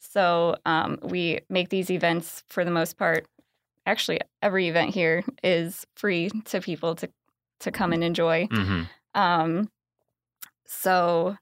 So 0.00 0.56
um, 0.66 0.98
we 1.02 1.40
make 1.48 1.68
these 1.68 1.90
events 1.90 2.42
for 2.48 2.64
the 2.64 2.72
most 2.72 2.96
part. 2.98 3.26
Actually, 3.86 4.20
every 4.40 4.68
event 4.68 4.94
here 4.94 5.24
is 5.42 5.86
free 5.96 6.30
to 6.46 6.60
people 6.60 6.94
to 6.96 7.08
to 7.60 7.70
come 7.70 7.92
and 7.92 8.02
enjoy. 8.02 8.46
hmm 8.50 8.82
Um, 9.14 9.70
so 10.66 11.36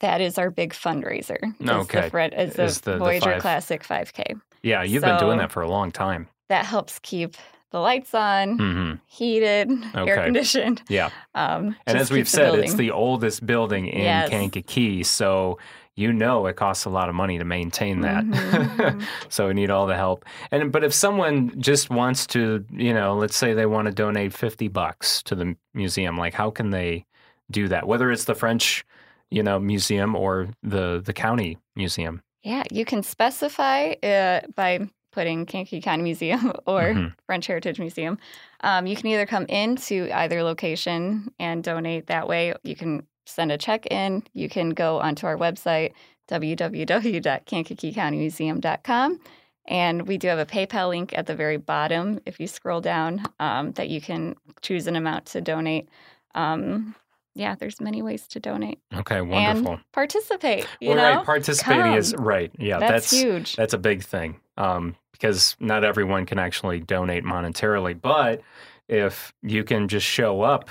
that 0.00 0.20
is 0.20 0.36
our 0.38 0.50
big 0.50 0.72
fundraiser. 0.74 1.38
is 1.60 1.70
Okay. 1.70 2.00
is 2.34 2.54
the, 2.54 2.64
Is 2.64 2.80
the- 2.82 2.92
the 2.92 2.98
Voyager 2.98 3.32
five- 3.32 3.40
Classic 3.42 3.82
5K. 3.82 4.34
Yeah, 4.62 4.82
you've 4.82 5.02
been 5.02 5.18
doing 5.18 5.38
that 5.38 5.50
for 5.52 5.62
a 5.62 5.68
long 5.68 5.90
time. 5.92 6.28
That 6.48 6.66
helps 6.66 6.98
keep 6.98 7.36
the 7.70 7.78
lights 7.80 8.14
on, 8.14 8.58
hmm 8.58 8.92
heated, 9.06 9.70
Okay. 9.94 10.10
air 10.10 10.24
conditioned. 10.24 10.82
Yeah. 10.88 11.10
Um, 11.34 11.76
And 11.86 11.96
as 11.96 12.10
we've 12.10 12.28
said, 12.28 12.54
it's 12.56 12.74
the 12.74 12.90
oldest 12.90 13.46
building 13.46 13.86
in 13.86 14.02
Yes. 14.02 14.28
Kankakee. 14.30 15.02
So 15.04 15.58
you 15.96 16.12
know 16.12 16.46
it 16.46 16.56
costs 16.56 16.84
a 16.84 16.90
lot 16.90 17.08
of 17.08 17.14
money 17.14 17.38
to 17.38 17.44
maintain 17.44 18.02
that. 18.02 18.24
Mhm. 18.24 19.02
so 19.28 19.48
we 19.48 19.54
need 19.54 19.70
all 19.70 19.86
the 19.86 19.96
help. 19.96 20.24
And 20.50 20.70
but 20.70 20.84
if 20.84 20.92
someone 20.92 21.58
just 21.60 21.90
wants 21.90 22.26
to, 22.28 22.64
you 22.70 22.92
know, 22.94 23.14
let's 23.16 23.36
say 23.36 23.54
they 23.54 23.66
want 23.66 23.86
to 23.86 23.92
donate 23.92 24.32
50 24.34 24.68
bucks 24.68 25.22
to 25.24 25.34
the 25.34 25.56
museum, 25.74 26.18
like 26.18 26.34
how 26.34 26.50
can 26.50 26.70
they 26.70 27.04
do 27.50 27.68
that? 27.68 27.86
Whether 27.86 28.12
it's 28.12 28.24
the 28.24 28.34
French, 28.34 28.84
you 29.30 29.42
know, 29.42 29.58
museum 29.58 30.14
or 30.14 30.48
the 30.62 31.02
the 31.04 31.12
county 31.12 31.58
museum. 31.74 32.22
Yeah, 32.42 32.62
you 32.70 32.84
can 32.84 33.02
specify 33.02 33.94
uh, 34.02 34.40
by 34.54 34.88
putting 35.12 35.46
Kankakee 35.46 35.80
County 35.80 36.02
Museum 36.02 36.52
or 36.66 36.82
Mhm. 36.92 37.14
French 37.24 37.46
Heritage 37.46 37.78
Museum. 37.80 38.18
Um, 38.60 38.86
you 38.86 38.94
can 38.96 39.06
either 39.06 39.24
come 39.26 39.46
into 39.46 40.10
either 40.12 40.42
location 40.42 41.32
and 41.38 41.64
donate 41.64 42.08
that 42.08 42.28
way. 42.28 42.52
You 42.64 42.76
can 42.76 43.06
send 43.26 43.52
a 43.52 43.58
check 43.58 43.84
in. 43.86 44.22
You 44.32 44.48
can 44.48 44.70
go 44.70 44.98
onto 45.00 45.26
our 45.26 45.36
website, 45.36 45.92
www.kankakeecountymuseum.com. 46.28 49.20
And 49.68 50.06
we 50.06 50.16
do 50.16 50.28
have 50.28 50.38
a 50.38 50.46
PayPal 50.46 50.90
link 50.90 51.12
at 51.18 51.26
the 51.26 51.34
very 51.34 51.56
bottom 51.56 52.20
if 52.24 52.38
you 52.38 52.46
scroll 52.46 52.80
down 52.80 53.22
um, 53.40 53.72
that 53.72 53.88
you 53.88 54.00
can 54.00 54.36
choose 54.62 54.86
an 54.86 54.94
amount 54.94 55.26
to 55.26 55.40
donate. 55.40 55.88
Um, 56.34 56.94
yeah, 57.34 57.54
there's 57.54 57.80
many 57.80 58.00
ways 58.00 58.26
to 58.28 58.40
donate 58.40 58.78
Okay, 58.94 59.20
wonderful. 59.20 59.72
and 59.72 59.80
participate. 59.92 60.66
You 60.80 60.90
well, 60.90 60.96
know, 60.96 61.16
right, 61.16 61.26
participating 61.26 61.94
is 61.94 62.14
right. 62.16 62.50
Yeah, 62.58 62.78
that's, 62.78 63.10
that's 63.10 63.12
huge. 63.22 63.56
That's 63.56 63.74
a 63.74 63.78
big 63.78 64.02
thing 64.02 64.40
um, 64.56 64.96
because 65.12 65.56
not 65.60 65.84
everyone 65.84 66.26
can 66.26 66.38
actually 66.38 66.80
donate 66.80 67.24
monetarily. 67.24 68.00
But 68.00 68.42
if 68.88 69.32
you 69.42 69.64
can 69.64 69.88
just 69.88 70.06
show 70.06 70.42
up, 70.42 70.68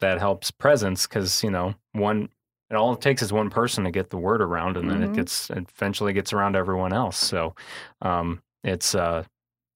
that 0.00 0.18
helps 0.18 0.50
presence 0.50 1.06
because, 1.06 1.42
you 1.42 1.50
know, 1.50 1.74
one, 1.92 2.28
and 2.70 2.78
all 2.78 2.92
it 2.92 3.00
takes 3.00 3.22
is 3.22 3.32
one 3.32 3.50
person 3.50 3.84
to 3.84 3.90
get 3.90 4.10
the 4.10 4.18
word 4.18 4.40
around 4.42 4.76
and 4.76 4.88
then 4.88 5.02
it 5.02 5.10
Mhm. 5.10 5.14
gets, 5.14 5.50
it 5.50 5.66
eventually 5.76 6.12
gets 6.12 6.32
around 6.32 6.56
everyone 6.56 6.92
else. 6.92 7.16
So 7.16 7.54
um, 8.02 8.42
it's, 8.62 8.94
uh, 8.94 9.24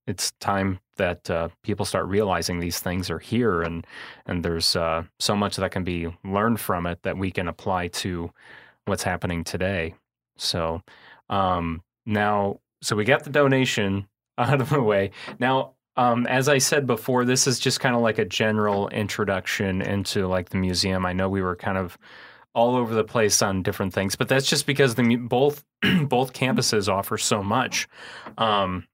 it's 0.06 0.32
time 0.40 0.80
that 0.96 1.30
uh, 1.30 1.48
people 1.62 1.86
start 1.86 2.06
realizing 2.06 2.58
these 2.60 2.80
things 2.80 3.08
are 3.08 3.20
here 3.20 3.62
and 3.62 3.86
and 4.26 4.44
there's 4.44 4.74
uh, 4.76 5.04
so 5.20 5.36
much 5.36 5.56
that 5.56 5.70
can 5.70 5.84
be 5.84 6.08
learned 6.24 6.58
from 6.60 6.86
it 6.86 6.98
that 7.02 7.16
we 7.16 7.30
can 7.30 7.46
apply 7.48 7.88
to 7.88 8.30
what's 8.86 9.04
happening 9.04 9.44
today. 9.44 9.94
So 10.36 10.82
um, 11.30 11.82
now, 12.04 12.58
so 12.82 12.96
we 12.96 13.04
got 13.04 13.22
the 13.24 13.30
donation 13.30 14.08
out 14.38 14.60
of 14.60 14.70
the 14.70 14.82
way. 14.82 15.12
Now, 15.38 15.74
um, 15.96 16.26
as 16.26 16.48
I 16.48 16.58
said 16.58 16.86
before, 16.86 17.24
this 17.24 17.46
is 17.46 17.58
just 17.58 17.80
kind 17.80 17.94
of 17.94 18.00
like 18.02 18.18
a 18.18 18.24
general 18.24 18.88
introduction 18.88 19.82
into 19.82 20.26
like 20.26 20.50
the 20.50 20.56
museum. 20.58 21.04
I 21.06 21.12
know 21.12 21.28
we 21.28 21.42
were 21.42 21.56
kind 21.56 21.76
of 21.78 21.98
all 22.54 22.76
over 22.76 22.94
the 22.94 23.04
place 23.04 23.40
on 23.42 23.62
different 23.62 23.92
things, 23.94 24.14
but 24.16 24.28
that's 24.28 24.46
just 24.46 24.66
because 24.66 24.94
the 24.94 25.16
both 25.16 25.64
both 26.04 26.32
campuses 26.32 26.88
offer 26.88 27.16
so 27.18 27.42
much. 27.42 27.88
Um, 28.38 28.86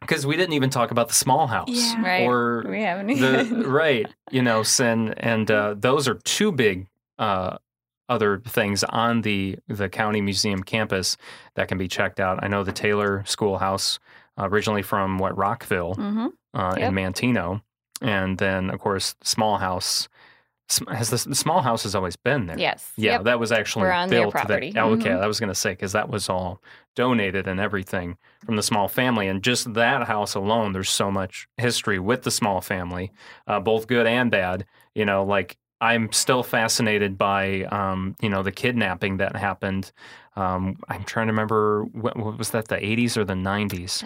because 0.00 0.26
we 0.26 0.36
didn't 0.36 0.52
even 0.52 0.68
talk 0.68 0.90
about 0.90 1.08
the 1.08 1.14
small 1.14 1.46
house 1.46 1.68
Yeah. 1.70 2.02
Right. 2.02 2.26
or 2.28 2.64
we 2.68 2.82
haven't 2.82 3.06
the 3.06 3.40
even. 3.40 3.62
right 3.70 4.06
you 4.30 4.42
know 4.42 4.62
sin 4.62 5.14
and 5.16 5.50
uh, 5.50 5.76
those 5.78 6.06
are 6.06 6.14
two 6.24 6.52
big 6.52 6.86
uh, 7.18 7.56
other 8.10 8.38
things 8.46 8.84
on 8.84 9.22
the 9.22 9.56
the 9.66 9.88
county 9.88 10.20
museum 10.20 10.62
campus 10.62 11.16
that 11.54 11.68
can 11.68 11.78
be 11.78 11.88
checked 11.88 12.20
out 12.20 12.38
i 12.44 12.48
know 12.48 12.62
the 12.64 12.70
taylor 12.72 13.22
schoolhouse 13.26 13.98
uh, 14.38 14.46
originally 14.50 14.82
from 14.82 15.16
what 15.18 15.34
rockville 15.38 15.94
hmm 15.94 16.26
uh, 16.54 16.74
Yep. 16.76 16.88
in 16.88 16.94
Manteno 16.94 17.62
and 18.00 18.38
then 18.38 18.70
of 18.70 18.78
course 18.80 19.14
small 19.22 19.58
house 19.58 20.08
has 20.92 21.08
the, 21.08 21.28
the 21.30 21.34
small 21.34 21.62
house 21.62 21.82
has 21.84 21.94
always 21.94 22.14
been 22.16 22.46
there 22.46 22.58
Yes. 22.58 22.92
yeah, 22.96 23.12
Yep. 23.12 23.24
that 23.24 23.40
was 23.40 23.50
actually 23.52 23.84
We're 23.84 23.92
on 23.92 24.08
their 24.10 24.20
built. 24.22 24.34
that- 24.34 24.46
property. 24.46 24.74
oh, 24.76 24.90
okay, 24.92 25.08
Mhm. 25.10 25.22
I 25.22 25.26
was 25.26 25.40
going 25.40 25.48
to 25.48 25.54
say 25.54 25.70
because 25.70 25.92
that 25.92 26.10
was 26.10 26.28
all 26.28 26.60
donated 26.94 27.46
and 27.48 27.58
everything 27.58 28.18
from 28.44 28.56
the 28.56 28.62
small 28.62 28.86
family, 28.88 29.28
and 29.28 29.42
just 29.42 29.72
that 29.74 30.06
house 30.06 30.34
alone, 30.34 30.72
there's 30.74 30.90
so 30.90 31.10
much 31.10 31.48
history 31.56 31.98
with 31.98 32.22
the 32.22 32.30
small 32.30 32.60
family, 32.60 33.12
uh, 33.46 33.60
both 33.60 33.86
good 33.86 34.06
and 34.06 34.30
bad. 34.30 34.66
You 34.94 35.04
know, 35.06 35.24
like 35.24 35.56
I'm 35.80 36.12
still 36.12 36.42
fascinated 36.42 37.16
by, 37.16 37.62
um, 37.70 38.14
you 38.20 38.28
know, 38.28 38.42
the 38.42 38.52
kidnapping 38.52 39.18
that 39.18 39.36
happened. 39.36 39.90
Um, 40.36 40.76
I'm 40.88 41.04
trying 41.04 41.28
to 41.28 41.32
remember 41.32 41.84
what, 41.84 42.16
what 42.16 42.36
was 42.36 42.50
that, 42.50 42.68
the 42.68 42.76
80s 42.76 43.16
or 43.16 43.24
the 43.24 43.34
90s? 43.34 44.04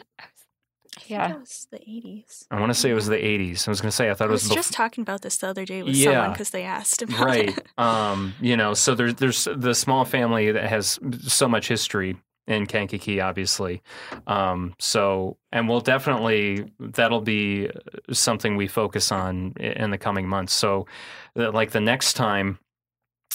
I 1.03 1.09
think 1.09 1.21
Yeah. 1.21 1.35
it 1.35 1.41
was 1.41 1.67
the 1.71 1.79
80s. 1.79 2.47
I 2.51 2.61
want 2.61 2.71
to 2.71 2.75
say 2.75 2.91
it 2.91 2.95
was 2.95 3.07
the 3.07 3.17
80s. 3.17 3.67
I 3.67 3.71
was 3.71 3.81
going 3.81 3.91
to 3.91 3.97
say 3.97 4.11
I 4.11 4.15
thought 4.15 4.27
I 4.29 4.31
it 4.31 4.33
was, 4.33 4.45
was 4.45 4.53
bef- 4.53 4.55
just 4.55 4.73
talking 4.73 5.03
about 5.03 5.23
this 5.23 5.37
the 5.39 5.49
other 5.49 5.65
day 5.65 5.83
with 5.83 5.95
Yeah. 5.97 6.13
someone 6.13 6.33
because 6.33 6.51
they 6.51 6.63
asked 6.65 7.03
about 7.03 7.21
right 7.25 7.57
it. 7.57 7.67
um 7.79 8.35
you 8.41 8.57
know 8.57 8.75
so 8.75 8.95
there's 8.95 9.15
there's 9.17 9.49
the 9.55 9.75
small 9.75 10.05
family 10.05 10.53
that 10.53 10.65
has 10.69 10.99
so 11.23 11.49
much 11.49 11.69
history 11.69 12.17
in 12.47 12.67
kankakee 12.67 13.21
obviously 13.21 13.83
um 14.27 14.75
so 14.79 15.37
and 15.53 15.69
we'll 15.69 15.81
definitely 15.81 16.71
that'll 16.81 17.21
be 17.21 17.69
something 18.11 18.57
we 18.57 18.67
focus 18.67 19.13
on 19.13 19.53
in 19.61 19.91
the 19.91 19.99
coming 19.99 20.27
months 20.29 20.53
so 20.53 20.87
like 21.35 21.71
the 21.71 21.81
next 21.81 22.15
time 22.15 22.59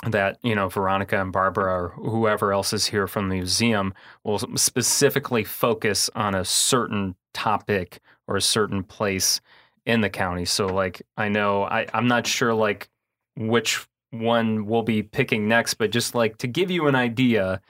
that 0.06 0.38
you 0.44 0.54
know 0.54 0.70
Veronica 0.70 1.20
and 1.20 1.32
Barbara 1.32 1.74
or 1.74 1.90
whoever 1.90 2.54
else 2.54 2.74
is 2.74 2.86
here 2.88 3.08
from 3.08 3.30
the 3.30 3.36
museum 3.36 3.94
will 4.24 4.40
specifically 4.56 5.44
focus 5.44 6.10
on 6.16 6.36
a 6.36 6.46
certain 6.46 7.16
topic 7.34 8.00
or 8.28 8.36
a 8.36 8.42
certain 8.42 8.84
place 8.84 9.42
in 9.86 10.02
the 10.02 10.10
county. 10.10 10.46
So 10.46 10.68
like 10.68 11.02
I 11.18 11.30
know 11.30 11.64
I, 11.64 11.88
I'm 11.94 12.08
not 12.08 12.28
sure 12.28 12.54
like 12.54 12.90
which 13.36 13.88
one 14.12 14.66
we'll 14.66 14.84
be 14.84 15.04
picking 15.04 15.48
next, 15.48 15.76
but 15.76 15.92
just 15.92 16.16
like 16.16 16.38
to 16.40 16.48
give 16.48 16.70
you 16.70 16.88
an 16.88 16.96
idea, 16.96 17.62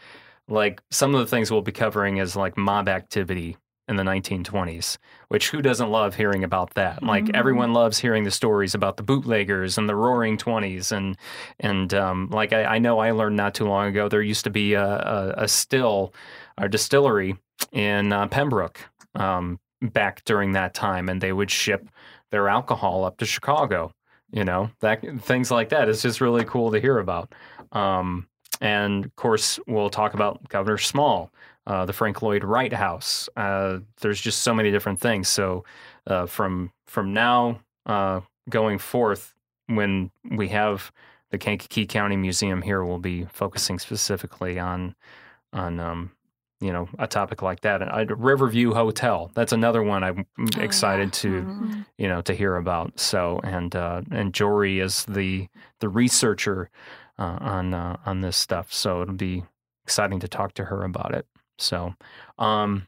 like 0.47 0.81
some 0.91 1.15
of 1.15 1.19
the 1.19 1.27
things 1.27 1.51
we'll 1.51 1.61
be 1.61 1.71
covering 1.71 2.17
is 2.17 2.35
like 2.35 2.57
mob 2.57 2.89
activity 2.89 3.57
in 3.87 3.95
the 3.95 4.03
1920s, 4.03 4.97
which 5.29 5.49
who 5.49 5.61
doesn't 5.61 5.89
love 5.89 6.15
hearing 6.15 6.43
about 6.43 6.73
that? 6.73 7.01
Like 7.03 7.25
Mhm. 7.25 7.35
everyone 7.35 7.73
loves 7.73 7.97
hearing 7.99 8.23
the 8.23 8.31
stories 8.31 8.75
about 8.75 8.97
the 8.97 9.03
bootleggers 9.03 9.77
and 9.77 9.87
the 9.87 9.95
Roaring 9.95 10.37
Twenties, 10.37 10.91
and 10.91 11.17
and 11.59 11.93
um, 11.93 12.29
like 12.31 12.53
I, 12.53 12.63
I 12.65 12.79
know 12.79 12.99
I 12.99 13.11
learned 13.11 13.37
not 13.37 13.53
too 13.55 13.65
long 13.65 13.87
ago 13.87 14.09
there 14.09 14.21
used 14.21 14.43
to 14.43 14.49
be 14.49 14.73
a, 14.73 14.83
a, 14.85 15.33
a 15.43 15.47
still, 15.47 16.13
a 16.57 16.67
distillery 16.67 17.37
in 17.71 18.11
uh, 18.13 18.27
Pembroke 18.27 18.79
um, 19.15 19.59
back 19.81 20.23
during 20.25 20.51
that 20.53 20.73
time, 20.73 21.09
and 21.09 21.21
they 21.21 21.31
would 21.33 21.49
ship 21.51 21.87
their 22.31 22.49
alcohol 22.49 23.05
up 23.05 23.17
to 23.17 23.25
Chicago. 23.25 23.91
You 24.31 24.43
know 24.43 24.69
that 24.81 25.01
things 25.21 25.49
like 25.51 25.69
that. 25.69 25.87
It's 25.87 26.01
just 26.01 26.19
really 26.19 26.43
cool 26.43 26.71
to 26.71 26.81
hear 26.81 26.99
about. 26.99 27.33
Um, 27.71 28.27
and 28.61 29.05
of 29.05 29.15
course, 29.15 29.59
we'll 29.67 29.89
talk 29.89 30.13
about 30.13 30.47
Governor 30.49 30.77
Small, 30.77 31.31
uh, 31.65 31.85
the 31.85 31.93
Frank 31.93 32.21
Lloyd 32.21 32.43
Wright 32.43 32.73
House. 32.73 33.29
Uh, 33.35 33.79
there's 34.01 34.19
just 34.21 34.41
so 34.43 34.53
many 34.53 34.71
different 34.71 34.99
things. 34.99 35.27
So 35.27 35.63
uh, 36.07 36.25
from 36.25 36.71
from 36.85 37.13
now 37.13 37.59
uh, 37.85 38.21
going 38.49 38.77
forth, 38.79 39.33
when 39.67 40.11
we 40.31 40.47
have 40.49 40.91
the 41.31 41.37
Kankakee 41.37 41.85
County 41.85 42.15
Museum 42.15 42.61
here, 42.61 42.83
we'll 42.85 42.99
be 42.99 43.25
focusing 43.25 43.79
specifically 43.79 44.57
on 44.59 44.95
on 45.53 45.79
um, 45.79 46.11
you 46.61 46.71
know 46.71 46.87
a 46.97 47.05
topic 47.07 47.41
like 47.41 47.61
that. 47.61 47.81
And 47.81 47.91
uh, 48.11 48.15
Riverview 48.15 48.73
Hotel. 48.73 49.29
That's 49.33 49.51
another 49.51 49.83
one 49.83 50.03
I'm 50.03 50.25
Oh, 50.39 50.61
excited 50.61 51.07
yeah. 51.09 51.21
to 51.21 51.29
Mhm. 51.43 51.85
you 51.97 52.07
know 52.07 52.21
to 52.21 52.33
hear 52.33 52.55
about. 52.55 52.99
So 52.99 53.39
and 53.43 53.75
uh, 53.75 54.01
and 54.11 54.33
Jory 54.33 54.79
is 54.79 55.03
the 55.05 55.47
the 55.79 55.89
researcher 55.89 56.69
uh, 57.19 57.37
on 57.39 57.73
uh, 57.73 57.97
on 58.05 58.21
this 58.21 58.37
stuff. 58.37 58.73
So 58.73 59.01
it'll 59.01 59.15
be 59.15 59.43
exciting 59.83 60.19
to 60.19 60.27
talk 60.27 60.53
to 60.55 60.65
her 60.65 60.83
about 60.83 61.13
it. 61.13 61.25
So, 61.57 61.93
um, 62.37 62.87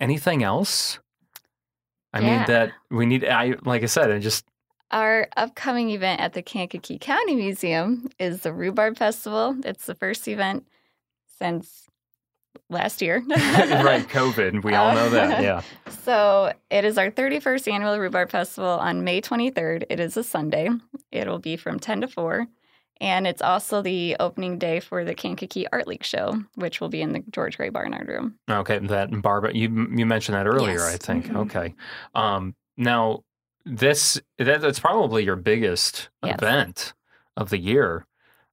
anything 0.00 0.42
else? 0.42 0.98
I 2.14 2.20
mean 2.20 2.44
that 2.46 2.72
we 2.90 3.06
need. 3.06 3.24
I 3.24 3.54
like 3.64 3.82
I 3.82 3.86
said, 3.86 4.10
I 4.10 4.18
just 4.18 4.44
Our 4.90 5.28
upcoming 5.36 5.90
event 5.90 6.20
at 6.20 6.34
the 6.34 6.42
Kankakee 6.42 6.98
County 6.98 7.34
Museum 7.34 8.08
is 8.18 8.42
the 8.42 8.52
Rhubarb 8.52 8.98
Festival. 8.98 9.56
It's 9.64 9.86
the 9.86 9.94
first 9.94 10.28
event 10.28 10.66
since 11.38 11.88
last 12.68 13.00
year. 13.00 13.22
right 13.28 14.06
COVID. 14.08 14.62
We 14.62 14.74
all 14.74 14.94
know 14.94 15.10
that. 15.10 15.42
Yeah. 15.42 15.62
So 16.02 16.52
it 16.68 16.84
is 16.84 16.98
our 16.98 17.12
31st 17.12 17.72
annual 17.72 17.96
Rhubarb 17.96 18.28
Festival 18.28 18.70
on 18.70 19.04
May 19.04 19.20
23rd. 19.20 19.84
It 19.88 20.00
is 20.00 20.16
a 20.16 20.24
Sunday. 20.24 20.68
It'll 21.12 21.38
be 21.38 21.56
from 21.56 21.78
10 21.78 22.00
to 22.00 22.08
4. 22.08 22.48
And 23.00 23.26
it's 23.26 23.42
also 23.42 23.82
the 23.82 24.16
opening 24.20 24.58
day 24.58 24.78
for 24.80 25.04
the 25.04 25.14
Kankakee 25.14 25.66
Art 25.72 25.88
League 25.88 26.04
show, 26.04 26.40
which 26.54 26.80
will 26.80 26.88
be 26.88 27.02
in 27.02 27.12
the 27.12 27.24
George 27.30 27.56
Grey 27.56 27.68
Barnard 27.68 28.06
Room. 28.08 28.36
Okay, 28.48 28.78
that 28.78 29.10
Barbara, 29.22 29.52
you 29.54 29.88
you 29.94 30.06
mentioned 30.06 30.36
that 30.36 30.46
earlier. 30.46 30.74
Yes. 30.78 30.94
I 30.94 30.96
think. 30.98 31.26
Mhm. 31.26 31.36
Okay. 31.46 31.74
Um, 32.14 32.54
now 32.76 33.24
this 33.64 34.20
that, 34.38 34.60
that's 34.60 34.78
probably 34.80 35.24
your 35.24 35.36
biggest 35.36 36.10
Yes. 36.24 36.36
event 36.40 36.92
of 37.36 37.50
the 37.50 37.58
year. 37.58 38.06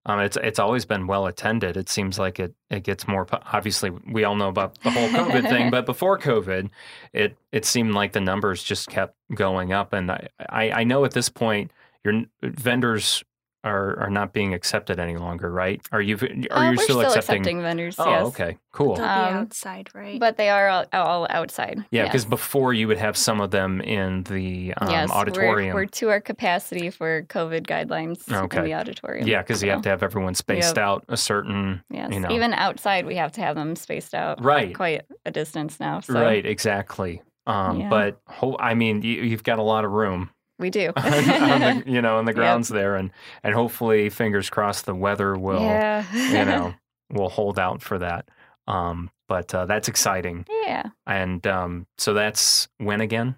Um, 0.05 0.19
it's 0.21 0.37
it's 0.37 0.57
always 0.59 0.85
been 0.85 1.05
well 1.05 1.27
attended. 1.27 1.77
It 1.77 1.89
seems 1.89 2.17
like 2.17 2.39
it 2.39 2.55
it 2.71 2.83
gets 2.83 3.07
more. 3.07 3.27
Obviously, 3.53 3.91
we 3.91 4.23
all 4.23 4.35
know 4.35 4.47
about 4.47 4.79
the 4.81 4.89
whole 4.89 5.09
COVID 5.09 5.47
thing, 5.49 5.69
but 5.71 5.85
before 5.85 6.17
COVID, 6.17 6.69
it 7.13 7.37
it 7.51 7.65
seemed 7.65 7.93
like 7.93 8.13
the 8.13 8.21
numbers 8.21 8.63
just 8.63 8.87
kept 8.89 9.15
going 9.35 9.73
up. 9.73 9.93
And 9.93 10.09
I 10.11 10.27
I, 10.49 10.71
I 10.71 10.83
know 10.85 11.05
at 11.05 11.11
this 11.11 11.29
point 11.29 11.71
your 12.03 12.23
vendors 12.41 13.23
are 13.63 13.99
are 13.99 14.09
not 14.09 14.31
being 14.33 14.53
accepted 14.53 14.99
any 14.99 15.17
longer, 15.17 15.51
right? 15.51 15.81
Are 15.91 16.01
you 16.01 16.15
are 16.51 16.57
Uh, 16.67 16.71
you 16.71 16.77
we're 16.77 16.83
still, 16.83 17.01
accepting? 17.01 17.41
accepting 17.41 17.61
vendors, 17.61 17.95
oh, 17.99 18.09
yes. 18.09 18.25
okay, 18.27 18.57
cool. 18.71 18.95
They'll 18.95 19.05
be 19.05 19.09
Um, 19.11 19.33
outside, 19.35 19.89
right? 19.93 20.19
But 20.19 20.37
they 20.37 20.49
are 20.49 20.69
all, 20.69 20.85
all 20.93 21.27
outside. 21.29 21.83
Yeah, 21.91 22.03
because 22.05 22.23
yes. 22.23 22.29
before 22.29 22.73
you 22.73 22.87
would 22.87 22.97
have 22.97 23.17
some 23.17 23.41
of 23.41 23.51
them 23.51 23.81
in 23.81 24.23
the 24.23 24.73
um, 24.77 24.89
yes, 24.89 25.09
auditorium. 25.11 25.73
We're, 25.75 25.81
we're 25.81 25.85
to 25.87 26.09
our 26.09 26.21
capacity 26.21 26.89
for 26.89 27.23
COVID 27.23 27.63
guidelines 27.67 28.31
Okay. 28.31 28.57
in 28.59 28.63
the 28.63 28.73
auditorium. 28.75 29.27
yeah, 29.27 29.41
because 29.41 29.61
you 29.61 29.69
have 29.71 29.81
to 29.81 29.89
have 29.89 30.03
everyone 30.03 30.35
spaced 30.35 30.77
Yep. 30.77 30.85
out 30.85 31.05
a 31.09 31.17
certain. 31.17 31.83
Yes. 31.89 32.13
you 32.13 32.19
know. 32.21 32.31
Even 32.31 32.53
outside, 32.53 33.05
we 33.05 33.15
have 33.15 33.31
to 33.33 33.41
have 33.41 33.55
them 33.55 33.75
spaced 33.75 34.13
out 34.15 34.41
Right, 34.43 34.73
quite 34.73 35.01
a 35.25 35.31
distance 35.31 35.79
now. 35.79 35.99
So 35.99 36.13
right, 36.13 36.45
exactly. 36.45 37.21
Um, 37.47 37.79
Yeah. 37.81 37.89
But 37.89 38.21
ho- 38.27 38.57
I 38.59 38.73
mean, 38.73 39.01
you, 39.01 39.23
you've 39.23 39.43
got 39.43 39.59
a 39.59 39.63
lot 39.63 39.83
of 39.83 39.91
room, 39.91 40.29
we 40.59 40.69
do. 40.69 40.91
the, 40.95 41.83
you 41.87 42.01
know, 42.01 42.17
on 42.17 42.25
the 42.25 42.31
Yep. 42.33 42.35
grounds 42.35 42.69
there, 42.69 42.95
and 42.95 43.11
and 43.43 43.55
hopefully, 43.55 44.09
fingers 44.09 44.49
crossed, 44.49 44.85
the 44.85 44.93
weather 44.95 45.35
will, 45.37 45.61
yeah. 45.61 46.05
you 46.13 46.45
know, 46.45 46.73
will 47.11 47.29
hold 47.29 47.57
out 47.57 47.81
for 47.81 47.97
that. 47.99 48.29
Um, 48.67 49.09
but 49.27 49.53
uh, 49.55 49.65
that's 49.65 49.87
exciting, 49.87 50.45
yeah. 50.65 50.83
and 51.07 51.45
um, 51.47 51.87
so 51.97 52.13
that's 52.13 52.67
when 52.77 53.01
again? 53.01 53.35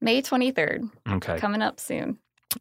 May 0.00 0.22
23rd, 0.22 0.90
Okay. 1.10 1.38
coming 1.38 1.62
up 1.62 1.80
soon. 1.80 2.18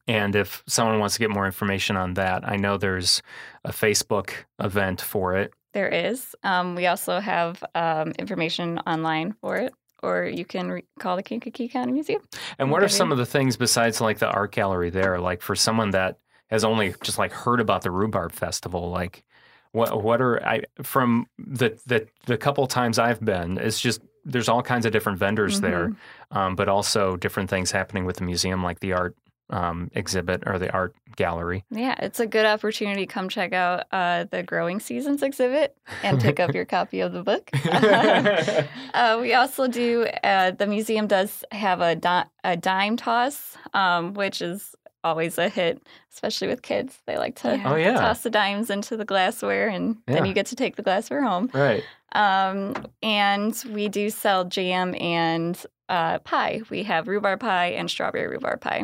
And 0.07 0.35
if 0.35 0.63
someone 0.67 0.99
wants 0.99 1.15
to 1.15 1.19
get 1.19 1.29
more 1.29 1.45
information 1.45 1.95
on 1.95 2.15
that, 2.15 2.47
I 2.47 2.55
know 2.57 2.77
there's 2.77 3.21
a 3.63 3.71
Facebook 3.71 4.31
event 4.59 5.01
for 5.01 5.35
it. 5.35 5.53
There 5.73 5.87
is. 5.87 6.35
Um, 6.43 6.73
we 6.75 6.87
also 6.87 7.19
have 7.19 7.63
um, 7.75 8.11
information 8.17 8.79
online 8.87 9.33
for 9.41 9.57
it, 9.57 9.73
or 10.03 10.25
you 10.25 10.45
can 10.45 10.69
re- 10.71 10.83
call 10.99 11.15
the 11.15 11.23
Kankakee 11.23 11.67
County 11.67 11.91
Museum. 11.91 12.21
And 12.59 12.71
what 12.71 12.83
are 12.83 12.87
some 12.89 13.11
of 13.11 13.17
the 13.17 13.25
things 13.25 13.57
besides 13.57 13.99
like 14.01 14.19
the 14.19 14.29
art 14.29 14.51
gallery 14.51 14.89
there? 14.89 15.19
Like 15.19 15.41
for 15.41 15.55
someone 15.55 15.91
that 15.91 16.17
has 16.47 16.63
only 16.63 16.93
just 17.03 17.17
like 17.17 17.31
heard 17.33 17.59
about 17.59 17.81
the 17.81 17.91
Rhubarb 17.91 18.31
Festival, 18.31 18.89
like 18.89 19.23
what 19.71 20.03
what 20.03 20.21
are 20.21 20.43
I 20.45 20.63
from 20.81 21.27
the 21.37 21.77
the 21.85 22.07
the 22.25 22.37
couple 22.37 22.65
times 22.67 22.99
I've 22.99 23.23
been, 23.23 23.57
it's 23.57 23.79
just 23.79 24.01
there's 24.23 24.49
all 24.49 24.61
kinds 24.61 24.85
of 24.85 24.91
different 24.91 25.19
vendors 25.19 25.61
there, 25.61 25.87
Mm-hmm. 25.89 26.37
um, 26.37 26.55
but 26.55 26.67
also 26.67 27.15
different 27.17 27.49
things 27.49 27.71
happening 27.71 28.05
with 28.05 28.17
the 28.17 28.23
museum, 28.23 28.63
like 28.63 28.79
the 28.81 28.93
art 28.93 29.15
um, 29.49 29.89
exhibit 29.93 30.43
or 30.45 30.59
the 30.59 30.71
art 30.71 30.95
gallery. 31.15 31.63
Yeah, 31.71 31.95
it's 31.99 32.19
a 32.19 32.27
good 32.27 32.45
opportunity 32.45 33.05
come 33.05 33.29
check 33.29 33.53
out 33.53 33.85
uh, 33.91 34.25
the 34.29 34.43
Growing 34.43 34.79
Seasons 34.79 35.23
exhibit 35.23 35.75
and 36.03 36.21
pick 36.21 36.39
up 36.39 36.53
your 36.53 36.65
copy 36.77 36.99
of 36.99 37.13
the 37.13 37.23
book. 37.23 37.49
uh, 38.93 39.17
we 39.19 39.33
also 39.33 39.67
do, 39.67 40.05
uh, 40.23 40.51
the 40.51 40.67
museum 40.67 41.07
does 41.07 41.43
have 41.51 41.81
a, 41.81 41.95
di- 41.95 42.25
a 42.43 42.57
dime 42.57 42.97
toss, 42.97 43.57
um, 43.73 44.13
which 44.13 44.41
is 44.41 44.75
always 45.03 45.37
a 45.37 45.47
hit, 45.49 45.81
especially 46.13 46.47
with 46.47 46.61
kids. 46.61 46.97
They 47.05 47.17
like 47.17 47.35
to 47.37 47.55
Yeah. 47.57 47.71
Oh 47.71 47.75
yeah, 47.75 47.93
toss 47.93 48.21
the 48.21 48.29
dimes 48.29 48.69
into 48.69 48.97
the 48.97 49.05
glassware, 49.05 49.69
and 49.69 49.97
then 50.05 50.25
you 50.25 50.33
get 50.33 50.47
to 50.47 50.55
take 50.55 50.75
the 50.75 50.83
glassware 50.83 51.23
home. 51.23 51.49
right. 51.53 51.83
Um, 52.13 52.73
and 53.03 53.61
we 53.71 53.89
do 53.89 54.09
sell 54.09 54.45
jam 54.45 54.95
and 54.95 55.61
uh, 55.89 56.19
pie. 56.19 56.61
We 56.69 56.83
have 56.83 57.07
rhubarb 57.07 57.41
pie 57.41 57.67
and 57.67 57.89
strawberry 57.89 58.27
rhubarb 58.27 58.61
pie. 58.61 58.83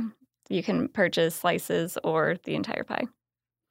You 0.54 0.62
can 0.64 0.88
purchase 0.88 1.36
slices 1.36 1.98
or 2.04 2.38
the 2.44 2.56
entire 2.56 2.84
pie. 2.84 3.06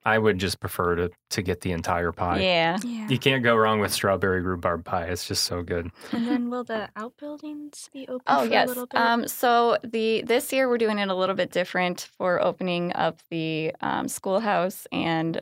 I 0.04 0.18
would 0.18 0.38
just 0.38 0.58
prefer 0.58 0.96
to 0.96 1.10
to 1.30 1.42
get 1.42 1.60
the 1.60 1.70
entire 1.70 2.10
pie. 2.10 2.40
Yeah. 2.40 2.76
yeah. 2.84 3.06
You 3.08 3.18
can't 3.20 3.44
go 3.44 3.54
wrong 3.54 3.78
with 3.78 3.92
strawberry 3.92 4.42
rhubarb 4.42 4.84
pie. 4.84 5.04
It's 5.04 5.28
just 5.28 5.44
so 5.44 5.62
good. 5.62 5.92
And 6.10 6.26
then 6.26 6.50
will 6.50 6.64
the 6.64 6.88
outbuildings 6.96 7.88
be 7.92 8.08
open 8.08 8.22
Oh 8.26 8.44
for 8.44 8.50
yes. 8.52 8.64
a 8.66 8.68
little 8.68 8.86
bit? 8.88 9.00
Um, 9.00 9.28
so 9.28 9.76
the 9.84 10.22
this 10.22 10.52
year 10.52 10.68
we're 10.68 10.78
doing 10.78 10.98
it 10.98 11.08
a 11.08 11.14
little 11.14 11.36
bit 11.36 11.52
different 11.52 12.08
for 12.18 12.42
opening 12.42 12.92
up 12.96 13.20
the 13.30 13.72
um, 13.80 14.08
schoolhouse 14.08 14.88
and 14.90 15.40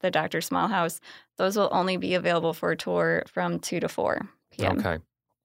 the 0.00 0.10
Dr. 0.10 0.40
Small 0.40 0.66
House. 0.66 0.98
Those 1.38 1.56
will 1.56 1.68
only 1.70 1.96
be 1.96 2.14
available 2.14 2.52
for 2.52 2.72
a 2.72 2.76
tour 2.76 3.22
from 3.28 3.60
two 3.60 3.78
to 3.78 3.88
four 3.88 4.28
p.m. 4.50 4.78
Okay. 4.80 4.98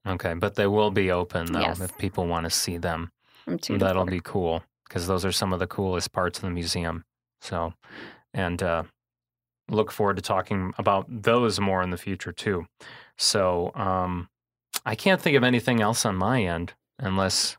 Okay, 0.08 0.34
but 0.34 0.56
they 0.56 0.66
will 0.68 0.90
be 0.92 1.12
open 1.12 1.52
though 1.52 1.60
Yes. 1.60 1.80
if 1.82 1.96
people 2.00 2.26
want 2.26 2.46
to 2.46 2.50
see 2.50 2.78
them. 2.78 3.12
From 3.44 3.60
two 3.60 3.78
to 3.78 3.86
That'll 3.86 4.06
four. 4.06 4.12
be 4.12 4.22
cool 4.24 4.64
because 4.88 5.08
those 5.08 5.26
are 5.26 5.32
some 5.32 5.54
of 5.54 5.60
the 5.60 5.68
coolest 5.68 6.12
parts 6.14 6.40
of 6.40 6.44
the 6.44 6.52
museum. 6.52 7.04
So, 7.42 7.74
and 8.34 8.62
uh, 8.64 8.84
look 9.70 9.92
forward 9.92 10.18
to 10.18 10.22
talking 10.22 10.74
about 10.78 11.06
those 11.10 11.60
more 11.60 11.82
in 11.84 11.90
the 11.92 11.98
future 11.98 12.32
too. 12.32 12.66
So, 13.18 13.72
um, 13.76 14.30
I 14.86 14.96
can't 14.96 15.22
think 15.22 15.38
of 15.38 15.44
anything 15.44 15.82
else 15.82 16.06
on 16.06 16.16
my 16.16 16.44
end 16.44 16.74
unless 17.00 17.58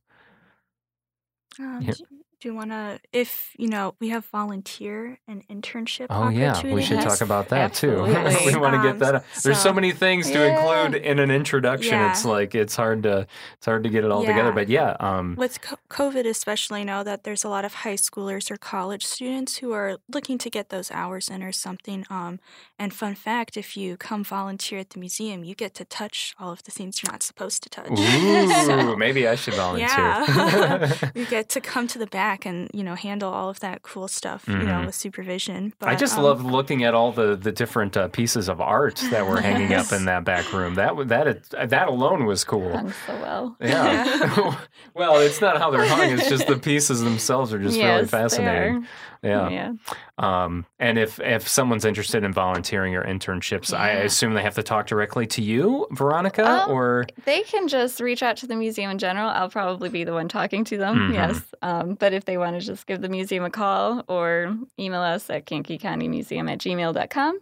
Um, 1.58 1.80
Yeah. 1.82 1.94
Do, 2.40 2.48
do 2.48 2.48
you 2.48 2.54
want 2.54 2.70
to, 2.70 3.00
if, 3.12 3.52
you 3.58 3.68
know, 3.68 3.94
we 4.00 4.08
have 4.10 4.24
volunteer 4.26 5.18
and 5.28 5.46
internship 5.48 6.06
Oh 6.10 6.28
yeah, 6.28 6.60
we 6.62 6.82
should 6.82 7.00
talk 7.00 7.20
about 7.20 7.48
that 7.50 7.74
too. 7.74 8.02
We 8.46 8.54
want 8.56 8.74
to 8.74 8.82
get 8.82 8.92
Um, 8.92 8.98
that. 8.98 9.14
Up. 9.16 9.24
There's 9.42 9.58
so 9.58 9.68
so- 9.70 9.72
many 9.72 9.92
things 9.92 10.26
to 10.30 10.38
Yeah. 10.38 10.58
include 10.84 11.02
in 11.02 11.18
an 11.18 11.30
introduction. 11.30 11.94
Yeah. 11.94 12.10
It's 12.10 12.24
like 12.24 12.54
it's 12.54 12.76
hard 12.76 13.02
to 13.04 13.26
it's 13.56 13.66
hard 13.66 13.82
to 13.84 13.88
get 13.90 14.04
it 14.04 14.10
all 14.10 14.24
together. 14.24 14.52
But 14.52 14.68
yeah, 14.68 14.96
um, 15.00 15.34
With 15.36 15.58
COVID, 15.90 16.26
especially, 16.26 16.84
know 16.84 17.02
that 17.04 17.24
there's 17.24 17.44
a 17.44 17.48
lot 17.48 17.64
of 17.64 17.72
high 17.84 17.96
schoolers 17.96 18.50
or 18.50 18.56
college 18.56 19.04
students 19.06 19.58
who 19.58 19.72
are 19.72 19.98
looking 20.12 20.38
to 20.38 20.50
get 20.50 20.68
those 20.68 20.90
hours 20.90 21.28
in 21.28 21.42
or 21.42 21.52
something. 21.52 22.04
Um, 22.10 22.38
and 22.78 22.92
fun 22.92 23.14
fact: 23.14 23.56
if 23.56 23.76
you 23.76 23.96
come 23.96 24.22
volunteer 24.24 24.78
at 24.80 24.90
the 24.90 24.98
museum, 24.98 25.44
you 25.44 25.54
get 25.54 25.72
to 25.74 25.84
touch 25.84 26.34
all 26.38 26.52
of 26.52 26.62
the 26.64 26.70
things 26.70 27.02
you're 27.02 27.12
not 27.12 27.22
supposed 27.22 27.62
to 27.64 27.68
touch. 27.68 27.90
ooh, 27.98 28.48
So, 28.66 28.96
maybe 28.96 29.26
I 29.28 29.34
should 29.36 29.54
volunteer. 29.54 29.88
Yeah. 29.88 30.92
you 31.14 31.26
get 31.26 31.48
to 31.50 31.60
come 31.60 31.86
to 31.88 31.98
the 31.98 32.06
back 32.06 32.25
and 32.44 32.68
you 32.74 32.82
know 32.82 32.94
handle 32.94 33.32
all 33.32 33.48
of 33.48 33.60
that 33.60 33.82
cool 33.82 34.08
stuff, 34.08 34.48
you 34.48 34.54
know, 34.56 34.80
Mhm. 34.80 34.86
with 34.86 34.94
supervision. 34.94 35.72
But, 35.78 35.88
I 35.90 35.94
just 35.94 36.16
um, 36.18 36.24
love 36.24 36.44
looking 36.44 36.82
at 36.84 36.94
all 36.94 37.12
the, 37.12 37.36
the 37.36 37.52
different 37.52 37.96
uh, 37.96 38.08
pieces 38.08 38.48
of 38.48 38.60
art 38.60 38.96
that 39.10 39.26
were 39.26 39.40
hanging 39.40 39.72
up 39.74 39.92
in 39.96 40.04
that 40.06 40.24
back 40.24 40.52
room. 40.52 40.74
That 40.74 40.88
w- 40.88 41.08
that 41.08 41.26
it- 41.28 41.50
that 41.70 41.88
alone 41.88 42.26
was 42.26 42.42
cool. 42.44 42.72
Hung 42.72 42.92
so 43.06 43.14
well. 43.22 43.56
Yeah. 43.60 44.56
well, 44.94 45.18
it's 45.20 45.40
not 45.40 45.58
how 45.58 45.70
they're 45.70 45.86
hung. 45.86 46.10
It's 46.10 46.28
just 46.28 46.46
the 46.46 46.58
pieces 46.70 47.00
themselves 47.02 47.52
are 47.52 47.58
just 47.58 47.76
really 47.76 47.86
Yes, 47.88 48.10
they 48.10 48.18
fascinating. 48.18 48.86
Yeah. 49.26 49.48
yeah. 49.48 49.72
Um, 50.18 50.64
and 50.78 50.98
if 50.98 51.20
if 51.20 51.46
someone's 51.48 51.84
interested 51.84 52.24
in 52.24 52.32
volunteering 52.32 52.94
or 52.94 53.04
internships, 53.04 53.76
I 53.76 53.90
assume 53.90 54.34
they 54.34 54.42
have 54.42 54.54
to 54.54 54.62
talk 54.62 54.86
directly 54.86 55.26
to 55.28 55.42
you, 55.42 55.86
Veronica, 55.90 56.46
Um, 56.46 56.70
or 56.70 57.06
They 57.24 57.42
can 57.42 57.68
just 57.68 58.00
reach 58.00 58.22
out 58.22 58.36
to 58.38 58.46
the 58.46 58.56
museum 58.56 58.90
in 58.90 58.98
general. 58.98 59.28
I'll 59.28 59.50
probably 59.50 59.88
be 59.88 60.04
the 60.04 60.12
one 60.12 60.28
talking 60.28 60.64
to 60.64 60.76
them. 60.78 61.10
Mhm. 61.10 61.14
Yes. 61.14 61.42
Um, 61.62 61.94
but 61.94 62.12
if 62.12 62.24
they 62.24 62.38
want 62.38 62.58
to 62.58 62.64
just 62.64 62.86
give 62.86 63.00
the 63.02 63.08
museum 63.08 63.44
a 63.44 63.50
call 63.50 64.04
or 64.08 64.56
email 64.78 65.02
us 65.02 65.28
at 65.30 65.44
kankakee 65.46 65.74
at 65.84 65.98
gmail.com, 65.98 67.40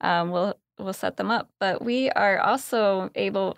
um, 0.00 0.30
we'll 0.30 0.54
we'll 0.78 0.92
set 0.92 1.16
them 1.16 1.30
up. 1.30 1.48
But 1.58 1.82
we 1.82 2.10
are 2.10 2.38
also 2.40 3.10
able. 3.14 3.56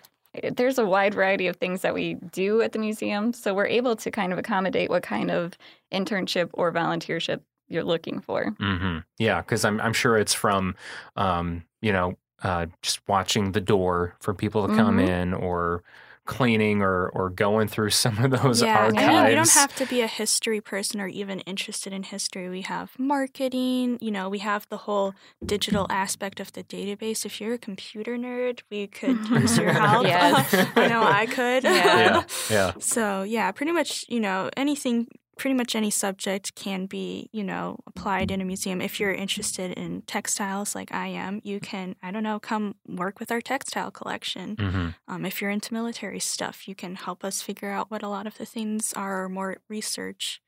There's 0.51 0.77
a 0.77 0.85
wide 0.85 1.13
variety 1.13 1.47
of 1.47 1.55
things 1.55 1.81
that 1.81 1.93
we 1.93 2.15
do 2.15 2.61
at 2.61 2.73
the 2.73 2.79
museum, 2.79 3.31
so 3.31 3.53
we're 3.53 3.67
able 3.67 3.95
to 3.95 4.11
kind 4.11 4.33
of 4.33 4.37
accommodate 4.39 4.89
what 4.89 5.01
kind 5.01 5.31
of 5.31 5.57
internship 5.93 6.49
or 6.53 6.73
volunteership 6.73 7.39
you're 7.67 7.83
looking 7.83 8.19
for. 8.21 8.55
hmm 8.59 8.99
yeah, 9.17 9.41
because 9.41 9.65
I'm 9.65 9.79
I'm 9.81 9.93
sure 9.93 10.17
it's 10.17 10.33
from, 10.33 10.75
um, 11.15 11.63
you 11.81 11.91
know, 11.91 12.17
uh, 12.43 12.67
just 12.81 13.01
watching 13.07 13.51
the 13.51 13.61
door 13.61 14.15
for 14.21 14.33
people 14.33 14.67
to 14.67 14.75
come 14.75 14.99
Mhm. 14.99 15.07
in, 15.07 15.33
or 15.33 15.83
cleaning, 16.25 16.81
or 16.81 17.09
or 17.09 17.29
going 17.29 17.67
through 17.67 17.89
some 18.03 18.17
of 18.23 18.31
those 18.31 18.61
yeah, 18.61 18.77
archives. 18.79 19.03
I 19.07 19.07
mean, 19.07 19.27
you 19.29 19.35
don't 19.35 19.49
have 19.51 19.73
to 19.75 19.85
be 19.85 20.01
a 20.01 20.07
history 20.07 20.61
person 20.61 21.01
or 21.01 21.07
even 21.07 21.39
interested 21.41 21.91
in 21.93 22.03
history. 22.03 22.49
We 22.49 22.61
have 22.61 22.97
marketing, 22.97 23.97
you 24.01 24.11
know, 24.11 24.29
we 24.29 24.39
have 24.39 24.65
the 24.69 24.77
whole 24.77 25.15
digital 25.45 25.85
aspect 25.89 26.39
of 26.39 26.51
the 26.53 26.63
database. 26.63 27.25
If 27.25 27.39
you're 27.41 27.53
a 27.53 27.57
computer 27.57 28.17
nerd, 28.17 28.61
we 28.71 28.87
could 28.87 29.29
use 29.29 29.57
your 29.57 29.73
help. 29.73 30.05
Yes. 30.05 30.67
I 30.75 30.87
know 30.87 31.03
I 31.03 31.25
could. 31.27 31.63
Yeah. 31.63 31.97
yeah, 31.97 32.23
yeah. 32.49 32.73
So, 32.79 33.23
yeah, 33.23 33.51
pretty 33.51 33.71
much, 33.71 34.05
you 34.07 34.19
know, 34.19 34.49
anything, 34.57 35.07
pretty 35.37 35.53
much 35.53 35.75
any 35.75 35.89
subject 35.91 36.55
can 36.55 36.85
be, 36.85 37.29
you 37.33 37.43
know, 37.43 37.79
applied 37.87 38.31
in 38.31 38.41
a 38.41 38.45
museum. 38.45 38.81
If 38.81 38.99
you're 38.99 39.13
interested 39.13 39.71
in 39.73 40.01
textiles 40.03 40.75
like 40.75 40.93
I 40.93 41.07
am, 41.07 41.41
you 41.43 41.59
can, 41.59 41.95
I 42.01 42.11
don't 42.11 42.23
know, 42.23 42.39
come 42.39 42.75
work 42.87 43.19
with 43.19 43.31
our 43.31 43.41
textile 43.41 43.91
collection. 43.91 44.55
hmm 44.59 44.89
Um, 45.07 45.25
if 45.25 45.41
you're 45.41 45.51
into 45.51 45.73
military 45.73 46.19
stuff, 46.19 46.67
you 46.67 46.75
can 46.75 46.95
help 46.95 47.23
us 47.23 47.41
figure 47.41 47.71
out 47.71 47.91
what 47.91 48.03
a 48.03 48.09
lot 48.09 48.27
of 48.27 48.37
the 48.37 48.45
things 48.45 48.93
are, 48.93 49.25
or 49.25 49.29
more 49.29 49.57
research, 49.69 50.41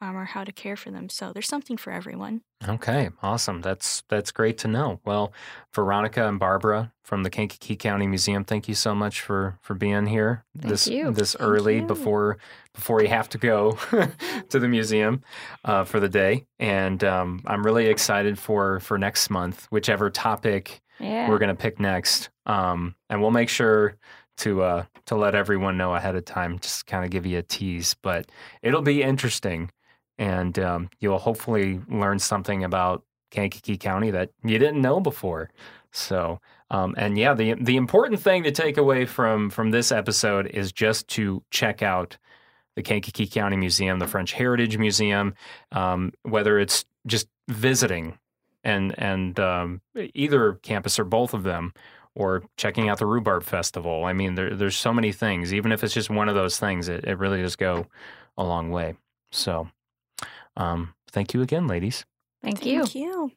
um, 0.00 0.16
or 0.16 0.24
how 0.24 0.44
to 0.44 0.52
care 0.52 0.76
for 0.76 0.90
them. 0.90 1.08
So 1.08 1.32
there's 1.32 1.48
something 1.48 1.76
for 1.76 1.92
everyone. 1.92 2.42
Okay, 2.66 3.10
awesome. 3.22 3.60
That's 3.60 4.02
that's 4.08 4.32
great 4.32 4.58
to 4.58 4.68
know. 4.68 5.00
Well, 5.04 5.32
Veronica 5.74 6.26
and 6.28 6.38
Barbara 6.38 6.92
from 7.02 7.22
the 7.22 7.30
Kankakee 7.30 7.76
County 7.76 8.06
Museum, 8.06 8.44
thank 8.44 8.68
you 8.68 8.74
so 8.74 8.94
much 8.94 9.20
for 9.20 9.58
for 9.62 9.74
being 9.74 10.06
here 10.06 10.44
Thank 10.58 10.70
this 10.70 10.86
you. 10.88 11.10
this 11.10 11.34
Thank 11.34 11.48
early 11.50 11.76
you. 11.76 11.86
before 11.86 12.38
before 12.74 13.02
you 13.02 13.08
have 13.08 13.28
to 13.30 13.38
go 13.38 13.72
to 14.48 14.58
the 14.58 14.68
museum 14.68 15.22
uh, 15.64 15.84
for 15.84 16.00
the 16.00 16.08
day. 16.08 16.46
And 16.58 17.02
um, 17.04 17.42
I'm 17.46 17.62
really 17.64 17.86
excited 17.86 18.38
for 18.38 18.80
for 18.80 18.98
next 18.98 19.30
month, 19.30 19.66
whichever 19.70 20.10
topic 20.10 20.80
Yeah. 20.98 21.28
we're 21.28 21.38
going 21.38 21.54
to 21.54 21.62
pick 21.62 21.78
next. 21.78 22.30
Um, 22.46 22.94
and 23.10 23.20
we'll 23.20 23.30
make 23.30 23.48
sure 23.50 23.96
to 24.38 24.62
uh, 24.62 24.84
to 25.06 25.14
let 25.16 25.34
everyone 25.34 25.76
know 25.76 25.94
ahead 25.94 26.16
of 26.16 26.24
time, 26.24 26.58
just 26.58 26.86
kind 26.86 27.04
of 27.04 27.10
give 27.10 27.26
you 27.26 27.38
a 27.38 27.42
tease. 27.42 27.94
But 28.02 28.30
it'll 28.62 28.82
be 28.82 29.02
interesting, 29.02 29.70
and 30.18 30.58
um, 30.58 30.90
you'll 31.00 31.18
hopefully 31.18 31.80
learn 31.88 32.18
something 32.18 32.64
about 32.64 33.04
Kankakee 33.30 33.76
County 33.76 34.10
that 34.10 34.30
you 34.44 34.58
didn't 34.58 34.80
know 34.80 35.00
before. 35.00 35.50
So, 35.92 36.40
um, 36.70 36.94
and 36.96 37.16
yeah, 37.16 37.34
the 37.34 37.54
the 37.54 37.76
important 37.76 38.20
thing 38.20 38.42
to 38.44 38.52
take 38.52 38.76
away 38.76 39.06
from 39.06 39.50
from 39.50 39.70
this 39.70 39.92
episode 39.92 40.46
is 40.48 40.72
just 40.72 41.08
to 41.08 41.42
check 41.50 41.82
out 41.82 42.16
the 42.76 42.82
Kankakee 42.82 43.26
County 43.26 43.56
Museum, 43.56 43.98
the 43.98 44.06
French 44.06 44.32
Heritage 44.32 44.78
Museum, 44.78 45.34
um, 45.72 46.12
whether 46.22 46.58
it's 46.58 46.84
just 47.06 47.28
visiting 47.48 48.18
and 48.64 48.94
and 48.98 49.38
um, 49.38 49.80
either 50.14 50.54
campus 50.54 50.98
or 50.98 51.04
both 51.04 51.34
of 51.34 51.42
them, 51.44 51.72
or 52.14 52.42
checking 52.56 52.88
out 52.88 52.98
the 52.98 53.06
Rhubarb 53.06 53.44
Festival. 53.44 54.04
I 54.04 54.12
mean, 54.12 54.34
there, 54.34 54.54
there's 54.54 54.76
so 54.76 54.92
many 54.92 55.12
things. 55.12 55.52
Even 55.52 55.72
if 55.72 55.84
it's 55.84 55.94
just 55.94 56.10
one 56.10 56.28
of 56.28 56.34
those 56.34 56.58
things, 56.58 56.88
it, 56.88 57.04
it 57.04 57.18
really 57.18 57.42
does 57.42 57.56
go 57.56 57.86
a 58.36 58.44
long 58.44 58.70
way. 58.70 58.96
So, 59.30 59.68
um, 60.56 60.94
thank 61.10 61.34
you 61.34 61.42
again, 61.42 61.66
ladies. 61.66 62.04
Thank 62.42 62.64
you. 62.64 62.80
Thank 62.80 62.94
you. 62.94 63.32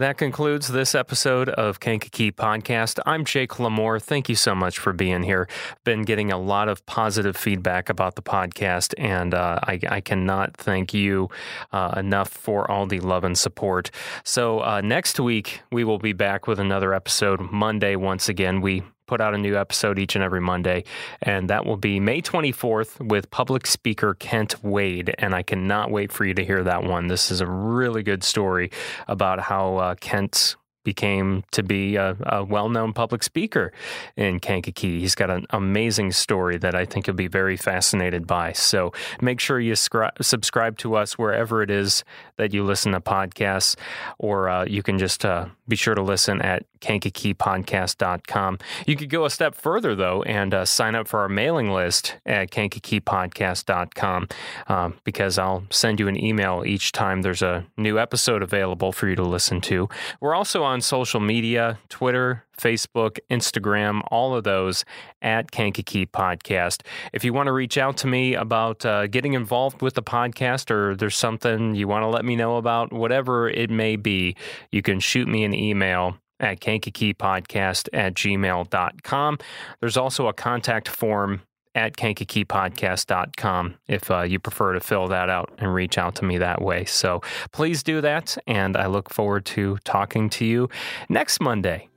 That 0.00 0.16
concludes 0.16 0.68
this 0.68 0.94
episode 0.94 1.50
of 1.50 1.78
Kankakee 1.78 2.32
Podcast. 2.32 2.98
I'm 3.04 3.22
Jake 3.22 3.50
Lamore. 3.58 4.00
Thank 4.00 4.30
you 4.30 4.34
so 4.34 4.54
much 4.54 4.78
for 4.78 4.94
being 4.94 5.22
here. 5.22 5.46
Been 5.84 6.04
getting 6.04 6.32
a 6.32 6.38
lot 6.38 6.70
of 6.70 6.86
positive 6.86 7.36
feedback 7.36 7.90
about 7.90 8.14
the 8.14 8.22
podcast, 8.22 8.94
and 8.96 9.34
uh, 9.34 9.60
I, 9.62 9.78
I 9.90 10.00
cannot 10.00 10.56
thank 10.56 10.94
you 10.94 11.28
uh, 11.72 11.92
enough 11.98 12.30
for 12.30 12.70
all 12.70 12.86
the 12.86 13.00
love 13.00 13.24
and 13.24 13.36
support. 13.36 13.90
So 14.24 14.60
uh, 14.60 14.80
next 14.80 15.20
week 15.20 15.60
we 15.70 15.84
will 15.84 15.98
be 15.98 16.14
back 16.14 16.46
with 16.46 16.58
another 16.58 16.94
episode 16.94 17.52
Monday. 17.52 17.94
Once 17.94 18.26
again, 18.26 18.62
we 18.62 18.82
put 19.10 19.20
out 19.20 19.34
a 19.34 19.38
new 19.38 19.56
episode 19.56 19.98
each 19.98 20.14
and 20.14 20.22
every 20.22 20.40
Monday, 20.40 20.84
and 21.20 21.50
that 21.50 21.66
will 21.66 21.76
be 21.76 21.98
May 21.98 22.22
24th 22.22 23.04
with 23.04 23.28
public 23.32 23.66
speaker 23.66 24.14
Kent 24.14 24.62
Wade. 24.62 25.12
And 25.18 25.34
I 25.34 25.42
cannot 25.42 25.90
wait 25.90 26.12
for 26.12 26.24
you 26.24 26.32
to 26.34 26.44
hear 26.44 26.62
that 26.62 26.84
one. 26.84 27.08
This 27.08 27.32
is 27.32 27.40
a 27.40 27.46
really 27.46 28.04
good 28.04 28.22
story 28.22 28.70
about 29.08 29.40
how 29.40 29.78
uh, 29.78 29.94
Kent 29.96 30.54
became 30.84 31.44
to 31.50 31.62
be 31.62 31.96
a, 31.96 32.16
a 32.22 32.44
well-known 32.44 32.92
public 32.92 33.22
speaker 33.22 33.72
in 34.16 34.40
Kankakee. 34.40 35.00
He's 35.00 35.14
got 35.14 35.28
an 35.28 35.46
amazing 35.50 36.12
story 36.12 36.56
that 36.58 36.74
I 36.74 36.84
think 36.84 37.06
you'll 37.06 37.16
be 37.16 37.26
very 37.26 37.56
fascinated 37.56 38.26
by. 38.26 38.52
So 38.52 38.92
make 39.20 39.40
sure 39.40 39.60
you 39.60 39.74
scri- 39.74 40.10
subscribe 40.22 40.78
to 40.78 40.96
us 40.96 41.18
wherever 41.18 41.62
it 41.62 41.70
is 41.70 42.04
that 42.36 42.54
you 42.54 42.64
listen 42.64 42.92
to 42.92 43.00
podcasts, 43.00 43.76
or 44.18 44.48
uh, 44.48 44.64
you 44.64 44.82
can 44.82 44.98
just 44.98 45.24
uh, 45.24 45.46
be 45.70 45.76
sure 45.76 45.94
to 45.94 46.02
listen 46.02 46.42
at 46.42 46.64
kankakeepodcast.com. 46.80 48.58
You 48.86 48.96
could 48.96 49.08
go 49.08 49.24
a 49.24 49.30
step 49.30 49.54
further, 49.54 49.94
though, 49.94 50.22
and 50.24 50.52
uh, 50.52 50.64
sign 50.64 50.94
up 50.94 51.08
for 51.08 51.20
our 51.20 51.28
mailing 51.28 51.70
list 51.70 52.16
at 52.26 52.50
kankakeepodcast.com 52.50 54.28
um, 54.66 54.94
because 55.04 55.38
I'll 55.38 55.64
send 55.70 56.00
you 56.00 56.08
an 56.08 56.22
email 56.22 56.64
each 56.66 56.92
time 56.92 57.22
there's 57.22 57.42
a 57.42 57.66
new 57.76 57.98
episode 57.98 58.42
available 58.42 58.92
for 58.92 59.08
you 59.08 59.16
to 59.16 59.22
listen 59.22 59.60
to. 59.62 59.88
We're 60.20 60.34
also 60.34 60.62
on 60.62 60.80
social 60.80 61.20
media 61.20 61.78
Twitter, 61.88 62.44
Facebook, 62.60 63.18
Instagram, 63.30 64.02
all 64.10 64.34
of 64.34 64.44
those 64.44 64.84
at 65.22 65.50
Kankakee 65.50 66.06
Podcast. 66.06 66.82
If 67.12 67.24
you 67.24 67.32
want 67.32 67.46
to 67.46 67.52
reach 67.52 67.78
out 67.78 67.96
to 67.98 68.06
me 68.06 68.34
about 68.34 68.84
uh, 68.84 69.06
getting 69.06 69.34
involved 69.34 69.82
with 69.82 69.94
the 69.94 70.02
podcast 70.02 70.70
or 70.70 70.94
there's 70.94 71.16
something 71.16 71.74
you 71.74 71.88
want 71.88 72.02
to 72.02 72.08
let 72.08 72.24
me 72.24 72.36
know 72.36 72.56
about, 72.56 72.92
whatever 72.92 73.48
it 73.48 73.70
may 73.70 73.96
be, 73.96 74.36
you 74.70 74.82
can 74.82 75.00
shoot 75.00 75.28
me 75.28 75.44
an 75.44 75.54
email 75.54 76.16
at 76.40 76.60
kankakeepodcast 76.60 77.88
at 77.92 78.14
gmail.com. 78.14 79.38
There's 79.80 79.96
also 79.96 80.26
a 80.26 80.32
contact 80.32 80.88
form 80.88 81.42
at 81.74 81.96
kankakeepodcast.com 81.96 83.74
if 83.86 84.10
uh, 84.10 84.22
you 84.22 84.38
prefer 84.38 84.72
to 84.72 84.80
fill 84.80 85.06
that 85.08 85.28
out 85.28 85.52
and 85.58 85.72
reach 85.72 85.98
out 85.98 86.16
to 86.16 86.24
me 86.24 86.38
that 86.38 86.60
way. 86.60 86.84
So 86.84 87.22
please 87.52 87.82
do 87.82 88.00
that, 88.00 88.36
and 88.46 88.76
I 88.76 88.86
look 88.86 89.10
forward 89.10 89.44
to 89.46 89.78
talking 89.84 90.28
to 90.30 90.44
you 90.44 90.68
next 91.08 91.40
Monday. 91.40 91.89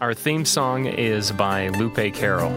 Our 0.00 0.14
theme 0.14 0.44
song 0.44 0.86
is 0.86 1.32
by 1.32 1.70
Lupe 1.70 2.14
Carroll. 2.14 2.52